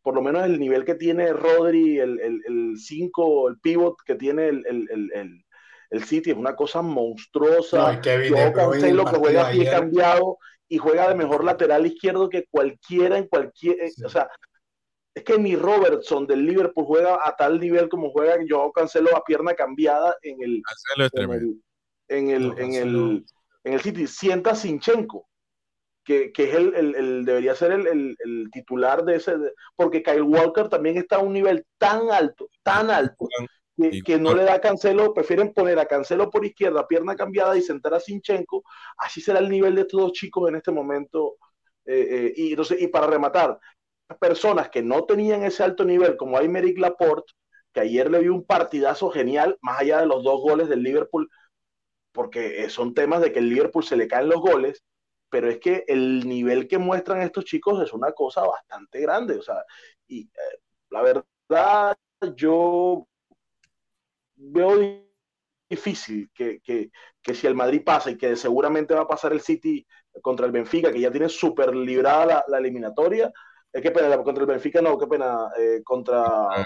Por 0.00 0.14
lo 0.14 0.22
menos 0.22 0.44
el 0.44 0.60
nivel 0.60 0.84
que 0.84 0.94
tiene 0.94 1.32
Rodri, 1.32 1.98
el 1.98 2.74
5, 2.76 3.48
el, 3.48 3.54
el, 3.54 3.60
pivot 3.60 3.96
que 4.04 4.14
tiene 4.14 4.48
el, 4.48 4.64
el, 4.66 5.44
el, 5.90 6.04
City, 6.04 6.30
es 6.30 6.36
una 6.36 6.54
cosa 6.54 6.82
monstruosa. 6.82 7.94
No, 7.94 8.02
Yo 8.02 8.52
Cancelo 8.52 9.04
que 9.04 9.16
juega 9.16 9.50
pie 9.50 9.70
cambiado 9.70 10.38
y 10.68 10.78
juega 10.78 11.08
de 11.08 11.14
mejor 11.16 11.44
lateral 11.44 11.86
izquierdo 11.86 12.28
que 12.28 12.46
cualquiera 12.50 13.18
en 13.18 13.26
cualquier. 13.26 13.76
O 14.04 14.08
sea, 14.08 14.28
es 15.14 15.24
que 15.24 15.38
ni 15.38 15.56
Robertson 15.56 16.26
del 16.26 16.46
Liverpool 16.46 16.84
juega 16.86 17.18
a 17.24 17.36
tal 17.36 17.60
nivel 17.60 17.88
como 17.88 18.10
juega 18.10 18.36
yo 18.48 18.70
Cancelo 18.72 19.16
a 19.16 19.24
pierna 19.24 19.54
cambiada 19.54 20.16
en 20.22 20.42
el. 20.42 20.62
en 21.18 21.32
el, 21.32 21.62
en 22.08 22.30
el 22.30 22.58
en 22.58 22.74
el 22.74 23.24
City, 23.80 24.06
sienta 24.06 24.54
Sinchenko, 24.54 25.28
que, 26.04 26.32
que 26.32 26.44
es 26.50 26.54
el, 26.54 26.94
el, 26.94 27.24
debería 27.24 27.54
ser 27.54 27.72
el, 27.72 28.16
el, 28.18 28.50
titular 28.50 29.04
de 29.04 29.16
ese, 29.16 29.36
porque 29.76 30.02
Kyle 30.02 30.22
Walker 30.22 30.68
también 30.68 30.96
está 30.96 31.16
a 31.16 31.20
un 31.20 31.32
nivel 31.32 31.64
tan 31.78 32.10
alto, 32.10 32.48
tan 32.62 32.90
alto, 32.90 33.28
que, 33.76 34.02
que, 34.02 34.18
no 34.18 34.34
le 34.34 34.44
da 34.44 34.60
Cancelo, 34.60 35.14
prefieren 35.14 35.52
poner 35.52 35.78
a 35.78 35.86
Cancelo 35.86 36.30
por 36.30 36.44
izquierda, 36.44 36.86
pierna 36.86 37.14
cambiada 37.14 37.56
y 37.56 37.62
sentar 37.62 37.94
a 37.94 38.00
Sinchenko, 38.00 38.64
así 38.98 39.20
será 39.20 39.38
el 39.38 39.48
nivel 39.48 39.74
de 39.74 39.82
estos 39.82 40.00
dos 40.00 40.12
chicos 40.12 40.48
en 40.48 40.56
este 40.56 40.72
momento. 40.72 41.36
Eh, 41.84 42.06
eh, 42.10 42.32
y, 42.36 42.50
entonces, 42.50 42.80
y 42.80 42.88
para 42.88 43.06
rematar, 43.06 43.58
personas 44.20 44.68
que 44.70 44.82
no 44.82 45.04
tenían 45.04 45.42
ese 45.42 45.62
alto 45.62 45.84
nivel, 45.84 46.16
como 46.16 46.36
Aymeric 46.36 46.78
Laporte, 46.78 47.32
que 47.72 47.80
ayer 47.80 48.10
le 48.10 48.20
dio 48.20 48.34
un 48.34 48.44
partidazo 48.44 49.10
genial, 49.10 49.56
más 49.62 49.80
allá 49.80 50.00
de 50.00 50.06
los 50.06 50.22
dos 50.22 50.40
goles 50.40 50.68
del 50.68 50.82
Liverpool, 50.82 51.28
porque 52.12 52.64
eh, 52.64 52.70
son 52.70 52.94
temas 52.94 53.22
de 53.22 53.32
que 53.32 53.38
el 53.40 53.48
Liverpool 53.48 53.84
se 53.84 53.96
le 53.96 54.06
caen 54.06 54.28
los 54.28 54.40
goles, 54.40 54.84
pero 55.28 55.48
es 55.48 55.58
que 55.58 55.84
el 55.88 56.28
nivel 56.28 56.68
que 56.68 56.78
muestran 56.78 57.22
estos 57.22 57.44
chicos 57.46 57.82
es 57.82 57.92
una 57.92 58.12
cosa 58.12 58.42
bastante 58.42 59.00
grande, 59.00 59.38
o 59.38 59.42
sea, 59.42 59.64
y 60.06 60.24
eh, 60.24 60.60
la 60.90 61.02
verdad 61.02 61.96
yo 62.36 63.08
veo 64.36 65.02
difícil 65.68 66.30
que, 66.34 66.60
que, 66.60 66.90
que, 67.22 67.34
si 67.34 67.46
el 67.46 67.54
Madrid 67.54 67.82
pasa 67.84 68.10
y 68.10 68.18
que 68.18 68.36
seguramente 68.36 68.94
va 68.94 69.02
a 69.02 69.08
pasar 69.08 69.32
el 69.32 69.40
City 69.40 69.86
contra 70.20 70.44
el 70.44 70.52
Benfica, 70.52 70.92
que 70.92 71.00
ya 71.00 71.10
tiene 71.10 71.30
súper 71.30 71.74
librada 71.74 72.26
la, 72.26 72.44
la, 72.48 72.58
eliminatoria, 72.58 73.32
es 73.72 73.80
que 73.80 73.90
pena, 73.90 74.22
contra 74.22 74.42
el 74.42 74.50
Benfica 74.50 74.82
no, 74.82 74.98
qué 74.98 75.06
pena, 75.06 75.48
eh, 75.58 75.80
contra... 75.82 76.24
Ah, 76.24 76.64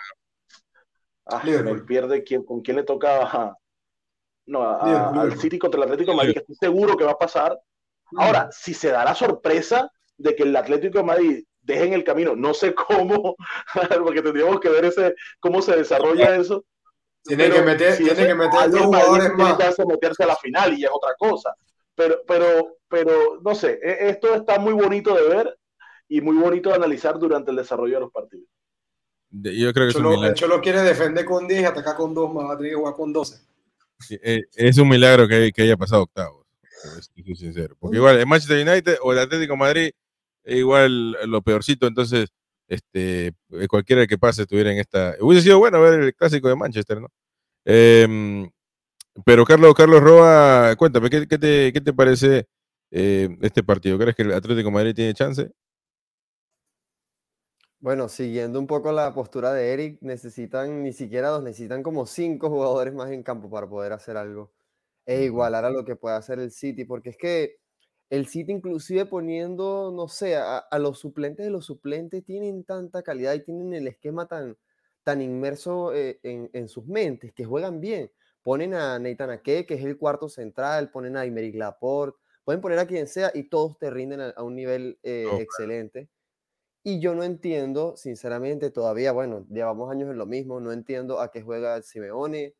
ah 1.26 1.42
me 1.44 1.82
pierde 1.82 2.24
quién, 2.24 2.42
con 2.42 2.62
quién 2.62 2.78
le 2.78 2.82
toca 2.82 3.56
no, 4.46 4.62
al 4.62 5.38
City 5.38 5.58
contra 5.58 5.78
el 5.78 5.84
Atlético 5.84 6.12
de 6.12 6.16
Madrid, 6.16 6.32
que 6.34 6.38
estoy 6.40 6.56
seguro 6.56 6.96
que 6.96 7.04
va 7.04 7.12
a 7.12 7.18
pasar. 7.18 7.58
Ahora, 8.16 8.48
si 8.52 8.72
se 8.74 8.90
da 8.90 9.04
la 9.04 9.14
sorpresa 9.14 9.90
de 10.16 10.34
que 10.34 10.44
el 10.44 10.56
Atlético 10.56 10.98
de 10.98 11.04
Madrid 11.04 11.44
deje 11.60 11.84
en 11.84 11.92
el 11.92 12.04
camino, 12.04 12.36
no 12.36 12.54
sé 12.54 12.74
cómo, 12.74 13.36
porque 14.04 14.22
tendríamos 14.22 14.60
que 14.60 14.68
ver 14.68 14.84
ese, 14.84 15.14
cómo 15.40 15.60
se 15.60 15.76
desarrolla 15.76 16.36
eso. 16.36 16.64
Tiene 17.24 17.50
que 17.50 17.62
meter, 17.62 17.96
tiene 17.96 18.26
que 18.26 18.34
meter 18.34 18.70
dos 18.70 18.82
jugadores 18.82 19.32
más. 19.34 19.58
meterse 19.86 20.22
a 20.22 20.26
la 20.28 20.36
final 20.36 20.78
y 20.78 20.84
es 20.84 20.90
otra 20.92 21.14
cosa. 21.18 21.54
Pero, 21.96 22.20
pero, 22.26 22.76
pero, 22.88 23.40
no 23.42 23.54
sé, 23.54 23.80
e, 23.82 24.10
esto 24.10 24.34
está 24.34 24.60
muy 24.60 24.74
bonito 24.74 25.14
de 25.14 25.28
ver 25.28 25.58
y 26.08 26.20
muy 26.20 26.36
bonito 26.36 26.68
de 26.68 26.76
analizar 26.76 27.18
durante 27.18 27.50
el 27.50 27.56
desarrollo 27.56 27.94
de 27.94 28.00
los 28.00 28.12
partidos. 28.12 28.46
Yo 29.30 29.72
creo 29.72 29.88
que 29.88 29.94
Cholo, 29.94 30.24
el 30.24 30.34
Cholo 30.34 30.60
quiere 30.60 30.82
defender 30.82 31.24
con 31.24 31.48
10 31.48 31.62
y 31.62 31.64
atacar 31.64 31.96
con 31.96 32.14
2 32.14 32.32
más, 32.32 32.44
va 32.48 32.54
a 32.54 32.56
tener 32.56 32.72
que 32.72 32.78
jugar 32.78 32.94
con 32.94 33.12
12. 33.12 33.44
Eh, 34.10 34.42
es 34.54 34.78
un 34.78 34.88
milagro 34.88 35.26
que, 35.28 35.52
haya 35.56 35.76
pasado 35.76 36.02
octavos, 36.02 36.46
estoy 36.98 37.36
sincero. 37.36 37.76
Porque 37.78 37.96
igual 37.96 38.18
el 38.18 38.26
Manchester 38.26 38.66
United 38.66 38.98
o 39.02 39.12
el 39.12 39.18
Atlético 39.18 39.56
Madrid, 39.56 39.90
igual 40.44 41.12
lo 41.28 41.42
peorcito, 41.42 41.86
entonces 41.86 42.28
este, 42.68 43.28
eh, 43.28 43.68
cualquiera 43.68 44.06
que 44.06 44.18
pase 44.18 44.42
estuviera 44.42 44.72
en 44.72 44.78
esta. 44.78 45.14
Hubiese 45.20 45.44
sido 45.44 45.58
bueno 45.58 45.80
ver 45.80 46.00
el 46.00 46.14
clásico 46.14 46.48
de 46.48 46.56
Manchester, 46.56 47.00
¿no? 47.00 47.08
Eh, 47.64 48.48
pero 49.24 49.44
Carlos, 49.44 49.74
Carlos 49.74 50.02
Roa, 50.02 50.74
cuéntame, 50.76 51.08
¿qué, 51.10 51.26
qué, 51.26 51.38
te, 51.38 51.72
qué 51.72 51.80
te, 51.80 51.92
parece 51.92 52.46
eh, 52.90 53.28
este 53.40 53.62
partido? 53.62 53.98
¿Crees 53.98 54.14
que 54.14 54.22
el 54.22 54.32
Atlético 54.32 54.70
Madrid 54.70 54.94
tiene 54.94 55.14
chance? 55.14 55.50
Bueno, 57.86 58.08
siguiendo 58.08 58.58
un 58.58 58.66
poco 58.66 58.90
la 58.90 59.14
postura 59.14 59.52
de 59.52 59.72
Eric, 59.72 59.98
necesitan 60.00 60.82
ni 60.82 60.92
siquiera 60.92 61.28
dos, 61.28 61.44
necesitan 61.44 61.84
como 61.84 62.04
cinco 62.04 62.50
jugadores 62.50 62.92
más 62.92 63.12
en 63.12 63.22
campo 63.22 63.48
para 63.48 63.68
poder 63.68 63.92
hacer 63.92 64.16
algo 64.16 64.52
e 65.04 65.22
igualar 65.22 65.64
a 65.64 65.70
lo 65.70 65.84
que 65.84 65.94
puede 65.94 66.16
hacer 66.16 66.40
el 66.40 66.50
City, 66.50 66.84
porque 66.84 67.10
es 67.10 67.16
que 67.16 67.58
el 68.10 68.26
City 68.26 68.50
inclusive 68.50 69.06
poniendo, 69.06 69.92
no 69.94 70.08
sé, 70.08 70.34
a, 70.34 70.66
los 70.80 70.98
suplentes 70.98 71.46
de 71.46 71.52
los 71.52 71.66
suplentes 71.66 72.24
tienen 72.24 72.64
tanta 72.64 73.04
calidad 73.04 73.34
y 73.34 73.44
tienen 73.44 73.72
el 73.72 73.86
esquema 73.86 74.26
tan, 74.26 74.58
tan 75.04 75.22
inmerso 75.22 75.94
eh, 75.94 76.18
en, 76.24 76.68
sus 76.68 76.86
mentes, 76.88 77.32
que 77.34 77.44
juegan 77.44 77.80
bien. 77.80 78.10
Ponen 78.42 78.74
a 78.74 78.98
Nathan 78.98 79.30
Ake, 79.30 79.64
que 79.64 79.74
es 79.74 79.84
el 79.84 79.96
cuarto 79.96 80.28
central, 80.28 80.90
ponen 80.90 81.16
a 81.16 81.24
Imeric 81.24 81.54
Laporte, 81.54 82.18
pueden 82.42 82.60
poner 82.60 82.80
a 82.80 82.86
quien 82.88 83.06
sea 83.06 83.30
y 83.32 83.44
todos 83.44 83.78
te 83.78 83.90
rinden 83.90 84.22
a, 84.22 84.42
un 84.42 84.56
nivel 84.56 84.98
eh, 85.04 85.28
excelente. 85.38 86.08
Y 86.88 87.00
yo 87.00 87.16
no 87.16 87.24
entiendo, 87.24 87.96
sinceramente, 87.96 88.70
todavía, 88.70 89.10
bueno, 89.10 89.44
llevamos 89.50 89.90
años 89.90 90.08
en 90.08 90.18
lo 90.18 90.24
mismo, 90.24 90.60
no 90.60 90.70
entiendo 90.70 91.18
a 91.20 91.32
qué 91.32 91.42
juega 91.42 91.82
Simeone. 91.82 92.54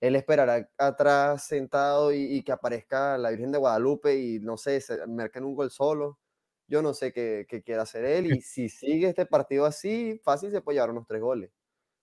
Él 0.00 0.16
esperará 0.16 0.70
atrás 0.78 1.46
sentado 1.46 2.10
y, 2.14 2.42
que 2.44 2.52
aparezca 2.52 3.18
la 3.18 3.28
Virgen 3.28 3.52
de 3.52 3.58
Guadalupe 3.58 4.16
y 4.16 4.38
no 4.40 4.56
sé, 4.56 4.80
se 4.80 4.94
en 5.02 5.44
un 5.44 5.54
gol 5.54 5.70
solo. 5.70 6.18
Yo 6.66 6.80
no 6.80 6.94
sé 6.94 7.12
qué, 7.12 7.44
qué 7.46 7.62
quiere 7.62 7.82
hacer 7.82 8.06
él 8.06 8.26
y 8.38 8.40
si 8.40 8.70
sigue 8.70 9.08
este 9.08 9.26
partido 9.26 9.66
así, 9.66 10.18
fácil 10.24 10.50
se 10.50 10.62
puede 10.62 10.76
llevar 10.76 10.92
unos 10.92 11.06
tres 11.06 11.20
goles. 11.20 11.50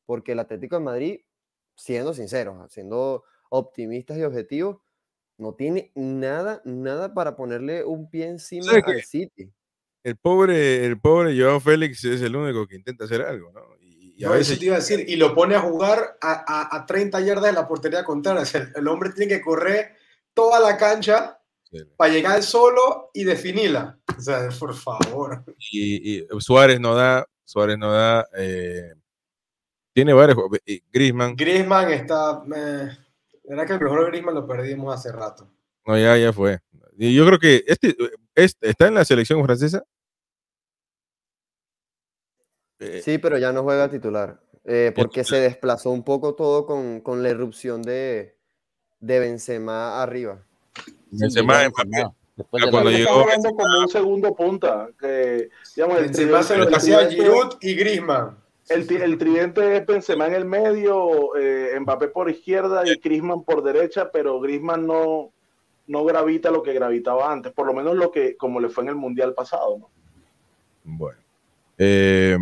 porque 0.06 0.34
el 0.34 0.40
Atlético 0.40 0.76
de 0.76 0.84
Madrid, 0.84 1.22
siendo 1.76 2.14
sinceros, 2.14 2.72
siendo 2.72 3.24
optimistas 3.50 4.20
y 4.20 4.24
objetivos, 4.24 4.78
no 5.40 5.56
tiene 5.56 5.92
nada, 5.96 6.62
nada 6.64 7.16
para 7.16 7.36
ponerle 7.36 7.84
un 7.86 8.08
pie 8.08 8.28
encima 8.28 8.72
al 8.72 9.02
City. 9.02 9.52
El 10.06 10.18
pobre, 10.18 10.86
el 10.86 11.00
pobre 11.00 11.36
Joao 11.38 11.60
Félix 11.60 12.04
es 12.06 12.22
el 12.22 12.36
único 12.36 12.68
que 12.68 12.76
intenta 12.76 13.06
hacer 13.06 13.24
algo, 13.24 13.52
¿no? 13.52 13.62
Y, 13.82 14.14
y 14.18 14.24
a 14.24 14.28
No, 14.28 14.34
eso 14.36 14.40
veces 14.52 14.60
te 14.60 14.66
iba 14.66 14.76
a 14.76 14.80
decir, 14.80 15.04
y 15.08 15.16
lo 15.16 15.34
pone 15.34 15.56
a 15.56 15.62
jugar 15.62 16.18
a, 16.22 16.46
a, 16.72 16.78
a 16.78 16.86
30 16.86 17.20
yardas 17.22 17.46
de 17.46 17.54
la 17.54 17.68
portería 17.68 18.04
contraria. 18.04 18.44
O 18.44 18.46
sea, 18.46 18.62
el, 18.62 18.72
el 18.76 18.88
hombre 18.88 19.10
tiene 19.10 19.34
que 19.36 19.42
correr 19.42 19.96
toda 20.34 20.60
la 20.60 20.78
cancha 20.78 21.40
Sí. 21.72 21.80
para 21.98 22.14
llegar 22.14 22.44
solo 22.44 23.10
y 23.16 23.24
definirla. 23.24 23.98
O 24.16 24.22
sea, 24.22 24.48
por 24.60 24.76
favor. 24.76 25.44
y, 25.72 26.20
y 26.20 26.28
Suárez 26.40 26.80
no 26.80 26.94
da, 26.94 27.26
Suárez 27.44 27.78
no 27.80 27.92
da. 27.92 28.28
eh, 28.38 28.94
tiene 29.92 30.14
varios. 30.14 30.38
Griezmann, 30.94 31.36
Griezmann 31.36 31.92
está. 31.92 32.44
eh, 32.56 32.90
Era 33.46 33.66
que 33.66 33.74
el 33.74 33.82
mejor 33.82 34.08
Griezmann 34.08 34.36
lo 34.36 34.46
perdimos 34.46 34.94
hace 34.94 35.12
rato. 35.12 35.50
no, 35.88 35.98
ya, 35.98 36.16
ya 36.18 36.32
fue. 36.32 36.60
Y 36.98 37.14
yo 37.16 37.26
creo 37.26 37.40
que 37.40 37.64
este, 37.68 37.96
este 38.36 38.70
está 38.70 38.88
en 38.88 38.94
la 38.94 39.04
selección 39.04 39.44
francesa. 39.44 39.84
Eh, 42.80 43.02
Sí, 43.04 43.18
pero 43.18 43.38
ya 43.38 43.52
no 43.52 43.64
juega 43.64 43.90
titular, 43.90 44.40
eh, 44.66 44.92
porque 44.96 45.24
se 45.24 45.38
desplazó 45.38 45.92
un 45.92 46.04
poco 46.04 46.36
todo 46.36 46.66
con, 46.66 47.00
con 47.02 47.24
la 47.24 47.30
irrupción 47.30 47.82
de, 47.82 48.36
de 49.00 49.20
Benzema 49.20 50.02
arriba. 50.02 50.44
Benzema. 51.12 51.60
Benzema, 51.60 52.14
después 52.36 52.66
de 52.66 52.72
cuando 52.72 52.90
Está 52.90 53.00
llegó- 53.12 53.26
como 53.56 53.80
un 53.80 53.88
segundo 53.88 54.36
punta. 54.36 54.90
Que, 55.00 55.50
digamos, 55.76 55.98
el 56.00 56.04
Benzema 56.06 56.44
se 56.44 56.58
lo 56.58 56.66
tridente- 56.68 56.76
hacía 56.96 57.10
Giroud 57.10 57.54
y 57.62 57.76
Griezmann. 57.76 58.38
El, 58.68 58.92
el 59.02 59.18
tridente 59.20 59.78
es 59.78 59.86
Benzema 59.86 60.26
en 60.28 60.34
el 60.34 60.44
medio, 60.46 61.36
eh, 61.38 61.78
Mbappé 61.80 62.08
por 62.10 62.30
izquierda 62.30 62.82
y 62.86 63.00
Griezmann 63.00 63.44
por 63.44 63.64
derecha, 63.64 64.10
pero 64.12 64.40
Griezmann 64.42 64.86
no, 64.88 65.32
no 65.88 66.04
gravita 66.04 66.50
lo 66.52 66.64
que 66.64 66.74
gravitaba 66.74 67.32
antes, 67.32 67.54
por 67.54 67.68
lo 67.68 67.74
menos 67.74 67.96
lo 67.96 68.12
que 68.12 68.36
como 68.36 68.60
le 68.60 68.70
fue 68.70 68.84
en 68.84 68.90
el 68.90 68.96
Mundial 68.96 69.34
pasado. 69.36 69.78
¿no? 69.78 69.90
Bueno. 70.84 71.20
Eh, 71.78 72.38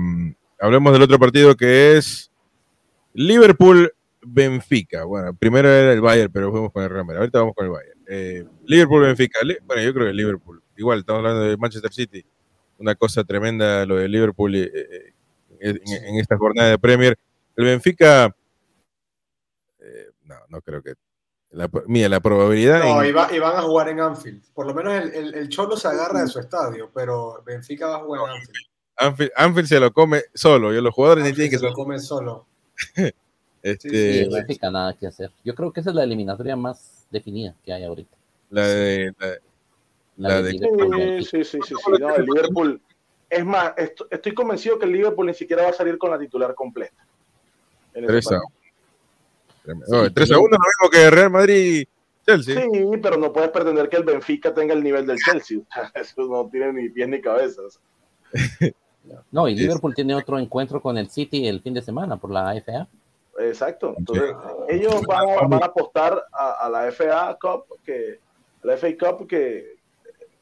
hablemos 0.60 0.94
del 0.94 1.02
otro 1.02 1.20
partido 1.20 1.56
que 1.56 1.98
es 1.98 2.32
Liverpool-Benfica. 3.14 5.04
Bueno, 5.06 5.34
primero 5.36 5.70
era 5.70 5.94
el 5.94 6.02
Bayern, 6.02 6.32
pero 6.32 6.52
fuimos 6.52 6.72
con 6.72 6.84
el 6.84 6.90
Real 6.90 7.06
Madrid. 7.06 7.20
Ahorita 7.20 7.40
vamos 7.40 7.56
con 7.56 7.66
el 7.66 7.72
Bayern. 7.72 8.00
Eh, 8.08 8.46
Liverpool-Benfica. 8.66 9.40
Li- 9.44 9.58
Bueno, 9.66 9.82
yo 9.82 9.94
creo 9.94 10.08
que 10.08 10.14
Liverpool. 10.14 10.62
Igual, 10.78 11.00
estamos 11.00 11.20
hablando 11.20 11.42
de 11.42 11.58
Manchester 11.58 11.92
City. 11.94 12.26
Una 12.80 12.96
cosa 12.96 13.24
tremenda 13.24 13.86
lo 13.86 13.96
de 13.98 14.08
Liverpool 14.08 14.56
eh, 14.56 14.72
eh, 14.74 15.14
en, 15.60 15.80
en 16.06 16.16
esta 16.20 16.38
jornada 16.38 16.70
de 16.70 16.80
Premier. 16.80 17.18
El 17.56 17.66
Benfica, 17.66 18.36
no, 20.24 20.36
no 20.50 20.62
creo 20.62 20.82
que. 20.82 20.94
La, 21.52 21.70
mira, 21.86 22.10
la 22.10 22.20
probabilidad. 22.20 22.80
No, 22.80 23.04
en- 23.04 23.10
y, 23.10 23.12
va- 23.12 23.30
y 23.32 23.38
van 23.38 23.56
a 23.56 23.62
jugar 23.62 23.88
en 23.90 24.00
Anfield. 24.00 24.42
Por 24.56 24.66
lo 24.66 24.74
menos 24.74 24.94
el, 24.96 25.14
el, 25.14 25.36
el 25.36 25.50
Cholo 25.50 25.78
se 25.78 25.88
agarra 25.88 26.22
de 26.22 26.28
su 26.28 26.40
estadio, 26.40 26.90
pero 26.92 27.44
Benfica 27.46 27.88
va 27.88 27.98
a 27.98 28.00
jugar 28.00 28.22
en 28.24 28.30
Anfield. 28.38 28.68
Anfield, 28.98 29.32
Anfield 29.36 29.68
se 29.68 29.80
lo 29.80 29.92
come 29.94 30.22
solo. 30.34 30.74
Y 30.74 30.82
los 30.82 30.94
jugadores 30.94 31.24
ni 31.24 31.30
Anfield 31.30 31.50
tienen 31.50 31.52
que 31.52 31.58
se 31.58 31.64
lo 31.64 31.70
ser. 31.70 31.76
come 31.76 32.00
solo. 32.00 32.46
Este, 33.64 33.90
Sí, 33.90 34.20
el 34.26 34.30
Benfica 34.30 34.70
nada 34.70 34.94
que 34.94 35.08
hacer. 35.08 35.32
Yo 35.46 35.56
creo 35.56 35.72
que 35.72 35.80
esa 35.80 35.92
es 35.92 35.96
la 35.96 36.04
eliminatoria 36.04 36.54
más 36.58 37.06
definida 37.10 37.56
que 37.64 37.72
hay 37.72 37.86
ahorita. 37.86 38.14
la 38.50 38.68
de, 38.68 39.14
la- 39.18 39.28
La, 40.18 40.30
La 40.30 40.36
de 40.36 40.44
de- 40.44 40.52
Liverpool, 40.52 41.24
Sí, 41.24 41.24
sí, 41.24 41.44
sí, 41.46 41.60
sí, 41.66 41.74
sí, 41.86 41.92
no, 41.98 42.14
el 42.14 42.26
Liverpool. 42.26 42.82
Es 43.30 43.46
más, 43.46 43.74
esto- 43.78 44.06
estoy 44.12 44.34
convencido 44.34 44.78
que 44.78 44.86
el 44.86 44.92
Liverpool 44.92 45.28
ni 45.28 45.34
siquiera 45.34 45.64
va 45.64 45.70
a 45.70 45.74
salir 45.74 45.98
con 45.98 46.12
la 46.12 46.20
titular 46.20 46.54
completa. 46.54 47.06
en 47.94 48.04
ese 48.04 48.12
3 48.12 48.28
a 48.28 48.30
partido. 48.32 48.54
1. 49.88 50.06
Sí, 50.08 50.14
3 50.14 50.32
a 50.32 50.40
1 50.40 50.48
lo 50.50 50.58
mismo 50.58 50.90
que 50.92 51.10
Real 51.10 51.30
Madrid 51.30 51.86
Chelsea. 52.26 52.62
Sí, 52.62 52.68
pero 53.02 53.16
no 53.18 53.32
puedes 53.32 53.50
pretender 53.50 53.88
que 53.88 53.96
el 53.96 54.04
Benfica 54.04 54.54
tenga 54.54 54.74
el 54.74 54.84
nivel 54.84 55.06
del 55.08 55.18
Chelsea. 55.20 55.60
Eso 55.96 56.24
no 56.28 56.50
tiene 56.50 56.74
ni 56.74 56.90
pies 56.90 57.08
ni 57.08 57.22
cabezas. 57.22 57.80
No, 59.32 59.48
y 59.48 59.56
Liverpool 59.56 59.94
tiene 59.94 60.16
otro 60.16 60.40
encuentro 60.40 60.82
con 60.82 60.98
el 60.98 61.10
City 61.10 61.48
el 61.48 61.62
fin 61.62 61.74
de 61.74 61.82
semana 61.82 62.18
por 62.18 62.32
la 62.32 62.56
FA. 62.56 62.88
Exacto. 63.40 63.96
Entonces, 63.98 64.32
ellos 64.70 65.02
van 65.08 65.30
a, 65.30 65.48
van 65.48 65.64
a 65.64 65.66
apostar 65.66 66.24
a, 66.32 66.52
a 66.66 66.70
la 66.70 66.88
FA 66.92 67.38
Cup, 67.42 67.66
que 67.84 68.20
la 68.64 68.78
FA 68.78 68.88
Cup, 69.00 69.28
que 69.28 69.74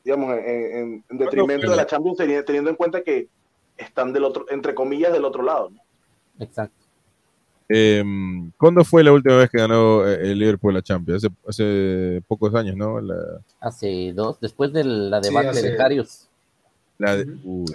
digamos, 0.03 0.33
en, 0.37 0.45
en- 0.45 1.03
en 1.09 1.17
detrimento 1.17 1.69
de 1.69 1.75
la 1.77 1.85
Champions, 1.85 2.19
teni- 2.19 2.43
teniendo 2.45 2.69
en 2.69 2.75
cuenta 2.75 3.01
que 3.01 3.27
están 3.77 4.11
del 4.13 4.23
otro, 4.25 4.45
entre 4.49 4.75
comillas, 4.75 5.13
del 5.13 5.25
otro 5.25 5.41
lado. 5.43 5.69
¿no? 5.69 5.79
Exacto. 6.43 6.75
Eh, 7.73 8.03
¿Cuándo 8.57 8.83
fue 8.83 9.03
la 9.03 9.13
última 9.13 9.37
vez 9.37 9.49
que 9.49 9.57
ganó 9.59 10.05
eh, 10.05 10.19
el 10.31 10.37
Liverpool 10.39 10.73
la 10.73 10.81
Champions? 10.81 11.23
Hace, 11.23 11.33
hace 11.47 12.21
pocos 12.27 12.53
años, 12.53 12.75
¿no? 12.75 12.99
La, 12.99 13.15
Hace 13.61 14.11
dos, 14.13 14.39
después 14.41 14.73
de 14.73 14.83
la 14.83 15.21
Sí, 15.23 15.29
debacle 15.29 15.49
hace- 15.51 15.71
de 15.71 15.77
Carius. 15.77 16.27
La 17.01 17.15
de- 17.17 17.23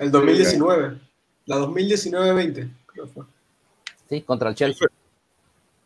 El 0.01 0.11
2019. 0.11 0.99
La 1.47 1.57
2019-20. 1.59 2.69
creo 2.87 3.05
que 3.07 3.13
fue. 3.13 3.25
Sí, 4.09 4.23
contra 4.23 4.51
el 4.51 4.55
Chelsea. 4.55 4.89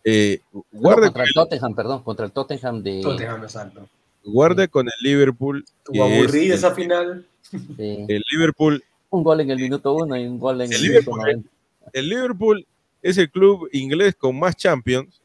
eh, 0.05 0.41
No, 0.53 0.63
contra 0.95 1.25
el 1.25 1.33
Tottenham, 1.35 1.75
perdón, 1.75 2.03
contra 2.03 2.27
el 2.27 2.33
Tottenham 2.33 2.83
de, 2.83 3.01
Tottenham, 3.03 3.43
exacto. 3.43 3.89
guarda 4.25 4.67
con 4.69 4.87
el 4.87 4.93
Liverpool. 5.03 5.65
Estuvo 5.79 6.05
es 6.07 6.19
aburrida 6.19 6.45
el- 6.55 6.59
esa 6.59 6.75
final. 6.75 7.27
el 7.79 8.23
Liverpool 8.31 8.83
un 9.13 9.25
gol 9.25 9.41
en 9.41 9.51
el 9.51 9.59
minuto 9.59 9.93
uno 9.95 10.17
y 10.17 10.25
un 10.27 10.39
gol 10.39 10.61
en 10.61 10.73
El 10.73 10.77
el, 10.77 10.83
minuto 10.83 11.01
Liverpool, 11.01 11.19
90. 11.19 11.49
el 11.95 12.09
Liverpool 12.09 12.67
es 13.03 13.19
el 13.19 13.29
club 13.31 13.69
inglés 13.73 14.15
con 14.15 14.39
más 14.39 14.55
Champions, 14.57 15.21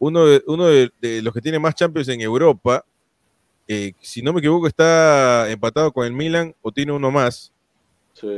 uno 0.00 0.26
de, 0.26 0.42
uno 0.46 0.66
de, 0.66 0.90
de 1.00 1.22
los 1.22 1.32
que 1.32 1.40
tiene 1.40 1.58
más 1.58 1.74
Champions 1.76 2.08
en 2.08 2.20
Europa. 2.20 2.84
Eh, 3.68 3.92
si 4.00 4.22
no 4.22 4.32
me 4.32 4.40
equivoco, 4.40 4.66
está 4.66 5.48
empatado 5.50 5.92
con 5.92 6.04
el 6.06 6.12
Milan 6.12 6.54
o 6.62 6.72
tiene 6.72 6.90
uno 6.92 7.10
más. 7.10 7.52
Sí. 8.20 8.28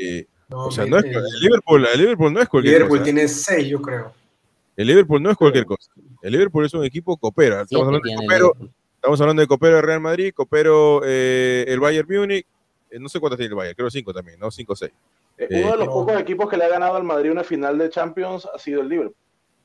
Eh, 0.00 0.26
No, 0.48 0.66
o 0.66 0.70
sea, 0.70 0.86
no 0.86 0.98
es, 0.98 1.04
el- 1.04 1.22
Liverpool, 1.40 1.86
el 1.92 1.98
Liverpool 2.00 2.32
no 2.32 2.40
es 2.40 2.48
cualquier 2.48 2.74
Liverpool 2.74 2.98
cosa. 2.98 3.04
tiene 3.04 3.28
seis, 3.28 3.66
yo 3.68 3.80
creo. 3.82 4.12
El 4.76 4.86
Liverpool 4.86 5.22
no 5.22 5.30
es 5.30 5.36
cualquier 5.36 5.64
cosa. 5.66 5.90
El 6.22 6.32
Liverpool 6.32 6.64
es 6.66 6.74
un 6.74 6.84
equipo 6.84 7.16
copera. 7.16 7.62
Estamos 7.62 7.86
hablando, 7.86 8.08
de 8.08 8.14
copero, 8.16 8.52
estamos 8.94 9.20
hablando 9.20 9.40
de 9.40 9.46
copero 9.48 9.76
de 9.76 9.82
Real 9.82 10.00
Madrid, 10.00 10.32
copero 10.34 11.00
eh, 11.04 11.64
el 11.68 11.80
Bayern 11.80 12.06
Múnich. 12.08 12.46
eh, 12.90 12.98
no 13.00 13.08
sé 13.08 13.18
cuántos 13.18 13.38
tiene 13.38 13.48
el 13.50 13.54
Bayern, 13.56 13.74
creo 13.74 13.90
cinco 13.90 14.12
también, 14.12 14.38
¿no? 14.38 14.50
Cinco 14.50 14.74
o 14.74 14.76
seis. 14.76 14.92
Eh, 15.38 15.46
Eh, 15.50 15.60
Uno 15.62 15.72
de 15.72 15.78
los 15.78 15.86
no. 15.86 15.92
pocos 15.92 16.20
equipos 16.20 16.48
que 16.48 16.56
le 16.56 16.64
ha 16.64 16.68
ganado 16.68 16.96
al 16.96 17.04
Madrid 17.04 17.30
una 17.30 17.42
final 17.44 17.76
de 17.78 17.90
Champions 17.90 18.46
ha 18.54 18.58
sido 18.58 18.82
el 18.82 18.88
Liverpool. 18.88 19.16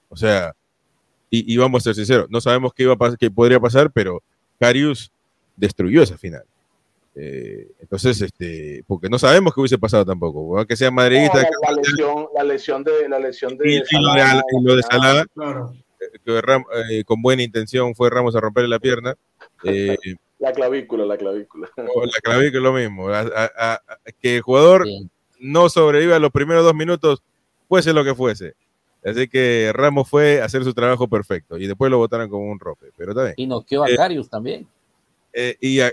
O 0.09 0.15
sea, 0.15 0.53
y, 1.29 1.53
y 1.53 1.57
vamos 1.57 1.81
a 1.81 1.83
ser 1.85 1.95
sinceros, 1.95 2.27
no 2.29 2.41
sabemos 2.41 2.73
qué 2.73 2.83
iba 2.83 2.93
a 2.93 2.97
pas- 2.97 3.17
qué 3.17 3.29
podría 3.29 3.59
pasar, 3.59 3.91
pero 3.91 4.21
Carius 4.59 5.11
destruyó 5.55 6.01
esa 6.03 6.17
final. 6.17 6.43
Eh, 7.15 7.67
entonces, 7.79 8.21
este, 8.21 8.83
porque 8.87 9.09
no 9.09 9.19
sabemos 9.19 9.53
qué 9.53 9.59
hubiese 9.59 9.77
pasado 9.77 10.05
tampoco, 10.05 10.51
¿verdad? 10.51 10.67
que 10.67 10.77
sea 10.77 10.91
madridista. 10.91 11.39
la, 11.41 11.49
la 11.71 11.81
lesión, 11.81 12.25
la 12.33 12.43
lesión 12.43 12.83
de 12.83 13.09
la 13.09 13.19
lesión 13.19 13.57
de 13.57 13.69
y, 13.69 13.73
y 13.75 14.01
lo 14.01 14.13
de, 14.13 14.19
Salah, 14.21 14.41
y 14.51 14.63
lo 14.63 14.75
de 14.77 14.83
Salah, 14.83 15.25
Claro. 15.33 15.73
que 16.25 16.41
Ram- 16.41 16.65
eh, 16.89 17.03
con 17.03 17.21
buena 17.21 17.43
intención 17.43 17.93
fue 17.95 18.09
Ramos 18.09 18.35
a 18.35 18.39
romperle 18.39 18.69
la 18.69 18.79
pierna. 18.79 19.15
eh, 19.65 19.97
la 20.39 20.53
clavícula, 20.53 21.05
la 21.05 21.17
clavícula. 21.17 21.69
la 21.77 22.19
clavícula 22.23 22.57
es 22.59 22.63
lo 22.63 22.73
mismo. 22.73 23.09
a- 23.09 23.19
a- 23.19 23.73
a- 23.73 23.81
que 24.21 24.37
el 24.37 24.41
jugador 24.41 24.85
Sí. 24.87 25.09
no 25.39 25.69
sobreviva 25.69 26.17
los 26.17 26.31
primeros 26.31 26.63
dos 26.63 26.73
minutos, 26.75 27.21
fuese 27.67 27.91
lo 27.93 28.03
que 28.05 28.15
fuese. 28.15 28.53
Así 29.03 29.27
que 29.27 29.71
Ramos 29.73 30.07
fue 30.09 30.41
a 30.41 30.45
hacer 30.45 30.63
su 30.63 30.73
trabajo 30.73 31.07
perfecto 31.09 31.57
y 31.57 31.67
después 31.67 31.89
lo 31.91 31.97
votaron 31.97 32.29
como 32.29 32.49
un 32.51 32.59
rope, 32.59 32.87
pero 32.95 33.13
bien. 33.15 33.33
Y 33.35 33.47
noqueó 33.47 33.83
a 33.83 33.89
Eh, 33.89 33.95
Carius 33.97 34.29
también. 34.29 34.65
Eh, 35.33 35.55
y 35.59 35.79
a, 35.81 35.91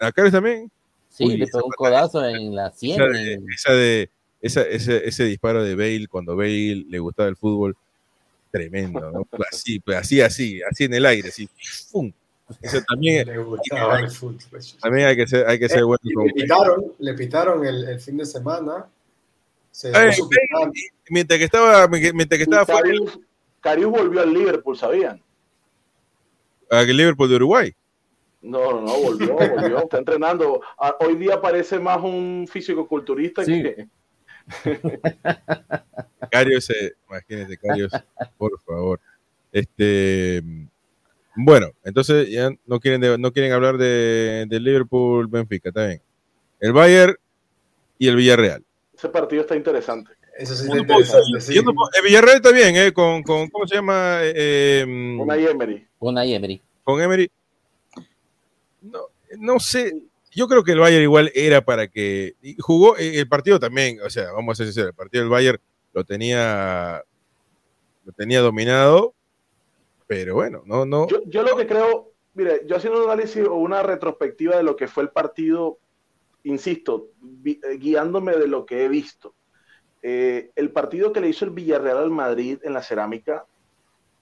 a 0.00 0.12
Carlos 0.12 0.32
también. 0.32 0.70
Sí, 1.08 1.24
uy, 1.24 1.36
le 1.36 1.46
pegó 1.46 1.64
un 1.66 1.72
codazo 1.72 2.24
en 2.26 2.54
la 2.54 2.70
sien. 2.70 3.00
Esa 3.00 3.04
de, 3.12 3.40
esa 3.54 3.72
de- 3.72 4.10
esa- 4.40 4.62
ese, 4.68 5.06
ese 5.06 5.24
disparo 5.24 5.62
de 5.62 5.74
Bale 5.74 6.06
cuando 6.08 6.34
Bale 6.36 6.84
le 6.88 6.98
gustaba 6.98 7.28
el 7.28 7.36
fútbol, 7.36 7.76
tremendo, 8.50 9.10
¿no? 9.10 9.26
Así, 9.52 9.78
pues, 9.80 9.96
así, 9.98 10.20
así, 10.20 10.60
así 10.62 10.84
en 10.84 10.94
el 10.94 11.06
aire, 11.06 11.28
así. 11.28 11.48
¡fum! 11.90 12.10
Eso 12.60 12.80
también, 12.88 13.26
Le 13.28 13.38
gustaba 13.38 14.00
el 14.00 14.10
fútbol. 14.10 14.38
también 14.80 15.06
hay 15.08 15.16
que 15.16 15.26
ser, 15.26 15.46
hay 15.46 15.58
que 15.58 15.68
ser 15.68 15.84
bueno 15.84 16.00
Y 16.02 16.12
con 16.14 16.26
le 16.26 16.32
pitaron, 16.32 16.84
le 16.98 17.14
pitaron 17.14 17.64
el, 17.66 17.88
el 17.88 18.00
fin 18.00 18.16
de 18.16 18.26
semana. 18.26 18.86
Se 19.70 19.88
Ay, 19.88 20.06
Bale, 20.08 20.16
picante. 20.28 20.80
mientras 21.10 21.38
que 21.38 21.44
estaba, 21.44 21.86
mientras 21.86 22.38
que 22.38 22.42
estaba 22.42 22.66
fuera 22.66 22.90
Karius 23.60 23.90
volvió 23.92 24.20
al 24.22 24.32
Liverpool, 24.32 24.76
¿sabían? 24.76 25.20
el 26.70 26.96
Liverpool 26.96 27.28
de 27.28 27.36
Uruguay. 27.36 27.74
No, 28.42 28.72
no, 28.72 28.80
no, 28.82 28.98
volvió, 29.00 29.34
volvió, 29.56 29.78
está 29.80 29.98
entrenando. 29.98 30.60
Ah, 30.78 30.96
Hoy 31.00 31.16
día 31.16 31.40
parece 31.40 31.78
más 31.78 32.02
un 32.02 32.46
físico-culturista 32.50 33.44
Sí. 33.44 33.62
que... 33.62 33.88
Carios, 36.30 36.70
eh, 36.70 36.92
imagínense, 37.08 37.56
Carios, 37.58 37.92
por 38.36 38.58
favor. 38.60 39.00
Este, 39.52 40.42
bueno, 41.34 41.68
entonces 41.84 42.28
ya 42.30 42.50
no 42.66 42.80
quieren, 42.80 43.00
de- 43.00 43.18
no 43.18 43.32
quieren 43.32 43.52
hablar 43.52 43.76
de, 43.78 44.46
de 44.48 44.60
Liverpool, 44.60 45.26
Benfica, 45.26 45.68
está 45.70 45.86
bien. 45.86 46.02
El 46.60 46.72
Bayern 46.72 47.16
y 47.98 48.08
el 48.08 48.16
Villarreal. 48.16 48.64
Ese 48.94 49.08
partido 49.08 49.42
está 49.42 49.56
interesante. 49.56 50.12
Eso 50.36 50.54
sí 50.54 50.64
está 50.64 50.78
interesante, 50.78 51.40
sí. 51.40 51.60
no 51.62 51.70
eh, 51.70 52.02
Villarreal 52.04 52.36
está 52.36 52.52
bien, 52.52 52.76
¿eh? 52.76 52.92
Con, 52.92 53.22
con 53.22 53.48
¿cómo 53.48 53.66
se 53.66 53.74
llama? 53.76 54.20
Eh, 54.22 54.80
em, 54.82 55.20
Una 55.20 55.36
Emery. 55.36 55.86
Una 55.98 56.24
Emery. 56.24 56.62
con 56.84 57.00
Emery. 57.00 57.30
No, 58.82 59.08
no 59.38 59.60
sé, 59.60 59.92
yo 60.30 60.46
creo 60.48 60.62
que 60.62 60.72
el 60.72 60.78
Bayern 60.78 61.02
igual 61.02 61.30
era 61.34 61.64
para 61.64 61.88
que 61.88 62.34
jugó 62.58 62.96
eh, 62.96 63.18
el 63.18 63.28
partido 63.28 63.58
también, 63.58 64.00
o 64.00 64.10
sea, 64.10 64.32
vamos 64.32 64.52
a 64.52 64.56
ser 64.56 64.66
sinceros, 64.66 64.90
el 64.90 64.94
partido 64.94 65.24
del 65.24 65.30
Bayern 65.30 65.60
lo 65.92 66.04
tenía 66.04 67.02
lo 68.04 68.12
tenía 68.12 68.40
dominado, 68.40 69.14
pero 70.06 70.34
bueno, 70.34 70.62
no 70.66 70.86
no 70.86 71.06
Yo, 71.08 71.42
lo 71.42 71.56
que 71.56 71.66
creo, 71.66 72.12
mire, 72.34 72.62
yo 72.66 72.76
haciendo 72.76 73.04
un 73.04 73.10
análisis 73.10 73.44
o 73.44 73.54
una 73.54 73.82
retrospectiva 73.82 74.56
de 74.56 74.62
lo 74.62 74.76
que 74.76 74.88
fue 74.88 75.02
el 75.02 75.10
partido, 75.10 75.78
insisto, 76.44 77.08
eh, 77.44 77.76
guiándome 77.78 78.36
de 78.36 78.46
lo 78.46 78.64
que 78.66 78.84
he 78.84 78.88
visto. 78.88 79.34
Eh, 80.02 80.50
el 80.56 80.70
partido 80.70 81.12
que 81.12 81.20
le 81.20 81.28
hizo 81.28 81.44
el 81.44 81.50
Villarreal 81.50 81.98
al 81.98 82.10
Madrid 82.10 82.58
en 82.62 82.72
la 82.72 82.82
cerámica 82.82 83.44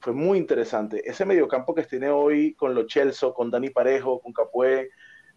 fue 0.01 0.13
muy 0.13 0.39
interesante. 0.39 1.03
Ese 1.09 1.25
mediocampo 1.25 1.75
que 1.75 1.83
tiene 1.85 2.11
hoy 2.11 2.55
con 2.55 2.75
Lo 2.75 2.87
Celso, 2.89 3.35
con 3.35 3.51
Dani 3.51 3.71
Parejo, 3.71 4.21
con 4.21 4.33
Capué, 4.33 4.91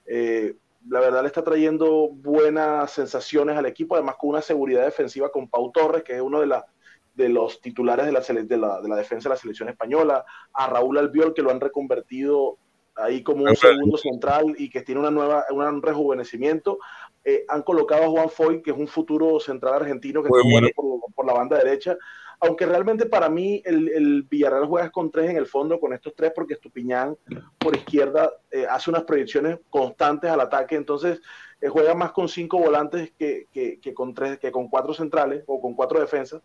eh, 0.05 0.55
la 0.89 0.99
verdad 0.99 1.21
le 1.21 1.27
está 1.27 1.43
trayendo 1.43 2.09
buenas 2.11 2.91
sensaciones 2.91 3.57
al 3.57 3.65
equipo, 3.65 3.95
además 3.95 4.15
con 4.19 4.31
una 4.31 4.41
seguridad 4.41 4.83
defensiva 4.83 5.31
con 5.31 5.47
Pau 5.49 5.71
Torres, 5.71 6.03
que 6.03 6.15
es 6.15 6.21
uno 6.21 6.39
de, 6.39 6.47
la- 6.47 6.65
de 7.13 7.29
los 7.29 7.61
titulares 7.61 8.05
de 8.05 8.11
la, 8.11 8.19
de, 8.21 8.57
la, 8.57 8.81
de 8.81 8.89
la 8.89 8.95
defensa 8.95 9.29
de 9.29 9.35
la 9.35 9.39
selección 9.41 9.69
española, 9.69 10.25
a 10.53 10.67
Raúl 10.67 10.97
Albiol, 10.97 11.33
que 11.33 11.41
lo 11.41 11.51
han 11.51 11.59
reconvertido 11.59 12.57
ahí 12.95 13.23
como 13.23 13.43
un 13.43 13.55
segundo 13.55 13.97
central 13.97 14.55
y 14.57 14.69
que 14.69 14.81
tiene 14.81 15.01
una 15.01 15.11
nueva, 15.11 15.45
un 15.51 15.81
rejuvenecimiento. 15.81 16.77
Eh, 17.23 17.45
han 17.47 17.61
colocado 17.61 18.03
a 18.03 18.09
Juan 18.09 18.29
Foy, 18.29 18.61
que 18.61 18.71
es 18.71 18.77
un 18.77 18.87
futuro 18.87 19.39
central 19.39 19.75
argentino 19.75 20.21
que 20.23 20.29
está 20.29 20.41
bueno. 20.43 20.67
por, 20.75 21.13
por 21.13 21.25
la 21.25 21.33
banda 21.33 21.57
derecha. 21.57 21.95
Aunque 22.43 22.65
realmente 22.65 23.05
para 23.05 23.29
mí 23.29 23.61
el, 23.63 23.87
el 23.89 24.23
Villarreal 24.23 24.65
juega 24.65 24.89
con 24.89 25.11
tres 25.11 25.29
en 25.29 25.37
el 25.37 25.45
fondo, 25.45 25.79
con 25.79 25.93
estos 25.93 26.15
tres, 26.15 26.31
porque 26.33 26.55
Estupiñán 26.55 27.15
por 27.59 27.75
izquierda 27.75 28.31
eh, 28.49 28.65
hace 28.67 28.89
unas 28.89 29.03
proyecciones 29.03 29.59
constantes 29.69 30.31
al 30.31 30.41
ataque, 30.41 30.75
entonces 30.75 31.21
eh, 31.61 31.69
juega 31.69 31.93
más 31.93 32.11
con 32.11 32.27
cinco 32.27 32.57
volantes 32.57 33.13
que, 33.17 33.47
que, 33.53 33.93
con 33.93 34.15
tres, 34.15 34.39
que 34.39 34.51
con 34.51 34.69
cuatro 34.69 34.91
centrales 34.95 35.43
o 35.45 35.61
con 35.61 35.75
cuatro 35.75 35.99
defensas. 35.99 36.41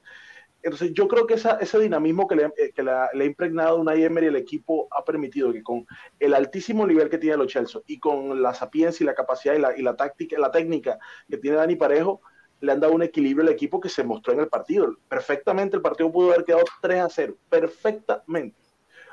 Entonces 0.62 0.92
yo 0.92 1.08
creo 1.08 1.26
que 1.26 1.34
esa, 1.34 1.58
ese 1.60 1.78
dinamismo 1.78 2.28
que, 2.28 2.36
le, 2.36 2.44
eh, 2.58 2.72
que 2.74 2.82
le 2.82 2.90
ha 2.90 3.24
impregnado 3.24 3.78
una 3.78 3.94
Emery 3.94 4.26
el 4.26 4.36
equipo 4.36 4.88
ha 4.90 5.02
permitido 5.02 5.50
que 5.50 5.62
con 5.62 5.86
el 6.20 6.34
altísimo 6.34 6.86
nivel 6.86 7.08
que 7.08 7.18
tiene 7.18 7.38
los 7.38 7.46
Chelsea 7.46 7.80
y 7.86 7.98
con 7.98 8.42
la 8.42 8.52
sapiencia 8.52 9.02
y 9.02 9.06
la 9.06 9.14
capacidad 9.14 9.54
y 9.54 9.60
la, 9.60 9.78
y 9.78 9.80
la 9.80 9.96
táctica, 9.96 10.38
la 10.38 10.50
técnica 10.50 10.98
que 11.26 11.38
tiene 11.38 11.56
Dani 11.56 11.76
Parejo, 11.76 12.20
le 12.60 12.72
han 12.72 12.80
dado 12.80 12.94
un 12.94 13.02
equilibrio 13.02 13.46
al 13.46 13.52
equipo 13.52 13.80
que 13.80 13.88
se 13.88 14.04
mostró 14.04 14.32
en 14.32 14.40
el 14.40 14.48
partido. 14.48 14.94
Perfectamente 15.08 15.76
el 15.76 15.82
partido 15.82 16.10
pudo 16.10 16.32
haber 16.32 16.44
quedado 16.44 16.64
3 16.80 17.00
a 17.00 17.08
0, 17.10 17.34
perfectamente. 17.50 18.56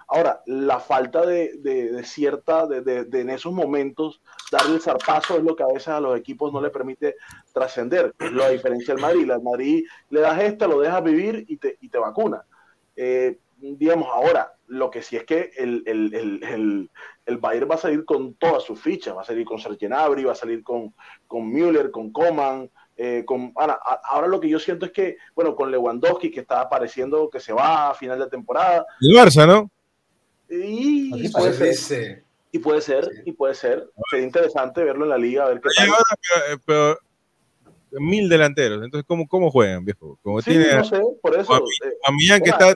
Ahora, 0.08 0.42
la 0.46 0.80
falta 0.80 1.26
de, 1.26 1.54
de- 1.60 1.92
de 1.92 2.04
cierta, 2.04 2.68
de, 2.68 2.82
de- 2.82 3.22
en 3.22 3.30
esos 3.30 3.54
momentos, 3.54 4.22
darle 4.52 4.76
el 4.76 4.82
zarpazo 4.82 5.38
es 5.38 5.44
lo 5.44 5.56
que 5.56 5.64
a 5.64 5.68
veces 5.68 5.88
a 5.88 6.00
los 6.02 6.18
equipos 6.18 6.52
no 6.52 6.62
le 6.62 6.70
permite 6.70 7.16
trascender. 7.54 8.14
La 8.20 8.50
diferencia 8.50 8.94
del 8.94 9.02
Madrid. 9.02 9.32
El 9.32 9.42
Madrid 9.42 9.86
le 10.10 10.20
das 10.20 10.42
esta, 10.44 10.68
lo 10.68 10.80
dejas 10.82 11.04
vivir 11.04 11.46
y 11.48 11.58
te, 11.58 11.78
y 11.82 11.90
te 11.90 11.98
vacuna. 11.98 12.44
Eh, 12.96 13.38
digamos, 13.58 14.10
ahora, 14.12 14.54
lo 14.68 14.90
que 14.92 15.02
sí 15.02 15.16
es 15.16 15.24
que 15.24 15.52
el, 15.58 15.84
el, 15.86 16.14
el, 16.14 16.44
el, 16.44 16.92
el 17.26 17.38
Bayern 17.38 17.72
va 17.72 17.76
a 17.76 17.80
salir 17.80 18.04
con 18.06 18.34
todas 18.36 18.64
sus 18.64 18.80
fichas, 18.82 19.16
va 19.16 19.22
a 19.22 19.26
salir 19.26 19.46
con 19.46 19.58
Serge 19.58 19.88
Gnabry, 19.88 20.26
va 20.26 20.34
a 20.34 20.36
salir 20.36 20.64
con, 20.64 20.94
con 21.28 21.48
Müller, 21.50 21.92
con 21.92 22.12
Coman, 22.12 22.70
eh, 22.98 23.24
con, 23.26 23.54
ahora, 23.56 24.28
lo 24.28 24.40
que 24.40 24.50
yo 24.50 24.60
siento 24.60 24.86
es 24.86 24.92
que, 24.92 25.18
bueno, 25.36 25.56
con 25.56 25.72
Lewandowski, 25.72 26.30
que 26.32 26.42
está 26.42 26.62
apareciendo 26.62 27.30
que 27.30 27.40
se 27.40 27.52
va 27.54 27.90
a 27.90 27.94
final 27.96 28.20
de 28.20 28.28
temporada, 28.28 28.86
el 29.02 29.16
Barça, 29.16 29.48
¿no? 29.48 29.70
y, 30.50 31.30
puede 31.30 31.74
ser, 31.74 32.24
y 32.52 32.60
puede 32.60 32.82
ser, 32.82 33.10
y 33.26 33.32
puede 33.32 33.56
ser. 33.56 33.90
Sería 34.12 34.26
interesante 34.26 34.84
verlo 34.84 35.06
en 35.06 35.10
la 35.10 35.18
liga, 35.18 35.46
a 35.46 35.50
ver 35.50 35.62
qué 35.62 35.70
tal. 35.76 35.88
ahora, 35.90 36.04
pero, 36.66 36.66
pero 36.66 38.02
mil 38.02 38.30
delanteros, 38.30 38.84
entonces 38.84 39.06
cómo 39.08 39.28
cómo 39.28 39.50
juegan, 39.52 39.86
viejo? 39.86 40.20
Como 40.22 40.42
Sí, 40.42 40.52
tiene 40.52 40.76
no 40.76 40.84
sé, 40.84 41.02
por 41.22 41.36
eso. 41.36 41.58
Eh, 41.58 41.62
que 42.44 42.52
bueno, 42.52 42.70
está 42.70 42.74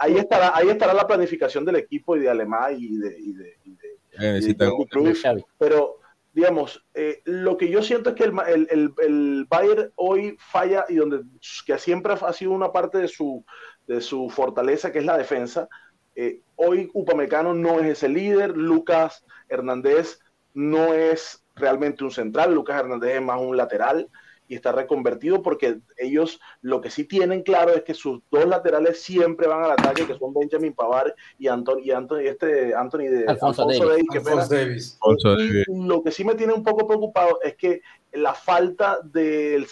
ahí 0.00 0.16
estará, 0.16 0.52
ahí 0.56 0.68
estará 0.68 0.94
la 0.94 1.06
planificación 1.06 1.64
del 1.64 1.76
equipo 1.76 2.16
y 2.16 2.20
de 2.20 2.30
Alemán 2.30 2.74
y 2.78 2.96
de, 2.98 3.16
y 3.18 3.32
de, 3.32 3.56
y 3.64 3.70
de- 3.70 3.88
Eh, 4.12 4.16
y 4.18 4.32
necesita 4.32 4.64
de 4.64 4.70
gol. 4.70 4.86
Cruyff. 4.88 5.22
Xavi. 5.22 5.44
pero 5.58 5.99
digamos, 6.40 6.82
eh, 6.94 7.20
lo 7.24 7.56
que 7.58 7.68
yo 7.68 7.82
siento 7.82 8.10
es 8.10 8.16
que 8.16 8.24
el, 8.24 8.32
el, 8.48 8.68
el, 8.70 8.94
el 8.98 9.46
Bayern 9.48 9.92
hoy 9.96 10.36
falla 10.38 10.86
y 10.88 10.94
donde 10.96 11.22
que 11.66 11.78
siempre 11.78 12.14
ha 12.14 12.32
sido 12.32 12.52
una 12.52 12.72
parte 12.72 12.96
de 12.98 13.08
su, 13.08 13.44
de 13.86 14.00
su 14.00 14.30
fortaleza, 14.30 14.90
que 14.90 15.00
es 15.00 15.04
la 15.04 15.18
defensa. 15.18 15.68
eh, 16.16 16.40
hoy 16.56 16.90
Upamecano 16.94 17.52
no 17.54 17.78
es 17.80 17.86
ese 17.86 18.08
líder, 18.08 18.56
Lucas 18.56 19.24
Hernández 19.48 20.18
no 20.54 20.94
es 20.94 21.44
realmente 21.54 22.04
un 22.04 22.10
central, 22.10 22.54
Lucas 22.54 22.80
Hernández 22.80 23.16
es 23.16 23.22
más 23.22 23.38
un 23.40 23.56
lateral 23.56 24.08
y 24.50 24.56
está 24.56 24.72
reconvertido 24.72 25.42
porque 25.42 25.78
ellos 25.96 26.40
lo 26.60 26.80
que 26.80 26.90
sí 26.90 27.04
tienen 27.04 27.44
claro 27.44 27.72
es 27.72 27.84
que 27.84 27.94
sus 27.94 28.20
dos 28.32 28.46
laterales 28.46 29.00
siempre 29.00 29.46
van 29.46 29.62
al 29.62 29.70
ataque, 29.70 30.08
que 30.08 30.18
son 30.18 30.34
Benjamin 30.34 30.74
Pavar 30.74 31.14
y 31.38 31.46
Anthony, 31.46 31.78
y 31.84 31.92
Anthony, 31.92 32.18
este 32.24 32.74
Anthony 32.74 32.98
de 33.10 33.26
Alfonso 33.28 33.64
Davies. 33.64 34.06
qué 34.10 34.20
pena. 34.20 34.42
Alphonse 34.42 34.56
Davis. 34.56 34.98
Alfonso 35.00 35.34
Y 35.34 35.46
Davies. 35.46 35.66
lo 35.68 36.02
que 36.02 36.10
sí 36.10 36.24
me 36.24 36.34
tiene 36.34 36.52
un 36.52 36.64
poco 36.64 36.84
preocupado 36.84 37.38
es 37.44 37.54
que 37.54 37.80
la 38.10 38.34
falta 38.34 38.98
del 39.04 39.66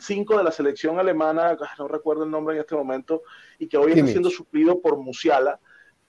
5 0.00 0.38
de 0.38 0.44
la 0.44 0.52
selección 0.52 1.00
alemana, 1.00 1.56
ah, 1.60 1.74
no 1.80 1.88
recuerdo 1.88 2.22
el 2.22 2.30
nombre 2.30 2.54
en 2.54 2.60
este 2.60 2.76
momento, 2.76 3.22
y 3.58 3.66
que 3.66 3.78
hoy 3.78 3.90
está 3.90 3.96
Kimmich. 3.96 4.12
siendo 4.12 4.30
suplido 4.30 4.80
por 4.80 4.96
Musiala, 4.96 5.58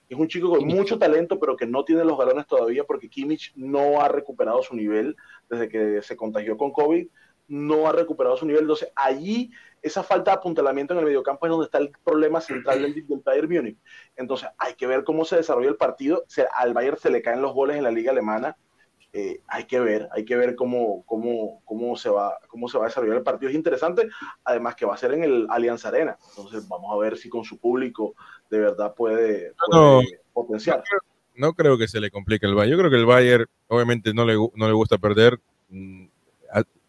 es 0.08 0.16
un 0.16 0.28
chico 0.28 0.48
con 0.50 0.60
Kimmich. 0.60 0.76
mucho 0.76 0.96
talento, 0.96 1.40
pero 1.40 1.56
que 1.56 1.66
no 1.66 1.84
tiene 1.84 2.04
los 2.04 2.16
balones 2.16 2.46
todavía 2.46 2.84
porque 2.84 3.08
Kimmich 3.08 3.52
no 3.56 4.00
ha 4.00 4.06
recuperado 4.06 4.62
su 4.62 4.76
nivel 4.76 5.16
desde 5.48 5.68
que 5.68 6.02
se 6.02 6.16
contagió 6.16 6.56
con 6.56 6.70
COVID, 6.70 7.08
no 7.50 7.88
ha 7.88 7.92
recuperado 7.92 8.36
su 8.36 8.46
nivel. 8.46 8.62
Entonces, 8.62 8.92
allí 8.94 9.50
esa 9.82 10.02
falta 10.02 10.30
de 10.30 10.36
apuntalamiento 10.36 10.94
en 10.94 11.00
el 11.00 11.06
mediocampo 11.06 11.46
es 11.46 11.50
donde 11.50 11.64
está 11.64 11.78
el 11.78 11.90
problema 12.04 12.40
central 12.40 12.80
del, 12.80 12.94
del 13.08 13.20
Bayern 13.24 13.52
Múnich. 13.52 13.78
Entonces, 14.16 14.48
hay 14.56 14.74
que 14.74 14.86
ver 14.86 15.02
cómo 15.04 15.24
se 15.24 15.36
desarrolla 15.36 15.68
el 15.68 15.76
partido. 15.76 16.24
Se- 16.28 16.46
al 16.54 16.72
Bayern 16.72 16.96
se 16.96 17.10
le 17.10 17.20
caen 17.22 17.42
los 17.42 17.52
goles 17.52 17.76
en 17.76 17.82
la 17.82 17.90
liga 17.90 18.12
alemana. 18.12 18.56
Eh, 19.12 19.40
hay 19.48 19.64
que 19.64 19.80
ver, 19.80 20.08
hay 20.12 20.24
que 20.24 20.36
ver 20.36 20.54
cómo, 20.54 21.02
cómo, 21.04 21.60
cómo, 21.64 21.96
se 21.96 22.08
va, 22.08 22.38
cómo 22.46 22.68
se 22.68 22.78
va 22.78 22.84
a 22.84 22.88
desarrollar 22.88 23.16
el 23.16 23.24
partido. 23.24 23.50
Es 23.50 23.56
interesante, 23.56 24.08
además 24.44 24.76
que 24.76 24.86
va 24.86 24.94
a 24.94 24.98
ser 24.98 25.12
en 25.14 25.24
el 25.24 25.48
Allianz 25.50 25.84
Arena. 25.84 26.16
Entonces, 26.28 26.68
vamos 26.68 26.94
a 26.94 26.98
ver 26.98 27.16
si 27.16 27.28
con 27.28 27.42
su 27.42 27.58
público 27.58 28.14
de 28.48 28.60
verdad 28.60 28.94
puede, 28.94 29.54
No, 29.72 30.00
potenciar. 30.32 30.84
No 31.34 31.54
creo 31.54 31.76
que 31.76 31.88
se 31.88 31.98
le 31.98 32.12
complique 32.12 32.46
el 32.46 32.54
Bayern. 32.54 32.70
Yo 32.70 32.78
creo 32.78 32.90
que 32.90 32.98
el 32.98 33.06
Bayern 33.06 33.46
obviamente 33.66 34.14
no 34.14 34.24
le, 34.24 34.34
no 34.36 34.68
le 34.68 34.74
gusta 34.74 34.98
perder, 34.98 35.40
mm, 35.70 36.06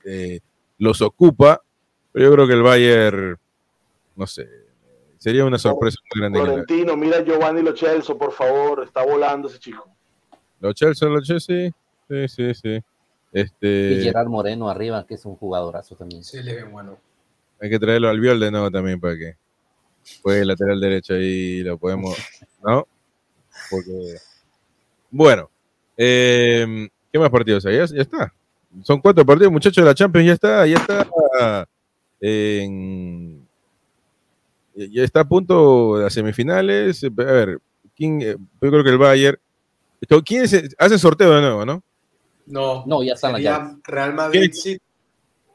eh, 0.06 0.40
los 0.82 1.00
ocupa, 1.04 1.62
pero 2.12 2.26
yo 2.26 2.34
creo 2.34 2.48
que 2.48 2.54
el 2.54 2.64
Bayern, 2.64 3.38
no 4.16 4.26
sé, 4.26 4.50
sería 5.20 5.46
una 5.46 5.60
sorpresa 5.60 6.00
muy 6.12 6.22
grande. 6.22 6.40
Florentino, 6.40 6.98
mira 6.98 7.24
Giovanni 7.24 7.62
Lo 7.62 7.78
Celso, 7.78 8.18
por 8.18 8.32
favor, 8.32 8.84
está 8.84 9.06
volando 9.06 9.48
ese 9.48 9.60
chico. 9.60 9.88
Los 10.60 10.74
Chelsea, 10.74 11.08
los 11.08 11.24
Chelsea, 11.24 11.72
sí, 12.10 12.28
sí, 12.28 12.54
sí. 12.56 12.70
Y 12.74 12.82
Este, 13.32 14.00
Gerard 14.02 14.28
Moreno 14.28 14.70
arriba, 14.70 15.06
que 15.06 15.14
es 15.14 15.26
un 15.26 15.36
jugadorazo 15.36 15.96
también. 15.96 16.24
Sí, 16.24 16.42
le 16.42 16.56
ven 16.56 16.72
bueno. 16.72 16.98
hay 17.60 17.70
que 17.70 17.78
traerlo 17.78 18.10
al 18.10 18.20
Viol 18.20 18.40
de 18.40 18.50
nuevo 18.50 18.72
también 18.72 19.00
para 19.00 19.16
que 19.16 19.36
juegue 20.24 20.46
lateral 20.46 20.82
derecho 20.82 21.16
y 21.16 21.62
lo 21.62 21.78
podemos, 21.78 22.18
¿no? 22.64 22.88
Porque, 23.70 24.16
bueno, 25.12 25.48
eh, 25.96 26.90
¿qué 27.14 27.20
más 27.20 27.30
partidos 27.30 27.68
hay? 27.68 27.78
Ya, 27.78 27.86
ya 27.86 28.02
está. 28.02 28.34
Son 28.84 29.00
cuatro 29.02 29.26
partidos, 29.26 29.52
muchachos 29.52 29.84
de 29.84 29.90
la 29.90 29.96
Champions, 29.96 30.28
ya 30.28 30.34
está, 30.34 30.66
ya 30.68 30.78
está 30.78 31.68
en, 32.22 33.48
ya 34.76 35.04
está 35.04 35.22
a 35.22 35.28
punto 35.28 35.98
de 35.98 36.04
las 36.04 36.14
semifinales. 36.14 37.04
A 37.04 37.10
ver, 37.10 37.60
¿quién, 37.96 38.22
eh, 38.22 38.36
yo 38.62 38.70
creo 38.70 38.84
que 38.84 38.90
el 38.90 38.98
Bayern. 38.98 39.38
¿Quién 40.26 40.44
es- 40.44 40.76
hace 40.80 40.98
sorteo 40.98 41.32
de 41.36 41.42
nuevo, 41.42 41.66
no? 41.66 41.84
No, 42.48 42.84
No, 42.88 43.04
ya 43.04 43.14
están 43.14 43.36
llaves. 43.38 43.76
Real 43.84 44.14
Madrid. 44.14 44.52
City, 44.52 44.80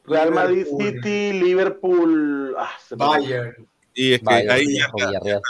Real 0.04 0.32
Madrid 0.32 0.66
Liverpool, 0.66 0.92
City, 1.02 1.32
Liverpool, 1.32 2.54
ah, 2.58 2.70
Bayern. 2.90 3.66
Y 3.94 4.12
es 4.12 4.18
que 4.20 4.24
Bayern, 4.24 4.50
ahí 4.50 4.66
ya 4.78 4.84
está. 4.86 5.40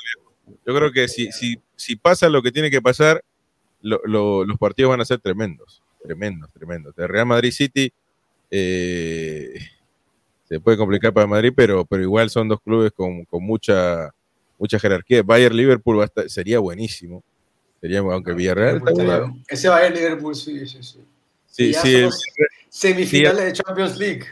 Yo 0.65 0.75
creo 0.75 0.93
que 0.93 1.09
si, 1.09 1.31
si, 1.33 1.61
si 1.75 1.97
pasa 1.97 2.29
lo 2.29 2.41
que 2.43 2.53
tiene 2.53 2.71
que 2.71 2.81
pasar, 2.81 3.23
lo- 3.83 4.01
lo- 4.05 4.45
los 4.45 4.57
partidos 4.59 4.91
van 4.91 5.01
a 5.01 5.05
ser 5.05 5.19
tremendos, 5.19 5.83
tremendos, 6.07 6.51
tremendos. 6.53 6.95
De 6.97 7.07
Real 7.07 7.27
Madrid 7.27 7.51
City 7.51 7.93
eh, 8.51 9.55
se 10.49 10.61
puede 10.61 10.77
complicar 10.77 11.13
para 11.13 11.27
Madrid, 11.27 11.53
pero, 11.55 11.85
pero 11.85 12.03
igual 12.03 12.31
son 12.31 12.49
dos 12.49 12.61
clubes 12.61 12.93
con, 12.93 13.25
con 13.25 13.43
mucha, 13.43 14.11
mucha 14.59 14.79
jerarquía. 14.79 15.23
Bayern 15.23 15.57
Liverpool 15.57 16.01
estar- 16.03 16.29
sería 16.29 16.59
buenísimo. 16.61 17.23
Sería, 17.81 17.99
aunque 18.01 18.33
Villarreal 18.33 18.77
está 18.79 18.91
Liverpool, 18.91 19.05
jugado. 19.05 19.37
Ese 19.49 19.69
Bayern 19.69 19.95
Liverpool, 19.95 20.35
sí, 20.35 20.67
sí, 20.67 20.83
sí. 20.83 21.01
Sí, 21.47 21.73
sí, 21.75 21.95
el- 21.95 22.11
semifinales 22.69 23.45
de 23.45 23.53
Champions 23.53 23.97
League. 23.99 24.25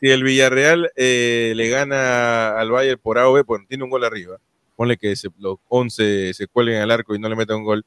si 0.00 0.08
el 0.10 0.22
Villarreal 0.22 0.90
eh, 0.96 1.52
le 1.56 1.68
gana 1.68 2.58
al 2.58 2.70
Bayern 2.70 3.00
por 3.02 3.18
A 3.18 3.28
o 3.28 3.32
B, 3.34 3.44
pues 3.44 3.62
tiene 3.68 3.84
un 3.84 3.90
gol 3.90 4.04
arriba, 4.04 4.38
ponle 4.76 4.96
que 4.96 5.14
se- 5.16 5.28
los 5.38 5.58
11 5.68 6.32
se 6.34 6.46
cuelguen 6.46 6.80
al 6.82 6.90
arco 6.90 7.14
y 7.14 7.18
no 7.18 7.28
le 7.28 7.36
metan 7.36 7.56
un 7.58 7.64
gol, 7.64 7.84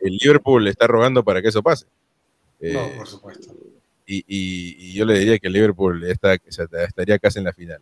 el 0.00 0.16
Liverpool 0.20 0.64
le 0.64 0.70
está 0.70 0.86
rogando 0.86 1.22
para 1.24 1.40
que 1.42 1.48
eso 1.48 1.62
pase. 1.62 1.86
Eh, 2.60 2.72
No, 2.72 2.96
por 2.96 3.06
supuesto. 3.06 3.52
y, 4.06 4.18
y- 4.26 4.76
y 4.78 4.94
yo 4.94 5.04
le 5.04 5.18
diría 5.18 5.38
que 5.38 5.46
el 5.48 5.52
Liverpool 5.54 6.02
está, 6.04 6.34
o 6.34 6.52
sea, 6.52 6.66
estaría 6.86 7.18
casi 7.18 7.38
en 7.38 7.44
la 7.46 7.52
final. 7.52 7.80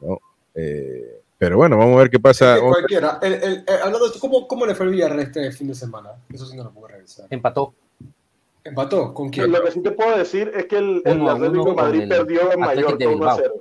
¿no? 0.00 0.18
Eh, 0.54 1.20
pero 1.38 1.56
bueno, 1.56 1.76
vamos 1.76 1.96
a 1.96 2.00
ver 2.02 2.10
qué 2.10 2.20
pasa. 2.20 2.58
Cualquiera. 2.60 3.18
El- 3.22 3.32
el- 3.34 3.54
eh, 3.66 3.78
hablando 3.82 4.00
de 4.00 4.06
esto, 4.06 4.20
¿cómo, 4.20 4.46
¿cómo 4.46 4.64
le 4.66 4.74
fue 4.74 4.86
el 4.86 4.92
Villarreal 4.92 5.20
este 5.20 5.50
fin 5.52 5.68
de 5.68 5.74
semana? 5.74 6.10
Eso 6.32 6.46
sí 6.46 6.56
no 6.56 6.64
lo 6.64 6.70
puedo 6.72 6.88
revisar. 6.88 7.26
Empató. 7.30 7.74
¿Empató? 8.64 9.12
¿Con 9.12 9.28
quién? 9.30 9.50
Lo 9.50 9.62
que 9.64 9.72
sí 9.72 9.82
te 9.82 9.90
puedo 9.90 10.16
decir 10.16 10.52
es 10.54 10.66
que 10.66 10.76
el, 10.78 11.02
el 11.04 11.20
Uno 11.20 11.30
Atlético 11.32 11.62
uno 11.62 11.70
de 11.70 11.76
Madrid 11.82 12.08
perdió 12.08 12.52
en 12.52 12.60
Mallorca 12.60 12.96
de 12.96 13.06
1 13.08 13.28
a 13.28 13.36
0. 13.36 13.54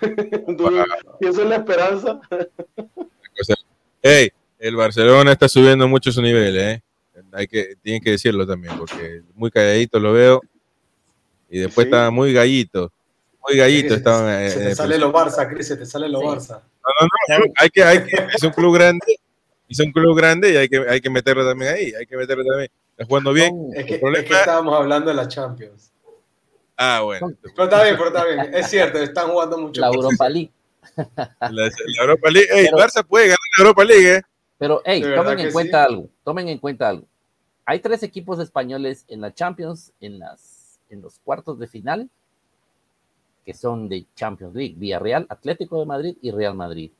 Entonces, 0.46 0.86
y 1.20 1.26
esa 1.26 1.42
es 1.42 1.48
la 1.48 1.56
esperanza. 1.56 2.20
hey, 4.02 4.30
el 4.58 4.76
Barcelona 4.76 5.32
está 5.32 5.48
subiendo 5.48 5.88
mucho 5.88 6.12
su 6.12 6.22
nivel, 6.22 6.56
¿eh? 6.58 6.82
Hay 7.36 7.46
que, 7.48 7.76
tienen 7.82 8.02
que 8.02 8.12
decirlo 8.12 8.46
también, 8.46 8.76
porque 8.78 9.22
muy 9.34 9.50
calladito 9.50 9.98
lo 10.00 10.12
veo. 10.12 10.40
Y 11.50 11.58
después 11.60 11.84
Sí. 11.84 11.88
estaba 11.90 12.10
muy 12.10 12.32
gallito. 12.32 12.90
Muy 13.46 13.56
gallito 13.58 13.90
se, 13.90 13.94
estaban. 13.96 14.42
eh, 14.42 14.50
se 14.50 14.62
en 14.62 14.68
te 14.70 14.74
sale 14.74 14.98
lo 14.98 15.12
Barça, 15.12 15.48
Cris, 15.48 15.68
se 15.68 15.76
te 15.76 15.86
sale 15.86 16.08
lo 16.08 16.20
Sí. 16.20 16.26
Barça. 16.26 16.60
No, 16.60 16.90
no, 17.00 17.08
no, 17.38 17.38
no, 17.46 17.52
hay 17.56 17.68
que, 17.70 17.82
hay 17.84 17.98
que, 18.04 18.26
es 18.34 18.42
un 18.42 18.50
club 18.50 18.74
grande, 18.74 19.04
es 19.68 19.78
un 19.80 19.92
club 19.92 20.16
grande 20.16 20.52
y 20.52 20.56
hay 20.56 20.68
que, 20.68 20.78
hay 20.88 21.00
que 21.00 21.10
meterlo 21.10 21.46
también 21.46 21.74
ahí, 21.74 21.92
hay 21.94 22.06
que 22.06 22.16
meterlo 22.16 22.44
también. 22.44 22.70
Está 22.92 23.04
jugando 23.04 23.32
bien. 23.32 23.50
Son- 23.50 23.76
Es 23.76 23.84
que, 23.86 23.94
El 23.94 24.00
problema- 24.00 24.22
es 24.24 24.28
que 24.30 24.34
estábamos 24.38 24.74
hablando 24.74 25.10
de 25.10 25.16
la 25.16 25.28
Champions. 25.28 25.92
Ah, 26.76 27.00
bueno. 27.02 27.32
Pero 27.42 27.64
está 27.64 27.82
bien, 27.84 27.96
pero 27.96 28.08
está 28.08 28.24
bien. 28.24 28.54
Es 28.54 28.68
cierto, 28.68 28.98
están 28.98 29.28
jugando 29.28 29.58
mucho. 29.58 29.80
la 29.80 29.88
Europa 29.88 30.28
League. 30.28 30.50
La, 31.40 31.50
la 31.50 31.70
Europa 32.02 32.30
League. 32.30 32.48
Ey, 32.50 32.64
Pero- 32.66 32.78
Barça 32.78 33.04
puede 33.06 33.26
ganar 33.26 33.38
la 33.58 33.62
Europa 33.62 33.84
League, 33.84 34.14
¿eh? 34.16 34.22
Pero, 34.58 34.80
hey, 34.86 35.02
tomen 35.14 35.38
en 35.38 35.46
sí. 35.48 35.52
cuenta 35.52 35.84
algo. 35.84 36.08
Tomen 36.24 36.48
en 36.48 36.58
cuenta 36.58 36.88
algo. 36.88 37.06
Hay 37.66 37.80
tres 37.80 38.02
equipos 38.04 38.38
españoles 38.38 39.04
en 39.08 39.20
la 39.20 39.34
Champions, 39.34 39.92
en, 40.00 40.20
las, 40.20 40.78
en 40.88 41.02
los 41.02 41.18
cuartos 41.18 41.58
de 41.58 41.66
final, 41.66 42.08
que 43.44 43.52
son 43.54 43.88
de 43.88 44.06
Champions 44.14 44.54
League: 44.54 44.74
Villarreal, 44.78 45.26
Atlético 45.28 45.80
de 45.80 45.86
Madrid 45.86 46.16
y 46.22 46.30
Real 46.30 46.54
Madrid. 46.54 46.90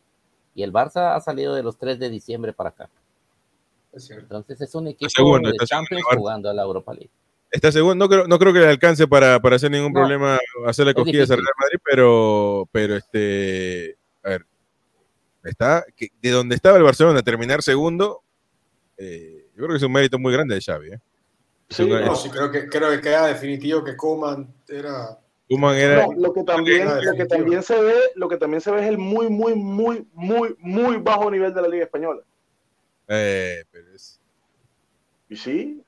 Y 0.55 0.63
el 0.63 0.73
Barça 0.73 1.15
ha 1.15 1.21
salido 1.21 1.55
de 1.55 1.63
los 1.63 1.77
3 1.77 1.99
de 1.99 2.11
diciembre 2.11 2.53
para 2.53 2.71
acá. 2.71 2.89
Es. 3.93 4.11
Entonces 4.11 4.61
es 4.61 4.75
un 4.75 4.89
equipo 4.89 5.09
segundo, 5.09 5.51
de 5.51 5.55
segundo 5.55 5.67
Champions 5.67 6.03
jugando 6.17 6.51
a 6.51 6.55
la 6.55 6.63
Europa 6.63 6.93
League. 6.93 7.11
Está 7.51 7.71
seguro, 7.71 7.95
no 7.95 8.09
creo, 8.09 8.27
no 8.27 8.39
creo 8.39 8.53
que 8.53 8.59
le 8.59 8.69
alcance 8.69 9.07
para, 9.07 9.39
para 9.41 9.57
hacer 9.57 9.71
ningún 9.71 9.93
No. 9.93 10.01
problema 10.01 10.39
hacerle 10.67 10.95
cosquillas 10.95 11.31
a 11.31 11.35
difícil. 11.35 11.45
Real 11.45 11.55
Madrid, 11.61 11.79
pero, 11.85 12.69
pero 12.73 12.97
este, 12.97 13.97
a 14.25 14.29
ver, 14.31 14.47
está, 15.45 15.85
que, 15.95 16.09
de 16.21 16.31
donde 16.31 16.57
estaba 16.57 16.77
el 16.77 16.83
Barcelona, 16.83 17.23
terminar 17.23 17.63
segundo, 17.63 18.23
eh, 18.99 19.36
yo 19.57 19.65
creo 19.65 19.69
que 19.71 19.77
es 19.77 19.83
un 19.83 19.93
mérito 19.93 20.19
muy 20.19 20.33
grande 20.33 20.55
de 20.55 20.61
Xavi, 20.61 20.93
¿eh? 20.93 21.01
Sí, 21.71 21.83
una- 21.91 22.07
No, 22.07 22.15
sí, 22.15 22.29
creo 22.31 22.51
que, 22.51 22.69
creo 22.69 22.91
que 22.91 23.01
queda 23.01 23.27
definitivo 23.27 23.83
que 23.83 23.97
Coman 23.97 24.47
era. 24.69 25.19
Koeman 25.49 25.77
era, 25.77 26.07
No, 26.07 26.13
lo 26.17 26.33
que 26.33 26.43
también, 26.45 26.83
Era 26.83 27.01
lo 27.03 27.13
que 27.17 27.27
también 27.27 27.63
se 27.63 27.81
ve, 27.81 27.95
lo 28.15 28.29
que 28.29 28.37
también 28.37 28.61
se 28.61 28.71
ve 28.71 28.83
es 28.83 28.87
el 28.89 28.99
muy, 28.99 29.29
muy, 29.29 29.55
muy, 29.55 30.07
muy, 30.13 30.55
muy 30.59 30.97
bajo 30.99 31.31
nivel 31.31 31.53
de 31.55 31.63
la 31.63 31.69
Liga 31.69 31.85
Española. 31.85 32.23
eh, 33.09 33.65
pero 33.71 33.95
es- 33.95 34.21
Y 35.29 35.37
sí, 35.37 35.83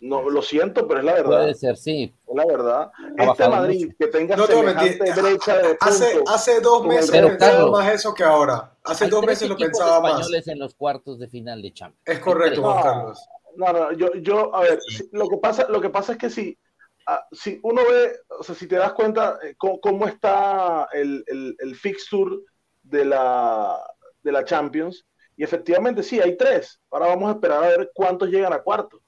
no 0.00 0.28
lo 0.28 0.42
siento, 0.42 0.86
pero 0.86 1.00
es 1.00 1.06
la 1.06 1.12
verdad. 1.14 1.38
Puede 1.42 1.54
ser, 1.54 1.76
sí. 1.76 2.14
Es 2.26 2.34
la 2.36 2.46
verdad. 2.46 2.92
Ha 3.18 3.24
Este 3.24 3.48
Madrid 3.48 3.92
que 3.98 4.06
tenga 4.08 4.36
No 4.36 4.46
te 4.46 4.54
voy 4.54 4.66
a 4.66 4.68
semejante 4.68 5.04
mentir, 5.04 5.22
brecha 5.22 5.58
de 5.58 5.76
Hace, 5.80 6.22
hace 6.26 6.60
dos 6.60 6.86
meses 6.86 7.10
Pero, 7.10 7.28
pensaba 7.28 7.52
Carlos, 7.52 7.70
más 7.72 7.92
eso 7.94 8.14
que 8.14 8.24
ahora. 8.24 8.72
Hace 8.84 9.04
Hay 9.04 9.10
dos 9.10 9.20
tres 9.22 9.30
meses 9.30 9.48
lo 9.48 9.56
pensaba 9.56 10.00
más. 10.00 10.10
españoles 10.12 10.48
en 10.48 10.58
los 10.58 10.74
cuartos 10.74 11.18
de 11.18 11.28
final 11.28 11.62
de 11.62 11.72
Champions. 11.72 12.02
Es 12.04 12.18
correcto. 12.18 12.62
Juan 12.62 12.76
No. 12.76 12.82
Carlos. 12.82 13.28
No, 13.56 13.72
no, 13.72 13.92
yo, 13.92 14.12
yo, 14.16 14.54
a 14.54 14.60
ver, 14.60 14.78
si- 14.86 15.08
lo 15.12 15.28
que 15.28 15.38
pasa, 15.38 15.66
lo 15.68 15.80
que 15.80 15.88
pasa 15.88 16.12
es 16.12 16.18
que 16.18 16.28
si, 16.28 16.58
ah, 17.06 17.24
si 17.32 17.58
uno 17.62 17.80
ve, 17.90 18.12
o 18.38 18.42
sea, 18.42 18.54
si 18.54 18.66
te 18.68 18.76
das 18.76 18.92
cuenta 18.92 19.38
eh, 19.42 19.54
cómo, 19.56 19.80
cómo 19.80 20.06
está 20.06 20.88
el, 20.92 21.24
el, 21.26 21.56
el 21.58 21.74
fixture 21.74 22.36
de 22.82 23.06
la, 23.06 23.80
de 24.22 24.32
la 24.32 24.44
Champions, 24.44 25.06
y 25.38 25.42
efectivamente 25.44 26.02
sí, 26.02 26.20
hay 26.20 26.36
tres. 26.36 26.78
Ahora 26.90 27.06
vamos 27.06 27.30
a 27.30 27.32
esperar 27.32 27.64
a 27.64 27.68
ver 27.68 27.90
cuántos 27.94 28.28
llegan 28.28 28.52
a 28.52 28.58
cuartos. 28.62 29.00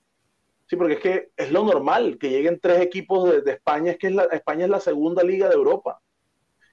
Sí, 0.68 0.76
porque 0.76 0.94
es 0.94 1.00
que 1.00 1.30
es 1.36 1.50
lo 1.50 1.64
normal 1.64 2.18
que 2.18 2.28
lleguen 2.30 2.60
tres 2.60 2.80
equipos 2.80 3.30
de, 3.30 3.40
de 3.40 3.52
España, 3.52 3.92
es 3.92 3.98
que 3.98 4.08
es 4.08 4.14
la, 4.14 4.24
España 4.24 4.64
es 4.66 4.70
la 4.70 4.80
segunda 4.80 5.22
liga 5.22 5.48
de 5.48 5.54
Europa. 5.54 6.00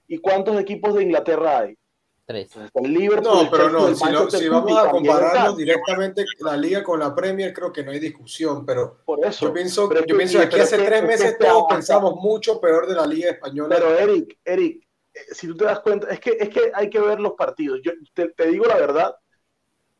¿Y 0.07 0.17
cuántos 0.19 0.59
equipos 0.59 0.93
de 0.95 1.03
Inglaterra 1.03 1.59
hay? 1.59 1.77
Tres. 2.25 2.49
El 2.73 2.91
Liverpool, 2.93 3.43
No, 3.45 3.49
pero 3.51 3.69
no, 3.69 3.87
el 3.87 3.95
si, 3.95 4.03
lo- 4.05 4.11
Manchester 4.11 4.39
si 4.41 4.49
vamos 4.49 4.71
a 4.77 4.97
está. 4.97 5.53
directamente 5.55 6.25
la 6.39 6.57
liga 6.57 6.83
con 6.83 6.99
la 6.99 7.13
Premier, 7.15 7.53
creo 7.53 7.71
que 7.71 7.83
no 7.83 7.91
hay 7.91 7.99
discusión, 7.99 8.65
pero 8.65 8.97
Por 9.05 9.23
eso. 9.25 9.45
yo 9.45 9.53
pienso, 9.53 9.87
Pero 9.87 10.01
yo 10.01 10.07
que- 10.07 10.15
pienso 10.15 10.39
que 10.39 10.43
aquí 10.45 10.51
pero 10.53 10.63
hace 10.63 10.77
tres 10.77 11.03
meses 11.03 11.25
este 11.31 11.45
todos 11.45 11.65
pensamos 11.69 12.15
mucho 12.15 12.59
peor 12.59 12.87
de 12.87 12.95
la 12.95 13.05
liga 13.05 13.29
española. 13.31 13.75
Pero 13.75 13.95
Eric, 13.97 14.39
Eric, 14.43 14.83
eh, 15.13 15.19
si 15.31 15.47
tú 15.47 15.55
te 15.55 15.65
das 15.65 15.79
cuenta, 15.81 16.09
es 16.09 16.19
que, 16.19 16.31
es 16.39 16.49
que 16.49 16.71
hay 16.73 16.89
que 16.89 16.99
ver 16.99 17.19
los 17.19 17.33
partidos. 17.33 17.79
Yo 17.83 17.91
te, 18.13 18.29
te 18.29 18.47
digo 18.47 18.65
la 18.65 18.75
verdad, 18.77 19.15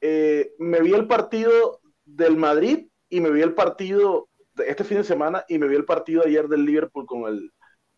eh, 0.02 0.54
me 0.58 0.82
vi 0.82 0.94
el 0.94 1.08
partido 1.08 1.80
del 2.04 2.36
Madrid 2.38 2.88
y 3.16 3.22
me 3.22 3.30
vi 3.32 3.42
el 3.42 3.54
partido 3.54 4.28
de 4.56 4.70
este 4.70 4.84
fin 4.84 4.98
de 4.98 5.04
semana 5.04 5.46
y 5.48 5.58
me 5.58 5.68
vi 5.68 5.76
el 5.76 5.86
partido 5.86 6.24
ayer 6.26 6.48
del 6.48 6.66
Liverpool 6.66 7.06
con 7.06 7.28
el, 7.28 7.52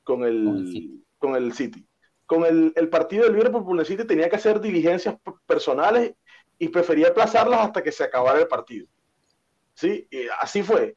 con 0.03 0.23
el, 0.23 0.45
Con 0.45 0.57
el 0.57 0.67
City. 0.71 1.03
con 1.17 1.35
el 1.35 1.53
City. 1.53 1.87
Con 2.25 2.45
el, 2.45 2.73
el 2.75 2.89
partido 2.89 3.23
del 3.23 3.33
Liverpool 3.33 3.65
con 3.65 3.79
el 3.79 3.85
City 3.85 4.05
tenía 4.05 4.29
que 4.29 4.35
hacer 4.35 4.59
diligencias 4.59 5.15
personales 5.45 6.13
y 6.59 6.67
prefería 6.69 7.07
aplazarlas 7.09 7.61
hasta 7.61 7.81
que 7.81 7.91
se 7.91 8.03
acabara 8.03 8.39
el 8.39 8.47
partido. 8.47 8.87
Sí, 9.73 10.07
y 10.11 10.27
así 10.41 10.61
fue. 10.63 10.95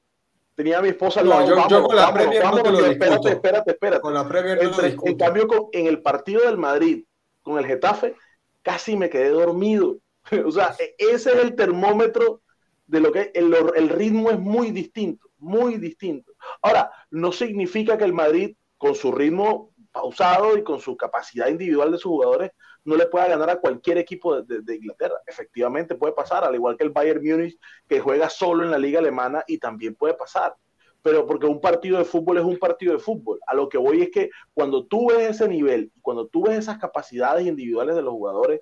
Tenía 0.55 0.79
a 0.79 0.83
mi 0.83 0.89
esposa 0.89 1.21
al 1.21 1.27
No, 1.27 1.33
lado, 1.41 1.43
yo- 1.49 1.55
yo 1.55 1.57
vámonos, 1.57 1.87
con 1.87 1.97
la 1.97 2.03
vámonos, 2.03 2.23
Premier 2.27 2.45
no 2.45 2.63
te 2.63 2.71
lo 2.73 2.79
yo, 2.81 2.87
espérate, 2.87 3.29
espérate, 3.31 3.71
espérate. 3.71 4.01
Con 4.03 4.15
la 4.15 4.29
Premier 4.29 4.57
no 4.59 4.63
lo 4.71 4.83
Entre- 4.85 5.11
en 5.11 5.17
cambio, 5.19 5.47
con- 5.49 5.67
en 5.73 5.87
el 5.87 6.03
partido 6.03 6.43
del 6.43 6.59
Madrid, 6.59 7.05
con 7.43 7.59
el 7.59 7.67
Getafe, 7.67 8.15
casi 8.63 8.97
me 8.97 9.09
quedé 9.09 9.31
dormido. 9.31 9.99
o 10.47 10.51
sea, 10.51 10.75
e- 10.79 10.95
ese 10.99 11.31
es 11.31 11.37
el 11.37 11.55
termómetro 11.55 12.43
de 12.91 13.01
lo 13.01 13.13
que 13.13 13.31
el, 13.35 13.89
ritmo 13.89 14.31
es 14.31 14.39
muy 14.39 14.73
distinto, 14.73 15.29
muy 15.39 15.77
distinto. 15.77 16.33
Ahora, 16.61 16.91
no 17.11 17.31
significa 17.31 17.97
que 17.97 18.05
el 18.05 18.13
Madrid, 18.13 18.57
con 18.77 18.95
su 18.97 19.13
ritmo 19.13 19.71
pausado 19.93 20.57
y 20.57 20.65
con 20.65 20.81
su 20.81 20.97
capacidad 20.97 21.49
individual 21.49 21.93
de 21.93 21.99
sus 21.99 22.11
jugadores, 22.11 22.51
no 22.85 22.97
le 22.97 23.07
pueda 23.07 23.29
ganar 23.29 23.51
a 23.51 23.61
cualquier 23.61 23.99
equipo 23.99 24.41
de, 24.43 24.43
de- 24.57 24.63
de 24.63 24.75
Inglaterra. 24.77 25.15
Efectivamente 25.27 25.95
puede 25.95 26.15
pasar, 26.15 26.45
al 26.45 26.55
igual 26.55 26.77
que 26.77 26.85
el 26.85 26.91
Bayern 26.91 27.23
Múnich, 27.23 27.57
que 27.89 28.01
juega 28.01 28.29
solo 28.29 28.65
en 28.65 28.71
la 28.71 28.79
liga 28.79 28.99
alemana 28.99 29.45
y 29.47 29.59
también 29.59 29.95
puede 29.95 30.15
pasar. 30.15 30.57
Pero 31.03 31.27
porque 31.27 31.47
un 31.47 31.61
partido 31.61 31.99
de 31.99 32.05
fútbol 32.05 32.39
es 32.39 32.45
un 32.45 32.59
partido 32.59 32.93
de 32.93 32.99
fútbol. 32.99 33.39
A 33.47 33.55
lo 33.55 33.69
que 33.69 33.79
voy 33.79 34.03
es 34.03 34.11
que 34.11 34.31
cuando 34.53 34.85
tú 34.87 35.09
ves 35.11 35.31
ese 35.31 35.49
nivel, 35.49 35.93
cuando 36.03 36.27
tú 36.27 36.43
ves 36.45 36.59
esas 36.59 36.79
capacidades 36.79 37.47
individuales 37.47 37.95
de 37.97 38.03
los 38.03 38.13
jugadores, 38.13 38.61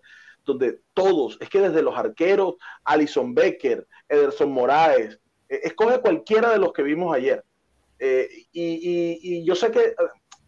donde 0.49 0.81
todos, 0.95 1.37
es 1.41 1.49
que 1.49 1.61
desde 1.61 1.83
los 1.83 1.97
arqueros, 1.97 2.55
Alison 2.85 3.35
Becker, 3.35 3.87
Ederson 4.09 4.51
Moraes, 4.51 5.21
eh, 5.49 5.61
escoge 5.65 6.01
cualquiera 6.01 6.51
de 6.51 6.59
los 6.59 6.73
que 6.73 6.83
vimos 6.83 7.15
ayer. 7.15 7.45
Eh, 7.99 8.29
y, 8.53 8.63
y- 8.63 9.19
y 9.41 9.45
yo 9.45 9.55
sé 9.55 9.71
que 9.71 9.81
eh, 9.81 9.95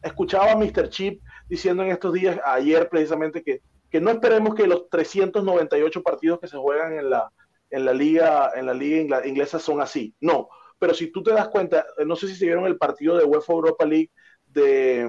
escuchaba 0.03 0.53
a 0.53 0.57
Mr. 0.57 0.89
Chip 0.89 1.21
diciendo 1.49 1.83
en 1.83 1.91
estos 1.91 2.13
días, 2.15 2.41
ayer 2.45 2.89
precisamente, 2.89 3.43
que, 3.43 3.61
que 3.91 4.01
no 4.01 4.11
esperemos 4.11 4.55
que 4.55 4.67
los 4.67 4.89
398 4.89 6.03
partidos 6.03 6.41
que 6.41 6.49
se 6.49 6.57
juegan 6.57 6.95
en 6.99 7.11
la, 7.11 7.31
en 7.71 7.85
la 7.85 7.93
liga, 7.93 8.53
en 8.55 8.67
la 8.67 8.75
liga 8.75 9.27
inglesa 9.27 9.59
son 9.59 9.81
así. 9.81 10.15
No, 10.21 10.49
pero 10.79 10.95
si 10.95 11.13
tú 11.13 11.23
te 11.23 11.33
das 11.33 11.49
cuenta, 11.49 11.85
eh, 11.99 12.05
no 12.07 12.17
sé 12.17 12.27
si 12.29 12.35
se 12.37 12.47
vieron 12.47 12.65
el 12.67 12.79
partido 12.79 13.17
de 13.19 13.25
UEFA 13.25 13.53
Europa 13.53 13.85
League 13.85 14.11
de, 14.47 15.09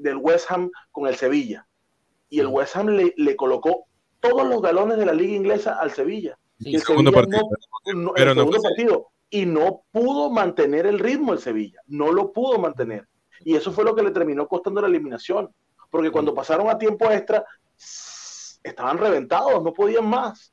del 0.00 0.16
West 0.16 0.50
Ham 0.50 0.70
con 0.90 1.06
el 1.06 1.16
Sevilla. 1.16 1.66
Y 2.28 2.38
el 2.40 2.46
West 2.46 2.76
Ham 2.76 2.88
le, 2.90 3.12
le 3.16 3.34
colocó 3.36 3.86
todos 4.20 4.46
los 4.46 4.60
galones 4.62 4.98
de 4.98 5.06
la 5.06 5.12
liga 5.12 5.34
inglesa 5.34 5.78
al 5.80 5.90
Sevilla. 5.90 6.38
Sí, 6.58 6.74
el 6.74 6.82
Segundo 6.82 7.10
Sevilla 7.10 7.26
partido. 7.26 7.48
no- 7.94 8.02
no- 8.02 8.12
Pero 8.14 8.30
el 8.32 8.36
no 8.36 8.42
segundo 8.42 8.60
fue- 8.60 8.70
partido. 8.70 9.06
Y 9.30 9.46
no 9.46 9.82
pudo 9.92 10.28
mantener 10.30 10.86
el 10.86 10.98
ritmo 10.98 11.32
el 11.32 11.38
Sevilla. 11.38 11.80
No 11.86 12.12
lo 12.12 12.32
pudo 12.32 12.58
mantener. 12.58 13.06
Y 13.44 13.54
eso 13.56 13.72
fue 13.72 13.84
lo 13.84 13.94
que 13.94 14.02
le 14.02 14.10
terminó 14.10 14.46
costando 14.48 14.80
la 14.80 14.88
eliminación. 14.88 15.48
Porque 15.88 16.10
cuando 16.10 16.34
pasaron 16.34 16.68
a 16.68 16.76
tiempo 16.78 17.10
extra, 17.10 17.44
estaban 18.62 18.98
reventados, 18.98 19.62
no 19.62 19.72
podían 19.72 20.06
más. 20.08 20.52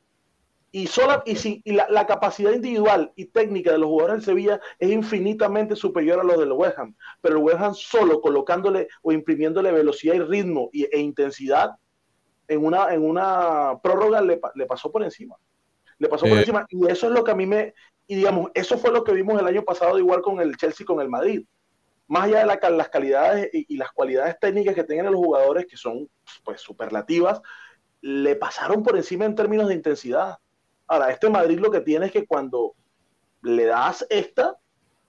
Y, 0.72 0.88
sola, 0.88 1.24
y, 1.26 1.36
si, 1.38 1.62
y 1.64 1.72
la, 1.74 1.88
la 1.90 2.06
capacidad 2.06 2.52
individual 2.52 3.12
y 3.16 3.26
técnica 3.26 3.72
de 3.72 3.78
los 3.80 3.88
jugadores 3.88 4.18
del 4.18 4.26
Sevilla 4.26 4.62
es 4.80 4.92
infinitamente 4.92 5.76
superior 5.76 6.20
a 6.20 6.24
los 6.24 6.38
del 6.38 6.52
West 6.52 6.78
Ham. 6.78 6.96
Pero 7.22 7.38
el 7.38 7.44
West 7.44 7.60
Ham 7.62 7.74
solo 7.74 8.22
colocándole 8.22 8.88
o 9.02 9.12
imprimiéndole 9.12 9.72
velocidad 9.72 10.14
y 10.16 10.20
ritmo 10.20 10.70
y, 10.72 10.84
e 10.84 11.00
intensidad 11.00 11.72
en 12.48 12.66
una, 12.66 12.94
en 12.94 13.04
una 13.04 13.80
prórroga 13.82 14.22
le, 14.22 14.40
le 14.56 14.66
pasó 14.66 14.92
por 14.92 15.04
encima. 15.04 15.36
Le 16.00 16.08
pasó 16.08 16.26
por 16.26 16.38
Eh. 16.38 16.42
encima. 16.42 16.66
Y 16.70 16.86
eso 16.90 17.08
es 17.08 17.14
lo 17.14 17.24
que 17.24 17.32
a 17.32 17.36
mí 17.36 17.46
me. 17.46 17.74
Y 18.08 18.16
digamos, 18.16 18.52
eso 18.54 18.78
fue 18.78 18.92
lo 18.92 19.04
que 19.04 19.12
vimos 19.14 19.40
el 19.40 19.48
año 19.48 19.64
pasado, 19.64 19.98
igual 20.00 20.22
con 20.22 20.40
el 20.40 20.56
Chelsea, 20.58 20.86
con 20.86 21.02
el 21.02 21.10
Madrid. 21.10 21.46
más 22.10 22.24
allá 22.24 22.40
de 22.40 22.46
la, 22.46 22.70
las 22.70 22.88
calidades 22.88 23.50
y, 23.52 23.74
y, 23.74 23.78
las 23.78 23.92
cualidades 23.92 24.40
técnicas 24.40 24.74
que 24.76 24.86
tienen 24.86 25.12
los 25.12 25.16
jugadores, 25.16 25.66
que 25.66 25.76
son 25.76 26.08
pues 26.46 26.62
superlativas, 26.62 27.42
le 28.00 28.38
pasaron 28.38 28.82
por 28.82 28.96
encima 28.96 29.26
en 29.26 29.36
términos 29.36 29.68
de 29.68 29.74
intensidad. 29.74 30.38
Ahora, 30.88 31.12
este 31.12 31.30
Madrid 31.30 31.60
lo 31.60 31.70
que 31.70 31.82
tiene 31.82 32.06
es 32.06 32.14
que 32.14 32.26
cuando 32.26 32.76
le 33.42 33.66
das 33.66 34.06
esta, 34.10 34.56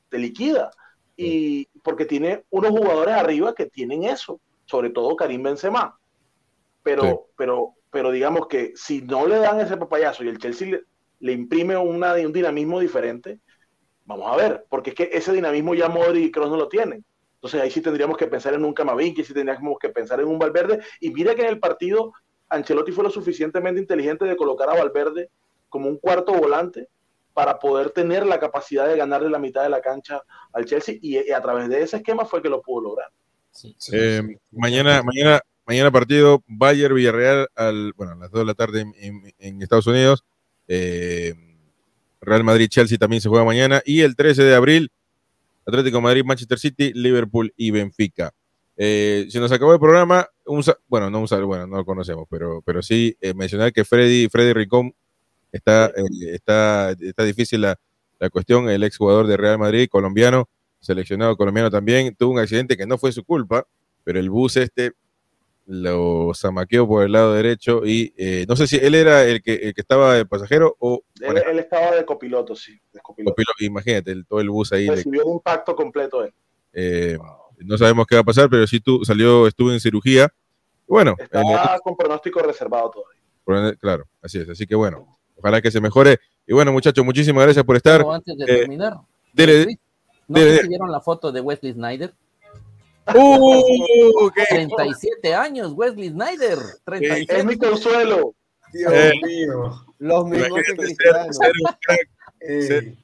te 0.09 0.19
liquida. 0.19 0.73
Y 1.17 1.67
porque 1.85 2.05
tiene 2.05 2.45
unos 2.51 2.71
jugadores 2.73 3.15
arriba 3.15 3.55
que 3.55 3.67
tienen 3.67 4.03
eso, 4.03 4.41
sobre 4.67 4.91
todo 4.91 5.15
Karim 5.15 5.45
Benzema. 5.45 5.97
Pero, 6.89 7.03
sí. 7.03 7.33
pero, 7.37 7.75
pero 7.91 8.11
digamos 8.11 8.47
que 8.47 8.73
si 8.75 9.03
no 9.03 9.27
le 9.27 9.39
dan 9.39 9.61
ese 9.61 9.77
papayazo 9.77 10.25
y 10.25 10.29
el 10.29 10.39
Chelsea 10.39 10.71
le, 10.71 10.83
le 11.21 11.33
imprime 11.33 11.77
una, 11.77 12.15
un 12.15 12.33
dinamismo 12.33 12.81
diferente, 12.81 13.41
vamos 14.07 14.33
a 14.33 14.37
ver, 14.37 14.65
porque 14.71 14.91
es 14.91 14.97
que 14.97 15.11
ese 15.13 15.33
dinamismo 15.33 15.75
ya 15.75 15.91
Modri 15.91 16.25
y 16.25 16.31
Kroos 16.31 16.51
no 16.51 16.57
lo 16.57 16.69
tienen. 16.69 17.05
Entonces 17.35 17.61
ahí 17.61 17.71
sí 17.71 17.83
tendríamos 17.83 18.17
que 18.17 18.27
pensar 18.27 18.55
en 18.55 18.65
un 18.65 18.73
Camavinga, 18.73 19.23
sí 19.23 19.35
tendríamos 19.35 19.79
que 19.79 19.91
pensar 19.91 20.19
en 20.21 20.29
un 20.29 20.39
Valverde. 20.39 20.81
Y 20.99 21.11
mira 21.11 21.35
que 21.35 21.43
en 21.43 21.49
el 21.49 21.61
partido 21.61 22.13
Ancelotti 22.49 22.91
fue 22.91 23.05
lo 23.05 23.11
suficientemente 23.11 23.81
inteligente 23.81 24.25
de 24.25 24.35
colocar 24.35 24.71
a 24.71 24.75
Valverde 24.75 25.29
como 25.69 25.89
un 25.89 25.99
cuarto 25.99 26.33
volante 26.33 26.89
para 27.35 27.59
poder 27.59 27.91
tener 27.91 28.27
la 28.27 28.41
capacidad 28.41 28.89
de 28.89 28.97
ganarle 28.97 29.29
la 29.29 29.39
mitad 29.39 29.63
de 29.63 29.69
la 29.69 29.83
cancha 29.83 30.23
al 30.55 30.65
Chelsea 30.65 30.97
y, 31.01 31.19
y 31.29 31.33
a 31.33 31.43
través 31.43 31.69
de 31.69 31.83
ese 31.83 31.99
esquema 31.99 32.25
fue 32.25 32.41
que 32.41 32.49
lo 32.49 32.63
pudo 32.63 32.89
lograr. 32.89 33.11
Sí, 33.51 33.75
sí, 33.79 33.93
eh, 33.95 34.23
sí. 34.27 34.37
Mañana, 34.51 35.03
mañana, 35.03 35.41
mañana 35.69 35.91
partido 35.91 36.43
Bayern 36.47 36.95
Villarreal 36.95 37.49
al, 37.55 37.93
bueno, 37.93 38.13
a 38.13 38.17
las 38.17 38.31
2 38.31 38.41
de 38.41 38.47
la 38.47 38.55
tarde 38.55 38.87
en, 38.97 39.63
Estados 39.63 39.87
Unidos. 39.87 40.25
Eh, 40.67 41.35
Real 42.21 42.43
Madrid 42.43 42.69
Chelsea 42.69 42.99
también 42.99 43.21
se 43.21 43.29
juega 43.29 43.45
mañana 43.45 43.83
y 43.85 44.01
el 44.01 44.17
13 44.17 44.43
de 44.43 44.55
abril 44.55 44.91
Atlético 45.67 46.01
Madrid 46.01 46.25
Manchester 46.25 46.59
City 46.59 46.93
Liverpool 46.95 47.53
y 47.57 47.71
Benfica. 47.71 48.33
Eh, 48.79 49.27
se 49.29 49.41
nos 49.41 49.53
acabó 49.53 49.75
el 49.75 49.81
programa, 49.81 50.27
un, 50.47 50.65
bueno, 50.87 51.11
no 51.11 51.21
un 51.21 51.27
bueno, 51.47 51.67
no 51.67 51.77
lo 51.77 51.85
conocemos, 51.85 52.27
pero, 52.31 52.63
pero 52.63 52.81
sí 52.81 53.17
eh, 53.21 53.35
mencionar 53.35 53.73
que 53.73 53.85
Freddy, 53.85 54.29
Freddy 54.29 54.55
Ricón 54.55 54.95
está, 55.53 55.87
eh, 55.89 56.33
está, 56.33 56.93
está 56.93 57.25
difícil 57.25 57.61
la, 57.61 57.79
la 58.19 58.31
cuestión, 58.31 58.71
el 58.71 58.85
exjugador 58.85 59.27
de 59.27 59.37
Real 59.37 59.59
Madrid, 59.59 59.89
colombiano, 59.91 60.49
seleccionado 60.81 61.37
colombiano 61.37 61.71
también, 61.71 62.15
tuvo 62.17 62.33
un 62.33 62.39
accidente 62.39 62.77
que 62.77 62.87
no 62.87 62.97
fue 62.97 63.13
su 63.13 63.25
culpa, 63.25 63.67
pero 64.05 64.19
el 64.19 64.31
bus 64.31 64.57
este 64.57 64.93
lo 65.69 66.33
zamaqueó 66.35 66.89
por 66.89 67.05
el 67.05 67.13
lado 67.13 67.35
derecho 67.35 67.83
y 67.85 68.15
eh, 68.17 68.47
no 68.49 68.57
sé 68.57 68.67
si 68.67 68.77
él 68.77 68.95
era 68.95 69.25
el 69.27 69.43
que, 69.43 69.55
el 69.55 69.75
que 69.75 69.83
estaba 69.83 70.15
de 70.15 70.25
pasajero 70.25 70.75
o... 70.79 71.03
Él, 71.21 71.43
él 71.47 71.59
estaba 71.59 71.95
de 71.95 72.07
copiloto, 72.07 72.57
sí. 72.57 72.81
De 72.91 73.01
copiloto. 73.01 73.33
copiloto 73.33 73.65
imagínate, 73.65 74.13
el, 74.13 74.27
todo 74.27 74.41
el 74.41 74.49
bus 74.49 74.73
ahí. 74.73 74.89
Recibió 74.89 75.27
un 75.27 75.35
impacto 75.35 75.77
completo 75.77 76.25
él. 76.25 76.33
Eh, 76.73 77.17
wow. 77.19 77.37
No 77.59 77.77
sabemos 77.77 78.07
qué 78.07 78.15
va 78.15 78.23
a 78.23 78.25
pasar, 78.25 78.49
pero 78.49 78.67
sí 78.67 78.81
tú, 78.81 79.05
salió, 79.05 79.47
estuvo 79.47 79.71
en 79.71 79.79
cirugía. 79.79 80.33
Bueno. 80.87 81.15
Eh, 81.19 81.29
con 81.85 81.97
pronóstico 81.97 82.41
reservado 82.41 82.91
todavía. 82.91 83.77
Claro, 83.79 84.07
así 84.23 84.39
es. 84.39 84.49
Así 84.49 84.67
que 84.67 84.75
bueno, 84.75 85.19
ojalá 85.37 85.61
que 85.61 85.71
se 85.71 85.83
mejore. 85.83 86.19
Y 86.47 86.55
bueno, 86.55 86.73
muchachos, 86.73 87.05
muchísimas 87.05 87.45
gracias 87.45 87.65
por 87.65 87.77
estar. 87.77 87.99
Pero 87.99 88.13
antes 88.13 88.37
de 88.39 88.47
terminar, 88.47 88.95
dele, 89.35 89.79
¿no 90.29 90.41
dele, 90.41 90.67
vieron 90.67 90.91
la 90.91 91.01
foto 91.01 91.31
de 91.31 91.43
Wesley 91.43 91.75
Snyder? 91.75 92.15
Uh, 93.15 94.31
37 94.49 95.35
años, 95.35 95.73
Wesley 95.75 96.11
Snyder. 96.11 96.59
37. 96.85 97.39
Es 97.39 97.45
mi 97.45 97.57
consuelo. 97.57 98.35
Dios 98.73 98.93
eh, 98.93 99.13
mío. 99.25 99.87
Los 99.99 100.27
mismos 100.27 100.61
que 100.67 100.77
Cristiano. 100.77 101.33
Ser, 101.33 101.53
un, 101.53 101.75
crack, 101.81 102.09
ser, 102.67 102.95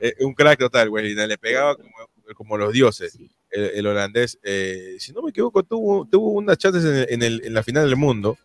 eh, 0.00 0.14
un 0.20 0.34
crack 0.34 0.58
total, 0.58 0.90
güey. 0.90 1.14
Le 1.14 1.38
pegaba 1.38 1.76
como, 1.76 1.90
como 2.34 2.56
los 2.56 2.72
dioses. 2.72 3.12
Sí. 3.12 3.30
El, 3.50 3.64
el, 3.74 3.86
holandés, 3.86 4.38
eh, 4.42 4.96
si 4.98 5.12
no 5.12 5.20
me 5.20 5.28
equivoco, 5.28 5.62
tuvo, 5.62 6.06
tuvo 6.06 6.30
unas 6.30 6.56
chances 6.56 6.82
en, 6.84 7.06
en, 7.12 7.22
el, 7.22 7.44
en 7.44 7.52
la 7.52 7.62
final 7.62 7.84
del 7.86 7.96
mundo. 7.96 8.38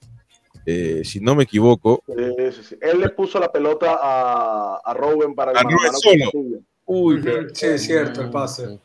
Eh, 0.66 1.04
si 1.06 1.22
no 1.22 1.34
me 1.34 1.44
equivoco. 1.44 2.04
Sí, 2.06 2.52
sí, 2.52 2.64
sí. 2.64 2.78
Él 2.82 3.00
le 3.00 3.08
puso 3.10 3.40
la 3.40 3.50
pelota 3.50 3.98
a, 4.02 4.82
a 4.84 4.94
Robben 4.94 5.34
para 5.34 5.54
a 5.54 5.64
solo. 5.94 6.30
Uy, 6.84 7.24
sí, 7.54 7.66
es 7.68 7.84
cierto, 7.84 8.22
el 8.22 8.30
pase. 8.30 8.78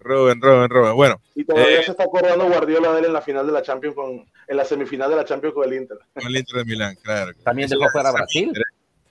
Robin, 0.00 0.40
Robin, 0.40 0.70
Robin. 0.70 0.94
Bueno. 0.94 1.20
Y 1.34 1.44
todavía 1.44 1.80
eh, 1.80 1.84
se 1.84 1.90
está 1.92 2.04
acordando 2.04 2.48
Guardiola 2.48 2.92
de 2.92 2.98
él 3.00 3.04
en 3.06 3.12
la 3.12 3.22
final 3.22 3.46
de 3.46 3.52
la 3.52 3.62
Champions 3.62 3.94
con, 3.94 4.26
en 4.46 4.56
la 4.56 4.64
semifinal 4.64 5.10
de 5.10 5.16
la 5.16 5.24
Champions 5.24 5.54
con 5.54 5.68
el 5.68 5.74
Inter. 5.74 5.98
Con 6.14 6.26
el 6.26 6.36
Inter 6.36 6.56
de 6.56 6.64
Milán, 6.64 6.96
claro. 7.02 7.32
También 7.42 7.68
dejó 7.68 7.88
fuera 7.90 8.10
a 8.10 8.12
Brasil. 8.12 8.52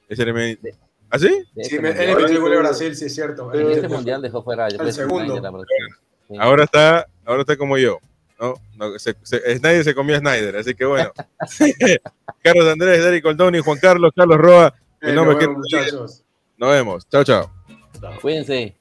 Ese 0.09 0.21
era 0.23 0.33
mi... 0.33 0.57
¿Ah, 1.09 1.19
sí? 1.19 1.43
Sí, 1.61 1.75
él 1.75 1.81
metió 1.81 2.25
el 2.25 2.39
gol 2.39 2.51
de 2.51 2.57
Brasil, 2.57 2.95
sí 2.95 3.05
es 3.05 3.15
cierto. 3.15 3.53
En 3.53 3.71
este 3.71 3.87
mundial 3.87 4.21
dejó 4.21 4.43
fuera 4.43 4.67
el 4.67 4.93
segundo. 4.93 5.65
Sí. 6.27 6.35
Ahora 6.37 6.65
está, 6.65 7.07
ahora 7.25 7.41
está 7.41 7.55
como 7.55 7.77
yo. 7.77 7.99
¿no? 8.39 8.55
no 8.75 8.99
se, 8.99 9.15
se, 9.23 9.57
Snyder 9.57 9.83
se 9.83 9.95
comió 9.95 10.15
a 10.15 10.19
Snyder, 10.19 10.57
así 10.57 10.75
que 10.75 10.85
bueno. 10.85 11.11
Carlos 12.43 12.67
Andrés, 12.67 13.03
Derek 13.03 13.23
Coldoni, 13.23 13.59
Juan 13.59 13.79
Carlos, 13.79 14.11
Carlos 14.15 14.37
Roa. 14.37 14.73
Eh, 15.01 15.13
nombre 15.13 15.35
nos, 15.35 15.39
vemos, 15.39 15.57
muchachos. 15.57 16.23
nos 16.57 16.71
vemos. 16.71 17.07
Chao, 17.09 17.23
chao. 17.23 17.51
Cuídense. 18.21 18.75